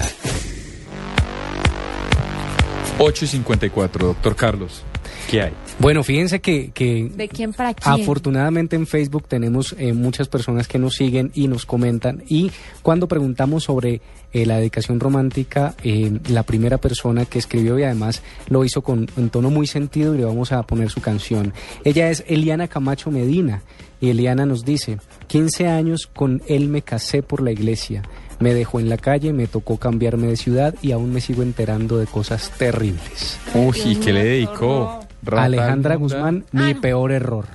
8 3.00 3.24
y 3.24 3.28
54, 3.28 4.06
doctor 4.06 4.36
Carlos. 4.36 4.84
¿Qué 5.28 5.42
hay? 5.42 5.52
Bueno, 5.78 6.04
fíjense 6.04 6.40
que, 6.40 6.70
que 6.72 7.10
¿De 7.14 7.28
quién 7.28 7.52
para 7.52 7.74
quién? 7.74 8.02
Afortunadamente 8.02 8.76
en 8.76 8.86
Facebook 8.86 9.26
tenemos 9.26 9.74
eh, 9.78 9.92
muchas 9.92 10.28
personas 10.28 10.68
que 10.68 10.78
nos 10.78 10.94
siguen 10.94 11.32
y 11.34 11.48
nos 11.48 11.66
comentan 11.66 12.22
y 12.28 12.52
cuando 12.82 13.08
preguntamos 13.08 13.64
sobre 13.64 14.00
eh, 14.32 14.46
la 14.46 14.58
dedicación 14.58 15.00
romántica, 15.00 15.74
eh, 15.82 16.12
la 16.28 16.44
primera 16.44 16.78
persona 16.78 17.24
que 17.24 17.38
escribió 17.38 17.78
y 17.78 17.82
además 17.82 18.22
lo 18.48 18.64
hizo 18.64 18.82
con 18.82 19.08
un 19.16 19.30
tono 19.30 19.50
muy 19.50 19.66
sentido 19.66 20.14
y 20.14 20.18
le 20.18 20.24
vamos 20.24 20.52
a 20.52 20.62
poner 20.62 20.90
su 20.90 21.00
canción. 21.00 21.52
Ella 21.84 22.08
es 22.08 22.24
Eliana 22.28 22.68
Camacho 22.68 23.10
Medina 23.10 23.62
y 24.00 24.10
Eliana 24.10 24.46
nos 24.46 24.64
dice, 24.64 24.98
15 25.26 25.68
años 25.68 26.06
con 26.06 26.42
él 26.46 26.68
me 26.68 26.82
casé 26.82 27.22
por 27.22 27.42
la 27.42 27.50
iglesia. 27.50 28.02
Me 28.40 28.52
dejó 28.52 28.80
en 28.80 28.88
la 28.88 28.96
calle, 28.96 29.32
me 29.32 29.46
tocó 29.46 29.78
cambiarme 29.78 30.26
de 30.26 30.36
ciudad 30.36 30.74
y 30.82 30.92
aún 30.92 31.12
me 31.12 31.20
sigo 31.20 31.42
enterando 31.42 31.98
de 31.98 32.06
cosas 32.06 32.50
terribles. 32.58 33.38
Uy, 33.54 33.76
¿y 33.84 33.96
qué 33.96 34.12
le 34.12 34.24
dedicó? 34.24 35.03
Rata 35.24 35.44
Alejandra. 35.44 35.94
Guzmán, 35.96 36.44
mi 36.52 36.74
peor 36.74 37.12
error. 37.12 37.46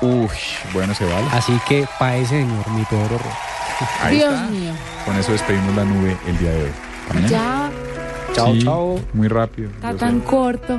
Uy, 0.00 0.28
bueno, 0.74 0.94
se 0.94 1.04
vale. 1.04 1.26
Así 1.32 1.58
que 1.68 1.86
para 1.98 2.16
ese 2.16 2.40
señor, 2.40 2.68
mi 2.70 2.84
peor 2.84 3.06
error. 3.06 3.32
Ahí 4.02 4.16
Dios 4.16 4.32
está. 4.34 4.46
mío. 4.48 4.72
Con 5.04 5.16
eso 5.16 5.32
despedimos 5.32 5.74
la 5.76 5.84
nube 5.84 6.16
el 6.26 6.38
día 6.38 6.50
de 6.50 6.62
hoy. 6.64 6.70
¿Hasta 7.02 7.14
mañana? 7.14 7.28
Ya 7.30 7.70
Chao, 8.34 8.52
Sí, 8.54 8.62
chao. 8.64 9.00
Muy 9.14 9.28
rápido. 9.28 9.70
está 9.70 9.92
yo 9.92 9.96
tan 9.98 10.18
sé. 10.20 10.24
corto. 10.26 10.78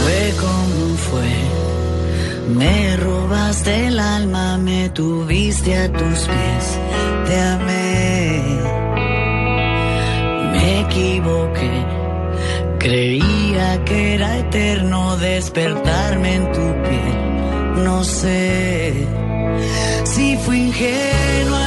Fue 0.00 0.32
como 0.40 0.96
fue. 0.96 2.54
Me 2.56 2.96
robaste 2.96 3.86
el 3.88 3.98
alma, 4.00 4.58
me 4.58 4.88
tuviste 4.90 5.76
a 5.76 5.92
tus 5.92 6.18
pies. 6.28 6.78
Te 7.26 7.40
amé. 7.40 7.83
Creía 12.78 13.82
que 13.84 14.14
era 14.14 14.38
eterno 14.38 15.16
despertarme 15.16 16.34
en 16.34 16.52
tu 16.52 16.66
piel. 16.84 17.84
No 17.84 18.04
sé 18.04 18.92
si 20.04 20.36
fui 20.36 20.66
ingenua 20.66 21.63